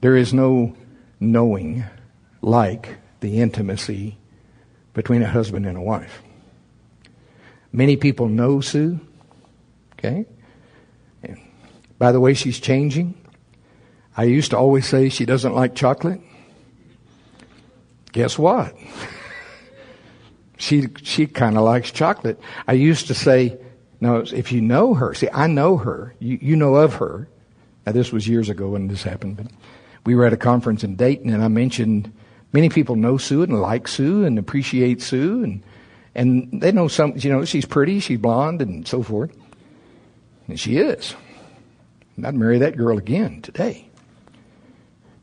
There 0.00 0.16
is 0.16 0.32
no 0.32 0.76
knowing 1.18 1.84
like 2.40 2.96
the 3.20 3.40
intimacy 3.40 4.16
between 4.94 5.22
a 5.22 5.28
husband 5.28 5.66
and 5.66 5.76
a 5.76 5.80
wife. 5.80 6.22
Many 7.72 7.96
people 7.96 8.28
know 8.28 8.60
Sue, 8.60 9.00
okay? 9.94 10.24
By 11.98 12.12
the 12.12 12.20
way, 12.20 12.34
she's 12.34 12.60
changing. 12.60 13.14
I 14.16 14.24
used 14.24 14.50
to 14.50 14.58
always 14.58 14.86
say 14.86 15.08
she 15.08 15.24
doesn't 15.24 15.54
like 15.54 15.74
chocolate. 15.74 16.20
Guess 18.12 18.38
what? 18.38 18.74
she 20.56 20.88
she 21.02 21.26
kind 21.26 21.56
of 21.56 21.64
likes 21.64 21.90
chocolate. 21.90 22.40
I 22.66 22.72
used 22.72 23.06
to 23.08 23.14
say, 23.14 23.58
no, 24.00 24.18
if 24.18 24.52
you 24.52 24.60
know 24.60 24.94
her, 24.94 25.14
see, 25.14 25.28
I 25.32 25.46
know 25.46 25.76
her. 25.76 26.14
You 26.18 26.38
you 26.40 26.56
know 26.56 26.76
of 26.76 26.94
her. 26.94 27.28
Now 27.86 27.92
this 27.92 28.12
was 28.12 28.28
years 28.28 28.48
ago 28.48 28.70
when 28.70 28.88
this 28.88 29.02
happened, 29.02 29.36
but 29.36 29.46
we 30.04 30.14
were 30.14 30.24
at 30.24 30.32
a 30.32 30.38
conference 30.38 30.84
in 30.84 30.96
Dayton, 30.96 31.30
and 31.30 31.42
I 31.42 31.48
mentioned 31.48 32.12
many 32.52 32.68
people 32.68 32.96
know 32.96 33.18
Sue 33.18 33.42
and 33.42 33.60
like 33.60 33.88
Sue 33.88 34.24
and 34.24 34.38
appreciate 34.38 35.02
Sue, 35.02 35.44
and 35.44 35.62
and 36.14 36.60
they 36.60 36.72
know 36.72 36.88
some. 36.88 37.14
You 37.16 37.30
know, 37.30 37.44
she's 37.44 37.64
pretty, 37.64 38.00
she's 38.00 38.18
blonde, 38.18 38.62
and 38.62 38.86
so 38.86 39.02
forth. 39.02 39.30
And 40.48 40.58
she 40.58 40.78
is. 40.78 41.14
I'd 42.26 42.34
marry 42.34 42.58
that 42.58 42.76
girl 42.76 42.98
again 42.98 43.42
today. 43.42 43.88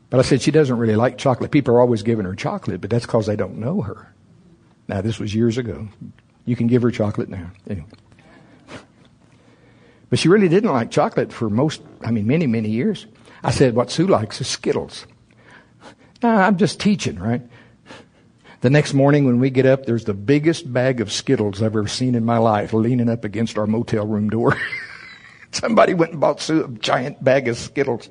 But 0.08 0.20
I 0.20 0.22
said 0.22 0.40
she 0.40 0.50
doesn't 0.50 0.78
really 0.78 0.96
like 0.96 1.18
chocolate. 1.18 1.50
People 1.50 1.74
are 1.74 1.80
always 1.80 2.02
giving 2.02 2.24
her 2.24 2.34
chocolate, 2.34 2.80
but 2.80 2.90
that's 2.90 3.06
because 3.06 3.26
they 3.26 3.36
don't 3.36 3.58
know 3.58 3.82
her. 3.82 4.12
Now, 4.88 5.00
this 5.00 5.18
was 5.18 5.34
years 5.34 5.58
ago. 5.58 5.88
You 6.44 6.54
can 6.54 6.68
give 6.68 6.82
her 6.82 6.90
chocolate 6.90 7.28
now. 7.28 7.50
Anyway. 7.68 7.88
But 10.08 10.20
she 10.20 10.28
really 10.28 10.48
didn't 10.48 10.72
like 10.72 10.92
chocolate 10.92 11.32
for 11.32 11.50
most, 11.50 11.82
I 12.02 12.12
mean, 12.12 12.28
many, 12.28 12.46
many 12.46 12.70
years. 12.70 13.06
I 13.42 13.50
said, 13.50 13.74
what 13.74 13.90
Sue 13.90 14.06
likes 14.06 14.40
is 14.40 14.46
Skittles. 14.46 15.06
I'm 16.22 16.56
just 16.56 16.78
teaching, 16.80 17.18
right? 17.18 17.42
The 18.60 18.70
next 18.70 18.94
morning 18.94 19.26
when 19.26 19.38
we 19.38 19.50
get 19.50 19.66
up, 19.66 19.84
there's 19.84 20.04
the 20.04 20.14
biggest 20.14 20.72
bag 20.72 21.00
of 21.00 21.12
Skittles 21.12 21.60
I've 21.60 21.76
ever 21.76 21.88
seen 21.88 22.14
in 22.14 22.24
my 22.24 22.38
life 22.38 22.72
leaning 22.72 23.08
up 23.08 23.24
against 23.24 23.58
our 23.58 23.66
motel 23.66 24.06
room 24.06 24.30
door. 24.30 24.56
Somebody 25.52 25.94
went 25.94 26.12
and 26.12 26.20
bought 26.20 26.40
Sue 26.40 26.64
a 26.64 26.68
giant 26.68 27.22
bag 27.22 27.48
of 27.48 27.56
Skittles. 27.56 28.08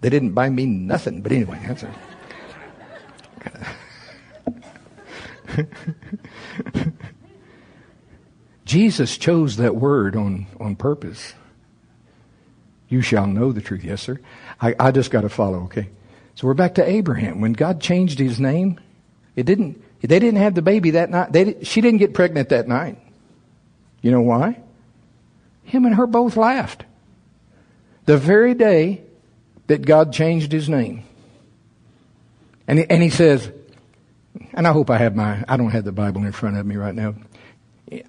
They 0.00 0.10
didn't 0.10 0.32
buy 0.32 0.48
me 0.48 0.66
nothing, 0.66 1.22
but 1.22 1.32
anyway, 1.32 1.60
that's. 1.66 1.84
Jesus 8.64 9.16
chose 9.16 9.56
that 9.56 9.76
word 9.76 10.14
on, 10.14 10.46
on 10.60 10.76
purpose. 10.76 11.34
You 12.88 13.00
shall 13.02 13.26
know 13.26 13.52
the 13.52 13.60
truth. 13.60 13.82
Yes, 13.84 14.02
sir. 14.02 14.20
I, 14.60 14.74
I 14.78 14.90
just 14.90 15.10
got 15.10 15.22
to 15.22 15.28
follow, 15.28 15.64
okay? 15.64 15.88
So 16.34 16.46
we're 16.46 16.54
back 16.54 16.74
to 16.76 16.88
Abraham. 16.88 17.40
When 17.40 17.52
God 17.52 17.80
changed 17.80 18.18
his 18.18 18.38
name, 18.38 18.78
it 19.36 19.44
didn't, 19.44 19.82
they 20.00 20.18
didn't 20.18 20.36
have 20.36 20.54
the 20.54 20.62
baby 20.62 20.92
that 20.92 21.10
night. 21.10 21.32
They, 21.32 21.62
she 21.64 21.80
didn't 21.80 21.98
get 21.98 22.14
pregnant 22.14 22.50
that 22.50 22.68
night. 22.68 22.98
You 24.02 24.10
know 24.10 24.20
why? 24.20 24.60
Him 25.68 25.84
and 25.84 25.94
her 25.96 26.06
both 26.06 26.36
laughed. 26.36 26.84
The 28.06 28.16
very 28.16 28.54
day 28.54 29.02
that 29.66 29.84
God 29.84 30.14
changed 30.14 30.50
his 30.50 30.66
name. 30.66 31.04
And 32.66 32.78
he, 32.78 32.86
and 32.88 33.02
he 33.02 33.10
says, 33.10 33.52
and 34.54 34.66
I 34.66 34.72
hope 34.72 34.88
I 34.88 34.96
have 34.96 35.14
my, 35.14 35.44
I 35.46 35.58
don't 35.58 35.70
have 35.70 35.84
the 35.84 35.92
Bible 35.92 36.24
in 36.24 36.32
front 36.32 36.56
of 36.56 36.64
me 36.64 36.76
right 36.76 36.94
now. 36.94 37.14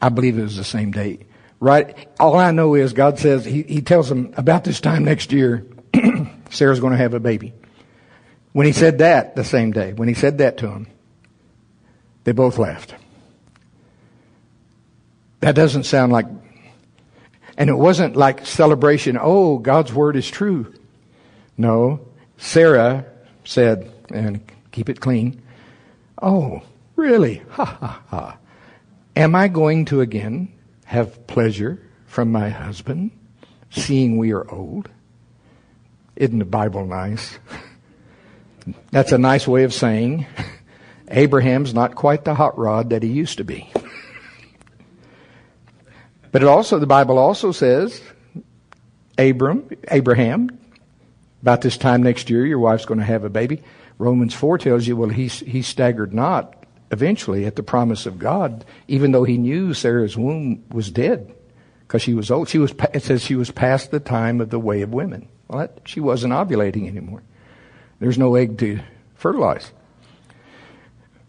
I 0.02 0.08
believe 0.08 0.38
it 0.38 0.44
was 0.44 0.56
the 0.56 0.64
same 0.64 0.92
date. 0.92 1.24
Right? 1.60 2.08
All 2.18 2.38
I 2.38 2.52
know 2.52 2.76
is 2.76 2.94
God 2.94 3.20
says, 3.20 3.44
he, 3.44 3.64
he 3.64 3.82
tells 3.82 4.08
them 4.08 4.34
about 4.38 4.64
this 4.64 4.80
time 4.80 5.04
next 5.04 5.34
year, 5.34 5.66
Sarah's 6.50 6.80
going 6.80 6.94
to 6.94 6.98
have 6.98 7.14
a 7.14 7.20
baby. 7.20 7.54
When 8.54 8.66
he 8.66 8.72
said 8.72 9.00
that 9.00 9.36
the 9.36 9.44
same 9.44 9.72
day, 9.72 9.92
when 9.92 10.08
he 10.08 10.14
said 10.14 10.38
that 10.38 10.58
to 10.60 10.68
them, 10.68 10.88
they 12.24 12.32
both 12.32 12.58
laughed. 12.58 12.96
That 15.42 15.56
doesn't 15.56 15.84
sound 15.84 16.14
like, 16.14 16.26
and 17.60 17.70
it 17.70 17.78
wasn't 17.78 18.16
like 18.16 18.46
celebration, 18.46 19.18
oh, 19.22 19.58
God's 19.58 19.94
word 19.94 20.16
is 20.16 20.32
true. 20.32 20.74
No, 21.58 22.00
Sarah 22.38 23.06
said, 23.44 23.92
and 24.10 24.40
keep 24.72 24.88
it 24.88 25.02
clean, 25.02 25.42
oh, 26.22 26.62
really? 26.96 27.44
Ha 27.50 27.66
ha 27.66 28.02
ha. 28.08 28.38
Am 29.18 29.36
I 29.36 29.50
going 29.50 29.84
to 29.86 30.00
again 30.00 30.54
have 30.86 31.28
pleasure 31.28 31.86
from 32.06 32.32
my 32.32 32.48
husband, 32.48 33.12
seeing 33.70 34.18
we 34.18 34.32
are 34.32 34.50
old? 34.50 34.90
Isn't 36.16 36.40
the 36.40 36.46
Bible 36.46 36.86
nice? 36.86 37.40
That's 38.92 39.12
a 39.12 39.18
nice 39.18 39.46
way 39.46 39.64
of 39.64 39.74
saying 39.74 40.26
Abraham's 41.10 41.74
not 41.74 41.96
quite 41.96 42.24
the 42.24 42.36
hot 42.36 42.58
rod 42.58 42.92
that 42.92 43.04
he 43.04 43.10
used 43.10 43.38
to 43.40 43.44
be. 43.44 43.70
But 46.32 46.44
it 46.44 46.48
also, 46.48 46.80
the 46.80 46.88
Bible 46.88 47.18
also 47.18 47.52
says, 47.52 48.02
Abram, 49.18 49.70
Abraham, 49.90 50.58
about 51.42 51.62
this 51.62 51.78
time 51.78 52.04
next 52.04 52.30
year, 52.30 52.46
your 52.46 52.60
wife's 52.60 52.86
going 52.86 53.00
to 53.00 53.06
have 53.06 53.24
a 53.24 53.30
baby. 53.30 53.64
Romans 53.98 54.34
4 54.34 54.58
tells 54.58 54.88
you, 54.88 54.96
well, 54.96 55.10
he, 55.10 55.28
he 55.28 55.62
staggered 55.62 56.14
not 56.14 56.66
eventually 56.92 57.46
at 57.46 57.56
the 57.56 57.64
promise 57.64 58.06
of 58.06 58.20
God, 58.20 58.66
even 58.88 59.12
though 59.12 59.24
he 59.24 59.38
knew 59.38 59.74
Sarah's 59.74 60.18
womb 60.18 60.64
was 60.72 60.90
dead 60.92 61.34
because 61.82 62.02
she 62.02 62.14
was 62.14 62.32
old. 62.32 62.50
She 62.50 62.58
was, 62.58 62.74
it 62.94 63.04
says 63.04 63.24
she 63.24 63.36
was 63.36 63.52
past 63.52 63.92
the 63.92 64.00
time 64.00 64.42
of 64.42 64.50
the 64.50 64.60
way 64.60 64.82
of 64.82 64.94
women. 64.94 65.28
Well, 65.48 65.60
that, 65.60 65.82
she 65.86 66.00
wasn't 66.00 66.34
ovulating 66.34 66.88
anymore. 66.88 67.24
There's 68.00 68.18
no 68.18 68.36
egg 68.36 68.58
to 68.60 68.80
fertilize. 69.16 69.72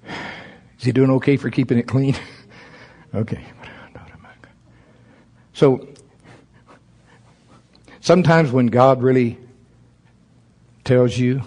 Is 0.06 0.84
he 0.84 0.92
doing 0.92 1.10
okay 1.12 1.36
for 1.36 1.50
keeping 1.50 1.78
it 1.78 1.88
clean? 1.88 2.16
okay. 3.14 3.44
So, 5.60 5.86
sometimes 8.00 8.50
when 8.50 8.68
God 8.68 9.02
really 9.02 9.36
tells 10.84 11.18
you 11.18 11.42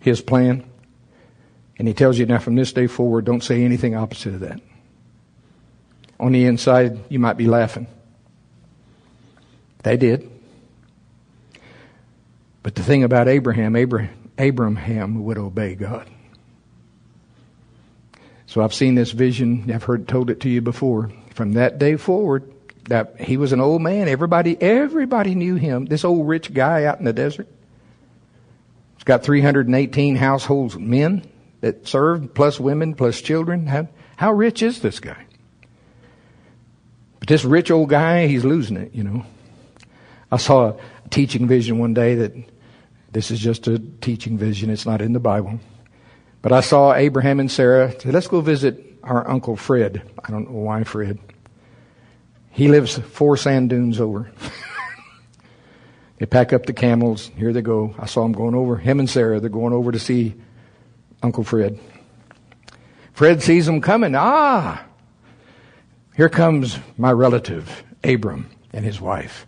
his 0.00 0.20
plan, 0.20 0.68
and 1.78 1.86
he 1.86 1.94
tells 1.94 2.18
you 2.18 2.26
now 2.26 2.40
from 2.40 2.56
this 2.56 2.72
day 2.72 2.88
forward, 2.88 3.26
don't 3.26 3.44
say 3.44 3.62
anything 3.62 3.94
opposite 3.94 4.34
of 4.34 4.40
that. 4.40 4.60
On 6.18 6.32
the 6.32 6.46
inside, 6.46 6.98
you 7.08 7.20
might 7.20 7.36
be 7.36 7.46
laughing. 7.46 7.86
They 9.84 9.96
did. 9.96 10.28
But 12.64 12.74
the 12.74 12.82
thing 12.82 13.04
about 13.04 13.28
Abraham, 13.28 13.76
Abraham, 13.76 14.32
Abraham 14.36 15.22
would 15.22 15.38
obey 15.38 15.76
God. 15.76 16.10
So 18.46 18.62
I've 18.62 18.74
seen 18.74 18.96
this 18.96 19.12
vision. 19.12 19.70
I've 19.72 19.84
heard 19.84 20.08
told 20.08 20.28
it 20.28 20.40
to 20.40 20.48
you 20.48 20.60
before. 20.60 21.12
From 21.34 21.52
that 21.52 21.78
day 21.78 21.94
forward, 21.94 22.52
that 22.88 23.20
he 23.20 23.36
was 23.36 23.52
an 23.52 23.60
old 23.60 23.82
man. 23.82 24.08
Everybody, 24.08 24.60
everybody 24.60 25.34
knew 25.34 25.54
him. 25.54 25.84
This 25.84 26.04
old 26.04 26.26
rich 26.26 26.52
guy 26.52 26.84
out 26.84 26.98
in 26.98 27.04
the 27.04 27.12
desert. 27.12 27.46
He's 28.96 29.04
got 29.04 29.22
318 29.22 30.16
households 30.16 30.74
of 30.74 30.80
men 30.80 31.30
that 31.60 31.86
served, 31.86 32.34
plus 32.34 32.58
women, 32.58 32.94
plus 32.94 33.20
children. 33.20 33.66
How, 33.66 33.88
how 34.16 34.32
rich 34.32 34.62
is 34.62 34.80
this 34.80 35.00
guy? 35.00 35.26
But 37.20 37.28
this 37.28 37.44
rich 37.44 37.70
old 37.70 37.90
guy, 37.90 38.26
he's 38.26 38.44
losing 38.44 38.76
it, 38.76 38.94
you 38.94 39.04
know. 39.04 39.24
I 40.30 40.36
saw 40.36 40.70
a 40.70 41.08
teaching 41.10 41.46
vision 41.46 41.78
one 41.78 41.94
day 41.94 42.16
that 42.16 42.32
this 43.12 43.30
is 43.30 43.40
just 43.40 43.66
a 43.68 43.78
teaching 43.78 44.38
vision. 44.38 44.70
It's 44.70 44.86
not 44.86 45.00
in 45.02 45.12
the 45.12 45.20
Bible. 45.20 45.60
But 46.40 46.52
I 46.52 46.60
saw 46.60 46.94
Abraham 46.94 47.40
and 47.40 47.50
Sarah 47.50 47.98
say, 48.00 48.10
let's 48.10 48.28
go 48.28 48.40
visit 48.40 48.98
our 49.02 49.28
Uncle 49.28 49.56
Fred. 49.56 50.02
I 50.22 50.30
don't 50.30 50.50
know 50.50 50.58
why 50.58 50.84
Fred. 50.84 51.18
He 52.58 52.66
lives 52.66 52.98
four 52.98 53.36
sand 53.36 53.70
dunes 53.70 54.00
over. 54.00 54.32
they 56.18 56.26
pack 56.26 56.52
up 56.52 56.66
the 56.66 56.72
camels. 56.72 57.30
Here 57.36 57.52
they 57.52 57.62
go. 57.62 57.94
I 57.96 58.06
saw 58.06 58.24
them 58.24 58.32
going 58.32 58.56
over. 58.56 58.76
Him 58.76 58.98
and 58.98 59.08
Sarah, 59.08 59.38
they're 59.38 59.48
going 59.48 59.72
over 59.72 59.92
to 59.92 59.98
see 60.00 60.34
Uncle 61.22 61.44
Fred. 61.44 61.78
Fred 63.12 63.42
sees 63.44 63.66
them 63.66 63.80
coming. 63.80 64.16
Ah, 64.16 64.84
here 66.16 66.28
comes 66.28 66.76
my 66.96 67.12
relative, 67.12 67.84
Abram, 68.02 68.50
and 68.72 68.84
his 68.84 69.00
wife. 69.00 69.46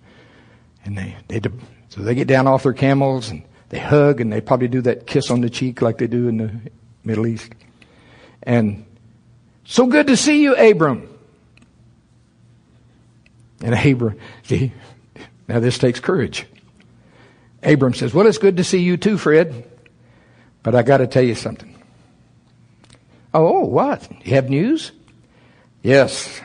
And 0.84 0.96
they, 0.96 1.16
they, 1.26 1.40
so 1.88 2.02
they 2.02 2.14
get 2.14 2.28
down 2.28 2.46
off 2.46 2.62
their 2.62 2.72
camels 2.72 3.28
and 3.28 3.42
they 3.70 3.80
hug 3.80 4.20
and 4.20 4.32
they 4.32 4.40
probably 4.40 4.68
do 4.68 4.82
that 4.82 5.08
kiss 5.08 5.32
on 5.32 5.40
the 5.40 5.50
cheek 5.50 5.82
like 5.82 5.98
they 5.98 6.06
do 6.06 6.28
in 6.28 6.36
the 6.36 6.52
Middle 7.02 7.26
East. 7.26 7.50
And 8.44 8.84
so 9.64 9.86
good 9.86 10.06
to 10.06 10.16
see 10.16 10.44
you, 10.44 10.54
Abram. 10.54 11.09
And 13.62 13.74
Abram, 13.74 14.18
see, 14.42 14.72
now 15.48 15.60
this 15.60 15.78
takes 15.78 16.00
courage. 16.00 16.46
Abram 17.62 17.94
says, 17.94 18.14
well, 18.14 18.26
it's 18.26 18.38
good 18.38 18.56
to 18.56 18.64
see 18.64 18.78
you 18.78 18.96
too, 18.96 19.18
Fred. 19.18 19.64
But 20.62 20.74
I 20.74 20.82
got 20.82 20.98
to 20.98 21.06
tell 21.06 21.22
you 21.22 21.34
something. 21.34 21.74
Oh, 23.32 23.46
oh, 23.46 23.64
what? 23.66 24.10
You 24.24 24.34
have 24.34 24.50
news? 24.50 24.92
Yes. 25.82 26.40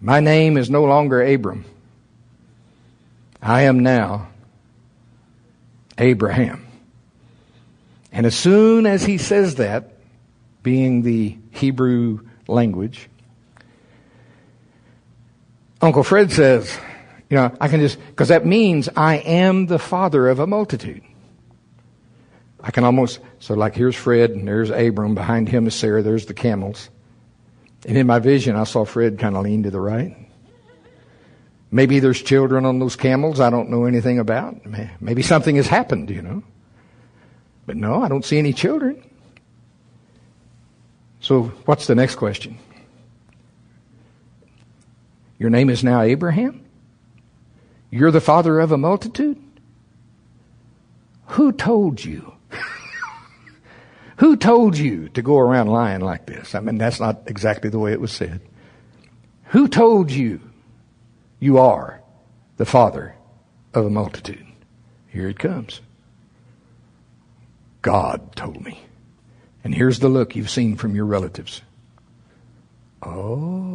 My 0.00 0.20
name 0.20 0.56
is 0.56 0.70
no 0.70 0.84
longer 0.84 1.22
Abram. 1.22 1.64
I 3.40 3.62
am 3.62 3.80
now 3.80 4.28
Abraham. 5.98 6.66
And 8.12 8.26
as 8.26 8.34
soon 8.34 8.86
as 8.86 9.04
he 9.04 9.18
says 9.18 9.56
that, 9.56 9.96
being 10.62 11.02
the 11.02 11.36
Hebrew 11.50 12.20
language, 12.46 13.08
Uncle 15.82 16.04
Fred 16.04 16.30
says, 16.30 16.78
you 17.28 17.36
know, 17.36 17.54
I 17.60 17.66
can 17.66 17.80
just, 17.80 17.98
because 18.06 18.28
that 18.28 18.46
means 18.46 18.88
I 18.96 19.16
am 19.16 19.66
the 19.66 19.80
father 19.80 20.28
of 20.28 20.38
a 20.38 20.46
multitude. 20.46 21.02
I 22.60 22.70
can 22.70 22.84
almost, 22.84 23.18
so 23.40 23.54
like 23.54 23.74
here's 23.74 23.96
Fred 23.96 24.30
and 24.30 24.46
there's 24.46 24.70
Abram. 24.70 25.16
Behind 25.16 25.48
him 25.48 25.66
is 25.66 25.74
Sarah. 25.74 26.02
There's 26.02 26.26
the 26.26 26.34
camels. 26.34 26.88
And 27.84 27.98
in 27.98 28.06
my 28.06 28.20
vision, 28.20 28.54
I 28.54 28.62
saw 28.62 28.84
Fred 28.84 29.18
kind 29.18 29.36
of 29.36 29.42
lean 29.42 29.64
to 29.64 29.70
the 29.70 29.80
right. 29.80 30.16
Maybe 31.72 31.98
there's 31.98 32.22
children 32.22 32.64
on 32.64 32.78
those 32.78 32.94
camels 32.94 33.40
I 33.40 33.50
don't 33.50 33.70
know 33.70 33.86
anything 33.86 34.20
about. 34.20 34.60
Maybe 35.00 35.22
something 35.22 35.56
has 35.56 35.66
happened, 35.66 36.10
you 36.10 36.22
know. 36.22 36.44
But 37.66 37.76
no, 37.76 38.02
I 38.02 38.08
don't 38.08 38.24
see 38.24 38.38
any 38.38 38.52
children. 38.52 39.02
So 41.18 41.44
what's 41.64 41.86
the 41.86 41.94
next 41.94 42.16
question? 42.16 42.58
Your 45.42 45.50
name 45.50 45.70
is 45.70 45.82
now 45.82 46.02
Abraham? 46.02 46.64
You're 47.90 48.12
the 48.12 48.20
father 48.20 48.60
of 48.60 48.70
a 48.70 48.78
multitude? 48.78 49.42
Who 51.30 51.50
told 51.50 52.04
you? 52.04 52.34
Who 54.18 54.36
told 54.36 54.78
you 54.78 55.08
to 55.08 55.20
go 55.20 55.36
around 55.36 55.66
lying 55.66 56.00
like 56.00 56.26
this? 56.26 56.54
I 56.54 56.60
mean, 56.60 56.78
that's 56.78 57.00
not 57.00 57.22
exactly 57.26 57.70
the 57.70 57.80
way 57.80 57.90
it 57.90 58.00
was 58.00 58.12
said. 58.12 58.40
Who 59.46 59.66
told 59.66 60.12
you 60.12 60.38
you 61.40 61.58
are 61.58 62.00
the 62.56 62.64
father 62.64 63.16
of 63.74 63.84
a 63.84 63.90
multitude? 63.90 64.46
Here 65.08 65.28
it 65.28 65.40
comes. 65.40 65.80
God 67.80 68.36
told 68.36 68.62
me. 68.62 68.80
And 69.64 69.74
here's 69.74 69.98
the 69.98 70.08
look 70.08 70.36
you've 70.36 70.50
seen 70.50 70.76
from 70.76 70.94
your 70.94 71.06
relatives. 71.06 71.62
Oh. 73.02 73.71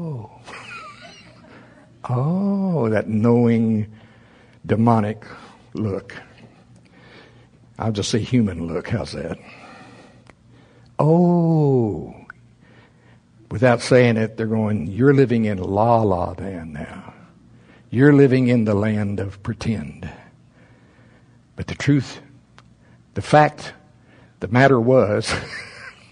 Oh, 2.10 2.90
that 2.90 3.08
knowing 3.08 3.92
demonic 4.66 5.26
look. 5.74 6.16
I'll 7.80 7.92
just 7.92 8.10
say 8.10 8.20
human 8.20 8.68
look. 8.68 8.90
How's 8.90 9.12
that? 9.12 9.38
Oh, 11.00 12.16
without 13.52 13.82
saying 13.82 14.18
it, 14.18 14.38
they're 14.38 14.48
going, 14.48 14.88
You're 14.88 15.14
living 15.14 15.46
in 15.46 15.60
la 15.60 16.02
la 16.02 16.34
land 16.38 16.74
now. 16.74 17.14
You're 17.90 18.14
living 18.14 18.48
in 18.48 18.66
the 18.66 18.74
land 18.74 19.20
of 19.20 19.42
pretend. 19.44 20.10
But 21.56 21.68
the 21.68 21.76
truth, 21.76 22.20
the 23.14 23.22
fact, 23.22 23.74
the 24.40 24.48
matter 24.48 24.80
was, 24.80 25.34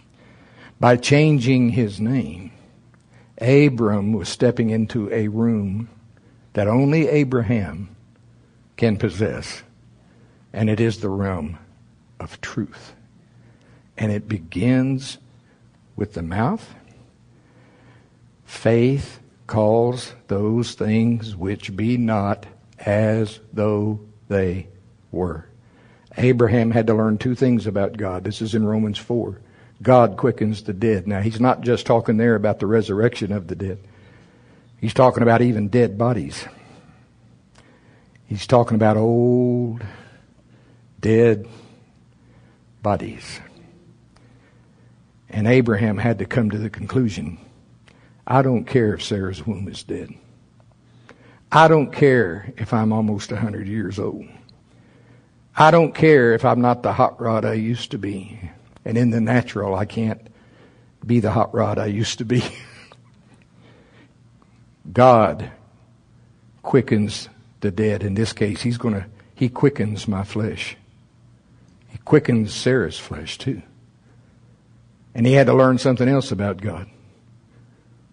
by 0.79 0.97
changing 0.97 1.69
his 1.69 1.99
name, 1.99 2.51
Abram 3.39 4.13
was 4.13 4.29
stepping 4.29 4.69
into 4.69 5.11
a 5.11 5.27
room 5.27 5.89
that 6.53 6.67
only 6.67 7.07
Abraham 7.07 7.95
can 8.77 8.97
possess, 8.97 9.63
and 10.53 10.69
it 10.69 10.79
is 10.79 10.99
the 10.99 11.09
realm 11.09 11.57
of 12.19 12.39
truth. 12.41 12.93
And 13.97 14.11
it 14.11 14.27
begins 14.27 15.17
with 15.95 16.13
the 16.13 16.21
mouth. 16.21 16.75
Faith 18.45 19.19
calls 19.47 20.13
those 20.27 20.73
things 20.73 21.35
which 21.35 21.75
be 21.75 21.97
not 21.97 22.45
as 22.79 23.39
though 23.53 23.99
they 24.27 24.67
were. 25.11 25.47
Abraham 26.17 26.71
had 26.71 26.87
to 26.87 26.93
learn 26.93 27.17
two 27.17 27.35
things 27.35 27.67
about 27.67 27.97
God. 27.97 28.23
This 28.23 28.41
is 28.41 28.55
in 28.55 28.65
Romans 28.65 28.97
4. 28.97 29.39
God 29.85 30.17
quickens 30.17 30.63
the 30.63 30.73
dead. 30.73 31.07
Now, 31.07 31.21
he's 31.21 31.39
not 31.39 31.61
just 31.61 31.85
talking 31.85 32.17
there 32.17 32.33
about 32.33 32.59
the 32.59 32.65
resurrection 32.65 33.31
of 33.31 33.47
the 33.47 33.55
dead. 33.55 33.77
He's 34.81 34.95
talking 34.95 35.21
about 35.21 35.43
even 35.43 35.69
dead 35.69 35.95
bodies. 35.95 36.43
He's 38.25 38.47
talking 38.47 38.73
about 38.73 38.97
old, 38.97 39.85
dead 40.99 41.47
bodies. 42.81 43.39
And 45.29 45.47
Abraham 45.47 45.99
had 45.99 46.17
to 46.17 46.25
come 46.25 46.49
to 46.49 46.57
the 46.57 46.69
conclusion 46.71 47.37
I 48.25 48.41
don't 48.41 48.65
care 48.65 48.95
if 48.95 49.03
Sarah's 49.03 49.45
womb 49.45 49.67
is 49.67 49.83
dead. 49.83 50.09
I 51.51 51.67
don't 51.67 51.93
care 51.93 52.51
if 52.57 52.73
I'm 52.73 52.91
almost 52.91 53.31
100 53.31 53.67
years 53.67 53.99
old. 53.99 54.25
I 55.55 55.69
don't 55.69 55.93
care 55.93 56.33
if 56.33 56.43
I'm 56.43 56.59
not 56.59 56.81
the 56.81 56.91
hot 56.91 57.21
rod 57.21 57.45
I 57.45 57.53
used 57.53 57.91
to 57.91 57.99
be. 57.99 58.39
And 58.85 58.97
in 58.97 59.09
the 59.09 59.19
natural, 59.19 59.75
I 59.75 59.85
can't 59.85 60.21
be 61.05 61.19
the 61.19 61.31
hot 61.31 61.53
rod 61.53 61.77
I 61.79 61.87
used 61.87 62.19
to 62.19 62.25
be. 62.25 62.43
God 64.93 65.51
quickens 66.61 67.27
the 67.61 67.71
dead. 67.71 68.03
In 68.03 68.13
this 68.13 68.31
case, 68.31 68.61
He's 68.61 68.77
going 68.77 68.93
to, 68.93 69.05
He 69.33 69.49
quickens 69.49 70.07
my 70.07 70.23
flesh. 70.23 70.77
He 71.89 71.97
quickens 71.99 72.53
Sarah's 72.53 72.99
flesh 72.99 73.37
too. 73.37 73.61
And 75.15 75.25
he 75.25 75.33
had 75.33 75.47
to 75.47 75.53
learn 75.53 75.77
something 75.77 76.09
else 76.09 76.31
about 76.31 76.61
God. 76.61 76.89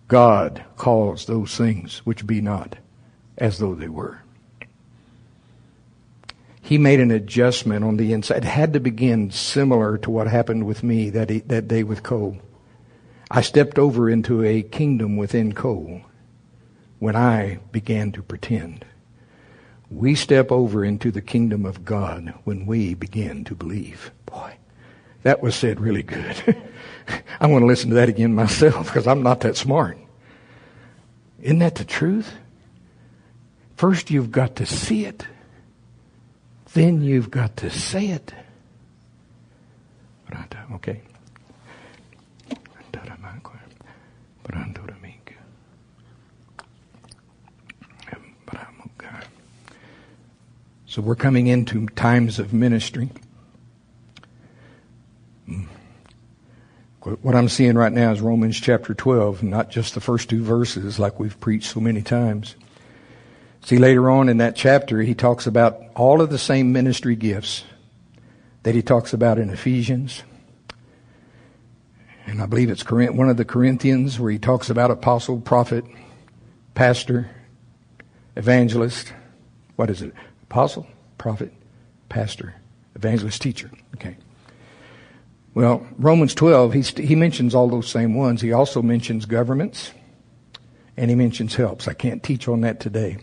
God 0.06 0.64
calls 0.76 1.26
those 1.26 1.56
things 1.56 1.98
which 2.06 2.26
be 2.26 2.40
not 2.40 2.76
as 3.36 3.58
though 3.58 3.74
they 3.74 3.88
were. 3.88 4.22
He 6.72 6.78
made 6.78 7.00
an 7.00 7.10
adjustment 7.10 7.84
on 7.84 7.98
the 7.98 8.14
inside. 8.14 8.38
It 8.38 8.44
had 8.44 8.72
to 8.72 8.80
begin 8.80 9.30
similar 9.30 9.98
to 9.98 10.10
what 10.10 10.26
happened 10.26 10.64
with 10.64 10.82
me 10.82 11.10
that, 11.10 11.28
he, 11.28 11.40
that 11.40 11.68
day 11.68 11.82
with 11.82 12.02
Cole. 12.02 12.38
I 13.30 13.42
stepped 13.42 13.78
over 13.78 14.08
into 14.08 14.42
a 14.42 14.62
kingdom 14.62 15.18
within 15.18 15.52
Cole 15.52 16.00
when 16.98 17.14
I 17.14 17.58
began 17.72 18.10
to 18.12 18.22
pretend. 18.22 18.86
We 19.90 20.14
step 20.14 20.50
over 20.50 20.82
into 20.82 21.10
the 21.10 21.20
kingdom 21.20 21.66
of 21.66 21.84
God 21.84 22.32
when 22.44 22.64
we 22.64 22.94
begin 22.94 23.44
to 23.44 23.54
believe. 23.54 24.10
Boy, 24.24 24.56
that 25.24 25.42
was 25.42 25.54
said 25.54 25.78
really 25.78 26.02
good. 26.02 26.56
I 27.38 27.48
want 27.48 27.64
to 27.64 27.66
listen 27.66 27.90
to 27.90 27.96
that 27.96 28.08
again 28.08 28.34
myself 28.34 28.86
because 28.86 29.06
I'm 29.06 29.22
not 29.22 29.40
that 29.40 29.58
smart. 29.58 29.98
Isn't 31.42 31.58
that 31.58 31.74
the 31.74 31.84
truth? 31.84 32.32
First, 33.76 34.10
you've 34.10 34.32
got 34.32 34.56
to 34.56 34.64
see 34.64 35.04
it. 35.04 35.26
Then 36.74 37.02
you've 37.02 37.30
got 37.30 37.56
to 37.58 37.70
say 37.70 38.08
it. 38.08 38.32
Okay. 40.74 41.02
So 50.92 51.00
we're 51.00 51.14
coming 51.14 51.46
into 51.46 51.86
times 51.86 52.38
of 52.38 52.52
ministry. 52.52 53.08
Hmm. 55.46 55.62
What 57.00 57.34
I'm 57.34 57.48
seeing 57.48 57.76
right 57.76 57.90
now 57.90 58.12
is 58.12 58.20
Romans 58.20 58.60
chapter 58.60 58.92
12, 58.92 59.42
not 59.42 59.70
just 59.70 59.94
the 59.94 60.02
first 60.02 60.28
two 60.28 60.44
verses 60.44 60.98
like 60.98 61.18
we've 61.18 61.40
preached 61.40 61.72
so 61.72 61.80
many 61.80 62.02
times. 62.02 62.56
See, 63.64 63.78
later 63.78 64.10
on 64.10 64.28
in 64.28 64.38
that 64.38 64.56
chapter, 64.56 65.00
he 65.02 65.14
talks 65.14 65.46
about 65.46 65.80
all 65.94 66.20
of 66.20 66.30
the 66.30 66.38
same 66.38 66.72
ministry 66.72 67.14
gifts 67.14 67.64
that 68.64 68.74
he 68.74 68.82
talks 68.82 69.12
about 69.12 69.38
in 69.38 69.50
Ephesians. 69.50 70.24
And 72.26 72.42
I 72.42 72.46
believe 72.46 72.70
it's 72.70 72.88
one 72.88 73.28
of 73.28 73.36
the 73.36 73.44
Corinthians 73.44 74.18
where 74.18 74.32
he 74.32 74.38
talks 74.38 74.68
about 74.68 74.90
apostle, 74.90 75.40
prophet, 75.40 75.84
pastor, 76.74 77.30
evangelist. 78.36 79.12
What 79.76 79.90
is 79.90 80.02
it? 80.02 80.12
Apostle, 80.44 80.86
prophet, 81.18 81.52
pastor, 82.08 82.54
evangelist, 82.94 83.40
teacher. 83.42 83.70
Okay. 83.94 84.16
Well, 85.54 85.86
Romans 85.98 86.34
12, 86.34 86.72
he 86.96 87.14
mentions 87.14 87.54
all 87.54 87.68
those 87.68 87.88
same 87.88 88.14
ones. 88.14 88.40
He 88.40 88.52
also 88.52 88.82
mentions 88.82 89.24
governments 89.24 89.92
and 90.96 91.10
he 91.10 91.16
mentions 91.16 91.54
helps. 91.54 91.86
I 91.86 91.94
can't 91.94 92.22
teach 92.22 92.48
on 92.48 92.62
that 92.62 92.80
today. 92.80 93.18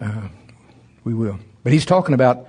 Uh, 0.00 0.28
we 1.04 1.14
will. 1.14 1.38
But 1.62 1.72
he's 1.72 1.86
talking 1.86 2.14
about 2.14 2.48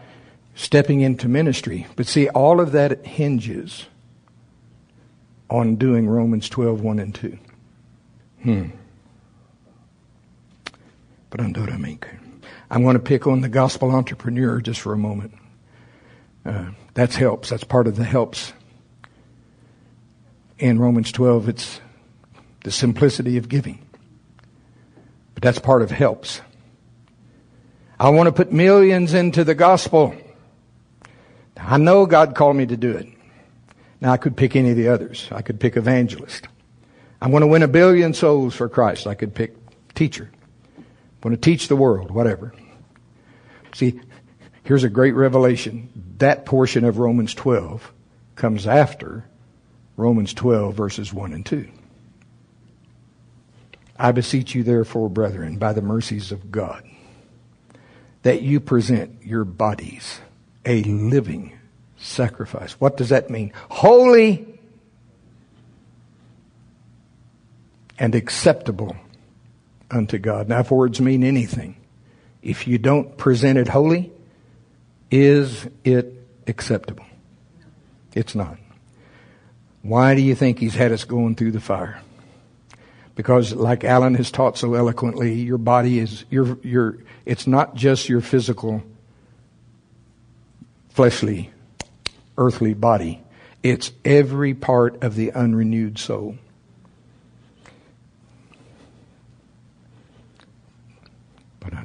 stepping 0.56 1.02
into 1.02 1.28
ministry. 1.28 1.86
But 1.96 2.08
see, 2.08 2.30
all 2.30 2.60
of 2.60 2.72
that 2.72 3.06
hinges 3.06 3.86
on 5.50 5.76
doing 5.76 6.08
Romans 6.08 6.50
12, 6.50 6.82
1 6.82 7.00
and 7.00 7.14
2. 7.14 7.38
Hmm. 8.44 8.66
But 11.30 11.42
I'm 11.42 11.54
I'm 12.72 12.84
going 12.84 12.96
to 12.96 13.00
pick 13.00 13.28
on 13.28 13.42
the 13.42 13.50
gospel 13.50 13.92
entrepreneur 13.92 14.62
just 14.62 14.80
for 14.80 14.94
a 14.94 14.98
moment. 14.98 15.34
Uh, 16.46 16.70
that's 16.94 17.16
helps. 17.16 17.50
That's 17.50 17.64
part 17.64 17.88
of 17.88 17.96
the 17.96 18.04
helps. 18.04 18.54
In 20.58 20.80
Romans 20.80 21.12
12, 21.12 21.50
it's 21.50 21.82
the 22.64 22.72
simplicity 22.72 23.38
of 23.38 23.50
giving. 23.50 23.80
But 25.34 25.44
that's 25.44 25.60
part 25.60 25.82
of 25.82 25.92
helps. 25.92 26.42
I 28.00 28.10
want 28.10 28.28
to 28.28 28.34
put 28.34 28.52
millions 28.52 29.14
into 29.14 29.44
the 29.44 29.56
gospel. 29.56 30.16
I 31.58 31.78
know 31.78 32.06
God 32.06 32.36
called 32.36 32.56
me 32.56 32.66
to 32.66 32.78
do 32.78 32.92
it. 32.92 33.08
Now 34.02 34.12
I 34.12 34.18
could 34.18 34.36
pick 34.36 34.56
any 34.56 34.72
of 34.72 34.78
the 34.78 34.90
others. 34.90 35.28
I 35.32 35.42
could 35.42 35.60
pick 35.60 35.78
evangelist. 35.78 36.48
I 37.22 37.28
want 37.30 37.44
to 37.44 37.48
win 37.48 37.64
a 37.64 37.68
billion 37.68 38.14
souls 38.14 38.56
for 38.56 38.68
Christ. 38.68 39.08
I 39.08 39.16
could 39.16 39.34
pick 39.34 39.56
teacher. 39.96 40.30
I 40.78 40.82
want 41.28 41.42
to 41.42 41.50
teach 41.50 41.70
the 41.70 41.76
world, 41.76 42.12
whatever. 42.12 42.54
See, 43.74 44.00
here's 44.64 44.84
a 44.84 44.90
great 44.90 45.14
revelation 45.14 45.90
that 46.18 46.46
portion 46.46 46.86
of 46.86 46.98
Romans 46.98 47.34
12 47.34 47.92
comes 48.36 48.68
after 48.68 49.26
Romans 49.98 50.34
12, 50.34 50.76
verses 50.76 51.14
1 51.14 51.34
and 51.34 51.46
2. 51.46 51.68
I 53.98 54.12
beseech 54.12 54.56
you, 54.56 54.64
therefore, 54.64 55.10
brethren, 55.10 55.58
by 55.58 55.74
the 55.74 55.82
mercies 55.82 56.32
of 56.32 56.52
God, 56.52 56.84
that 58.26 58.42
you 58.42 58.60
present 58.60 59.24
your 59.24 59.46
bodies 59.46 60.20
a 60.66 60.82
living 60.82 61.56
sacrifice. 61.96 62.72
What 62.80 62.98
does 62.98 63.10
that 63.10 63.30
mean? 63.30 63.54
Holy 63.70 64.48
and 68.00 68.16
acceptable 68.16 68.96
unto 69.92 70.18
God. 70.18 70.50
Now, 70.50 70.62
if 70.62 70.72
words 70.72 71.00
mean 71.00 71.24
anything, 71.24 71.76
if 72.42 72.68
you 72.68 72.80
don't 72.80 73.16
present 73.16 73.60
it 73.60 73.68
holy, 73.68 74.12
is 75.12 75.68
it 75.84 76.12
acceptable? 76.48 77.06
It's 78.16 78.34
not. 78.34 78.58
Why 79.84 80.16
do 80.16 80.22
you 80.24 80.34
think 80.34 80.58
he's 80.58 80.74
had 80.74 80.92
us 80.92 81.04
going 81.04 81.36
through 81.36 81.52
the 81.52 81.62
fire? 81.62 82.02
Because 83.16 83.54
like 83.54 83.84
Alan 83.84 84.14
has 84.16 84.30
taught 84.30 84.58
so 84.58 84.74
eloquently, 84.74 85.34
your 85.34 85.58
body 85.58 86.00
is, 86.00 86.26
your, 86.30 86.58
your, 86.62 86.98
it's 87.26 87.48
not 87.48 87.76
just 87.76 88.10
your 88.10 88.22
physical, 88.22 88.84
fleshly, 90.90 91.52
earthly 92.38 92.74
body. 92.74 93.24
It's 93.64 93.92
every 94.04 94.54
part 94.54 95.02
of 95.02 95.16
the 95.16 95.32
unrenewed 95.32 95.98
soul. 95.98 96.38
I 101.64 101.84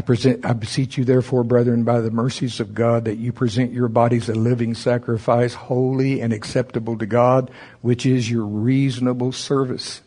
present, 0.00 0.44
I 0.46 0.52
beseech 0.52 0.96
you 0.96 1.04
therefore, 1.04 1.42
brethren, 1.42 1.82
by 1.82 2.00
the 2.00 2.12
mercies 2.12 2.60
of 2.60 2.74
God, 2.74 3.06
that 3.06 3.16
you 3.16 3.32
present 3.32 3.72
your 3.72 3.88
bodies 3.88 4.28
a 4.28 4.34
living 4.34 4.74
sacrifice, 4.74 5.54
holy 5.54 6.20
and 6.20 6.32
acceptable 6.32 6.96
to 6.98 7.06
God, 7.06 7.50
which 7.80 8.06
is 8.06 8.30
your 8.30 8.44
reasonable 8.44 9.32
service. 9.32 10.00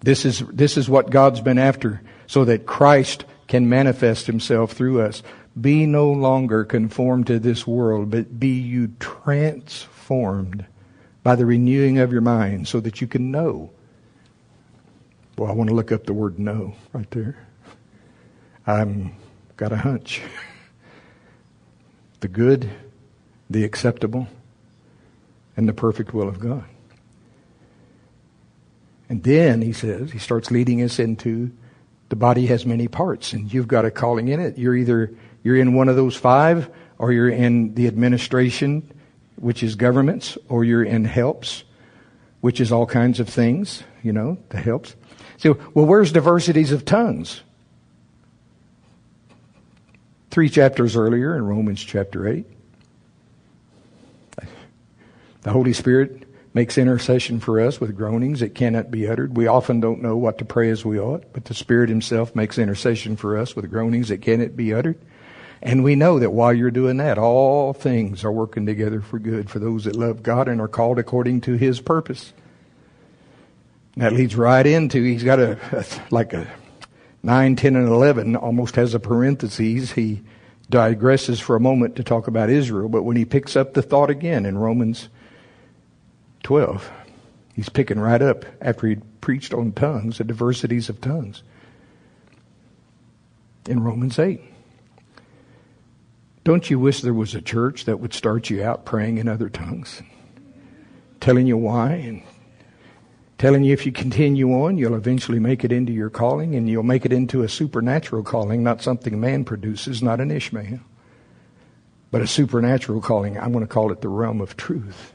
This 0.00 0.24
is, 0.24 0.40
this 0.48 0.76
is 0.76 0.88
what 0.88 1.10
God's 1.10 1.40
been 1.40 1.58
after, 1.58 2.02
so 2.26 2.44
that 2.46 2.66
Christ 2.66 3.24
can 3.46 3.68
manifest 3.68 4.26
himself 4.26 4.72
through 4.72 5.02
us. 5.02 5.22
Be 5.60 5.86
no 5.86 6.10
longer 6.10 6.64
conformed 6.64 7.28
to 7.28 7.38
this 7.38 7.66
world, 7.66 8.10
but 8.10 8.40
be 8.40 8.58
you 8.58 8.88
transformed 8.98 10.64
by 11.22 11.36
the 11.36 11.46
renewing 11.46 11.98
of 11.98 12.10
your 12.10 12.20
mind 12.20 12.66
so 12.66 12.80
that 12.80 13.00
you 13.00 13.06
can 13.06 13.30
know. 13.30 13.70
Well, 15.36 15.50
I 15.50 15.54
want 15.54 15.70
to 15.70 15.76
look 15.76 15.92
up 15.92 16.04
the 16.04 16.14
word 16.14 16.38
know 16.38 16.74
right 16.92 17.10
there. 17.12 17.46
I'm 18.70 19.16
got 19.56 19.72
a 19.72 19.76
hunch. 19.76 20.22
the 22.20 22.28
good, 22.28 22.70
the 23.48 23.64
acceptable, 23.64 24.28
and 25.56 25.68
the 25.68 25.72
perfect 25.72 26.14
will 26.14 26.28
of 26.28 26.38
God. 26.38 26.64
And 29.08 29.22
then 29.24 29.60
he 29.60 29.72
says, 29.72 30.12
he 30.12 30.18
starts 30.18 30.50
leading 30.50 30.82
us 30.82 30.98
into 31.00 31.50
the 32.10 32.16
body 32.16 32.46
has 32.46 32.64
many 32.64 32.86
parts 32.88 33.32
and 33.32 33.52
you've 33.52 33.68
got 33.68 33.84
a 33.84 33.90
calling 33.90 34.28
in 34.28 34.40
it. 34.40 34.56
You're 34.56 34.76
either, 34.76 35.12
you're 35.42 35.56
in 35.56 35.74
one 35.74 35.88
of 35.88 35.96
those 35.96 36.16
five 36.16 36.70
or 36.98 37.12
you're 37.12 37.28
in 37.28 37.74
the 37.74 37.86
administration, 37.86 38.88
which 39.36 39.62
is 39.62 39.74
governments, 39.74 40.36
or 40.48 40.64
you're 40.64 40.84
in 40.84 41.04
helps, 41.04 41.64
which 42.40 42.60
is 42.60 42.70
all 42.70 42.84
kinds 42.84 43.20
of 43.20 43.28
things, 43.28 43.82
you 44.02 44.12
know, 44.12 44.38
the 44.50 44.58
helps. 44.58 44.94
So, 45.38 45.58
well, 45.72 45.86
where's 45.86 46.12
diversities 46.12 46.72
of 46.72 46.84
tongues? 46.84 47.42
Three 50.30 50.48
chapters 50.48 50.94
earlier 50.94 51.34
in 51.34 51.44
Romans 51.44 51.82
chapter 51.82 52.28
8. 52.28 52.46
The 55.42 55.50
Holy 55.50 55.72
Spirit 55.72 56.22
makes 56.54 56.78
intercession 56.78 57.40
for 57.40 57.60
us 57.60 57.80
with 57.80 57.96
groanings 57.96 58.38
that 58.38 58.54
cannot 58.54 58.92
be 58.92 59.08
uttered. 59.08 59.36
We 59.36 59.48
often 59.48 59.80
don't 59.80 60.02
know 60.02 60.16
what 60.16 60.38
to 60.38 60.44
pray 60.44 60.70
as 60.70 60.84
we 60.84 61.00
ought, 61.00 61.32
but 61.32 61.46
the 61.46 61.54
Spirit 61.54 61.88
Himself 61.88 62.36
makes 62.36 62.58
intercession 62.58 63.16
for 63.16 63.36
us 63.36 63.56
with 63.56 63.70
groanings 63.70 64.08
that 64.08 64.22
cannot 64.22 64.56
be 64.56 64.72
uttered. 64.72 65.00
And 65.62 65.82
we 65.82 65.96
know 65.96 66.20
that 66.20 66.30
while 66.30 66.52
you're 66.52 66.70
doing 66.70 66.98
that, 66.98 67.18
all 67.18 67.72
things 67.72 68.24
are 68.24 68.32
working 68.32 68.66
together 68.66 69.00
for 69.00 69.18
good 69.18 69.50
for 69.50 69.58
those 69.58 69.84
that 69.84 69.96
love 69.96 70.22
God 70.22 70.46
and 70.46 70.60
are 70.60 70.68
called 70.68 71.00
according 71.00 71.40
to 71.42 71.54
His 71.54 71.80
purpose. 71.80 72.32
That 73.96 74.12
leads 74.12 74.36
right 74.36 74.64
into, 74.64 75.02
he's 75.02 75.24
got 75.24 75.40
a, 75.40 75.58
a 75.72 75.84
like 76.10 76.32
a 76.32 76.46
9, 77.22 77.56
10, 77.56 77.76
and 77.76 77.88
11 77.88 78.36
almost 78.36 78.76
has 78.76 78.94
a 78.94 79.00
parenthesis. 79.00 79.92
He 79.92 80.22
digresses 80.70 81.40
for 81.40 81.56
a 81.56 81.60
moment 81.60 81.96
to 81.96 82.04
talk 82.04 82.26
about 82.26 82.48
Israel, 82.48 82.88
but 82.88 83.02
when 83.02 83.16
he 83.16 83.24
picks 83.24 83.56
up 83.56 83.74
the 83.74 83.82
thought 83.82 84.10
again 84.10 84.46
in 84.46 84.56
Romans 84.56 85.08
12. 86.42 86.90
He's 87.54 87.68
picking 87.68 87.98
right 87.98 88.22
up 88.22 88.44
after 88.60 88.86
he'd 88.86 89.20
preached 89.20 89.52
on 89.52 89.72
tongues, 89.72 90.18
the 90.18 90.24
diversities 90.24 90.88
of 90.88 91.00
tongues. 91.00 91.42
In 93.68 93.82
Romans 93.82 94.18
8. 94.18 94.40
Don't 96.42 96.70
you 96.70 96.78
wish 96.78 97.02
there 97.02 97.12
was 97.12 97.34
a 97.34 97.42
church 97.42 97.84
that 97.84 98.00
would 98.00 98.14
start 98.14 98.48
you 98.48 98.64
out 98.64 98.86
praying 98.86 99.18
in 99.18 99.28
other 99.28 99.50
tongues? 99.50 100.02
Telling 101.20 101.46
you 101.46 101.58
why 101.58 101.92
and 101.92 102.22
telling 103.40 103.64
you 103.64 103.72
if 103.72 103.86
you 103.86 103.90
continue 103.90 104.52
on, 104.52 104.76
you'll 104.76 104.94
eventually 104.94 105.38
make 105.38 105.64
it 105.64 105.72
into 105.72 105.94
your 105.94 106.10
calling 106.10 106.54
and 106.54 106.68
you'll 106.68 106.82
make 106.82 107.06
it 107.06 107.12
into 107.12 107.42
a 107.42 107.48
supernatural 107.48 108.22
calling, 108.22 108.62
not 108.62 108.82
something 108.82 109.18
man 109.18 109.46
produces, 109.46 110.02
not 110.02 110.20
an 110.20 110.30
Ishmael, 110.30 110.78
but 112.10 112.20
a 112.20 112.26
supernatural 112.26 113.00
calling. 113.00 113.38
I 113.38 113.46
want 113.46 113.62
to 113.62 113.66
call 113.66 113.92
it 113.92 114.02
the 114.02 114.10
realm 114.10 114.42
of 114.42 114.58
truth 114.58 115.14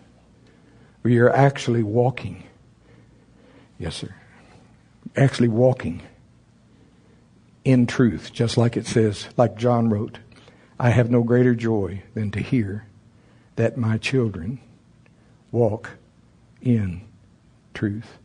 where 1.03 1.13
you're 1.13 1.35
actually 1.35 1.83
walking. 1.83 2.43
Yes, 3.77 3.97
sir. 3.97 4.15
Actually 5.15 5.49
walking 5.49 6.01
in 7.63 7.85
truth, 7.85 8.33
just 8.33 8.57
like 8.57 8.75
it 8.75 8.87
says, 8.87 9.27
like 9.37 9.55
John 9.55 9.91
wrote, 9.91 10.17
I 10.79 10.89
have 10.89 11.11
no 11.11 11.21
greater 11.21 11.53
joy 11.53 12.01
than 12.15 12.31
to 12.31 12.39
hear 12.39 12.87
that 13.55 13.77
my 13.77 13.99
children 13.99 14.59
walk 15.51 15.91
in 16.59 17.01
truth. 17.75 18.17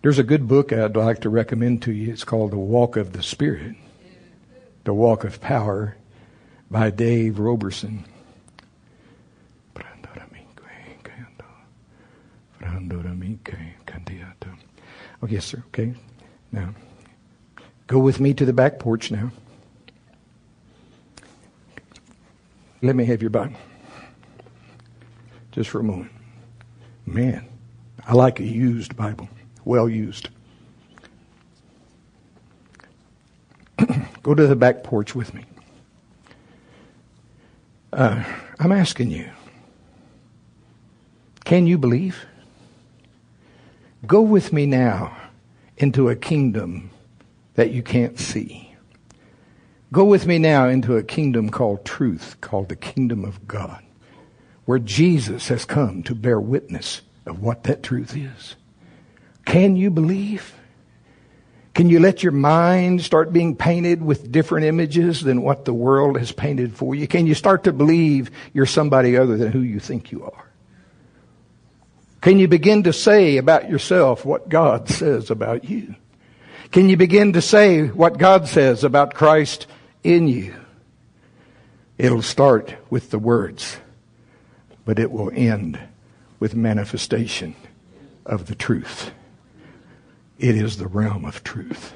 There's 0.00 0.18
a 0.18 0.22
good 0.24 0.48
book 0.48 0.72
I'd 0.72 0.96
like 0.96 1.20
to 1.22 1.28
recommend 1.28 1.82
to 1.82 1.92
you. 1.92 2.12
It's 2.12 2.24
called 2.24 2.52
The 2.52 2.58
Walk 2.58 2.96
of 2.96 3.12
the 3.12 3.22
Spirit, 3.22 3.74
The 4.84 4.94
Walk 4.94 5.24
of 5.24 5.40
Power 5.40 5.96
by 6.70 6.90
Dave 6.90 7.38
Roberson. 7.38 8.04
Oh, 15.22 15.26
yes, 15.26 15.44
sir. 15.44 15.62
Okay. 15.68 15.94
Now, 16.52 16.74
go 17.86 17.98
with 17.98 18.20
me 18.20 18.34
to 18.34 18.44
the 18.44 18.52
back 18.52 18.78
porch 18.78 19.10
now. 19.10 19.32
Let 22.82 22.94
me 22.94 23.04
have 23.06 23.20
your 23.20 23.30
Bible. 23.30 23.56
Just 25.50 25.70
for 25.70 25.80
a 25.80 25.84
moment. 25.84 26.12
Man, 27.04 27.48
I 28.06 28.14
like 28.14 28.40
a 28.40 28.44
used 28.44 28.96
Bible, 28.96 29.28
well 29.64 29.88
used. 29.88 30.28
go 34.22 34.34
to 34.34 34.46
the 34.46 34.56
back 34.56 34.82
porch 34.84 35.14
with 35.14 35.34
me. 35.34 35.44
Uh, 37.92 38.22
I'm 38.58 38.72
asking 38.72 39.10
you, 39.10 39.30
can 41.44 41.66
you 41.66 41.78
believe? 41.78 42.26
Go 44.06 44.20
with 44.20 44.52
me 44.52 44.66
now 44.66 45.16
into 45.76 46.08
a 46.08 46.16
kingdom 46.16 46.90
that 47.54 47.70
you 47.72 47.82
can't 47.82 48.18
see. 48.18 48.74
Go 49.92 50.04
with 50.04 50.26
me 50.26 50.38
now 50.38 50.68
into 50.68 50.96
a 50.96 51.02
kingdom 51.02 51.48
called 51.48 51.84
truth, 51.84 52.36
called 52.40 52.68
the 52.68 52.76
kingdom 52.76 53.24
of 53.24 53.48
God, 53.48 53.82
where 54.66 54.78
Jesus 54.78 55.48
has 55.48 55.64
come 55.64 56.02
to 56.02 56.14
bear 56.14 56.38
witness 56.38 57.00
of 57.28 57.42
what 57.42 57.64
that 57.64 57.82
truth 57.82 58.16
is. 58.16 58.56
Can 59.44 59.76
you 59.76 59.90
believe? 59.90 60.54
Can 61.74 61.88
you 61.88 62.00
let 62.00 62.22
your 62.22 62.32
mind 62.32 63.02
start 63.02 63.32
being 63.32 63.54
painted 63.54 64.02
with 64.02 64.32
different 64.32 64.66
images 64.66 65.20
than 65.22 65.42
what 65.42 65.64
the 65.64 65.72
world 65.72 66.18
has 66.18 66.32
painted 66.32 66.74
for 66.74 66.94
you? 66.94 67.06
Can 67.06 67.26
you 67.26 67.34
start 67.34 67.64
to 67.64 67.72
believe 67.72 68.30
you're 68.52 68.66
somebody 68.66 69.16
other 69.16 69.36
than 69.36 69.52
who 69.52 69.60
you 69.60 69.78
think 69.78 70.10
you 70.10 70.24
are? 70.24 70.44
Can 72.20 72.38
you 72.38 72.48
begin 72.48 72.82
to 72.82 72.92
say 72.92 73.36
about 73.36 73.70
yourself 73.70 74.24
what 74.24 74.48
God 74.48 74.88
says 74.88 75.30
about 75.30 75.64
you? 75.64 75.94
Can 76.72 76.88
you 76.88 76.96
begin 76.96 77.34
to 77.34 77.40
say 77.40 77.86
what 77.86 78.18
God 78.18 78.48
says 78.48 78.84
about 78.84 79.14
Christ 79.14 79.66
in 80.02 80.28
you? 80.28 80.54
It'll 81.96 82.22
start 82.22 82.74
with 82.90 83.10
the 83.10 83.18
words, 83.18 83.78
but 84.84 84.98
it 84.98 85.10
will 85.10 85.30
end 85.32 85.78
with 86.38 86.54
manifestation 86.54 87.54
of 88.24 88.46
the 88.46 88.54
truth. 88.54 89.10
It 90.38 90.54
is 90.54 90.76
the 90.76 90.86
realm 90.86 91.24
of 91.24 91.42
truth. 91.42 91.94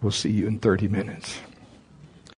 We'll 0.00 0.12
see 0.12 0.30
you 0.30 0.46
in 0.46 0.58
30 0.58 0.88
minutes. 0.88 1.40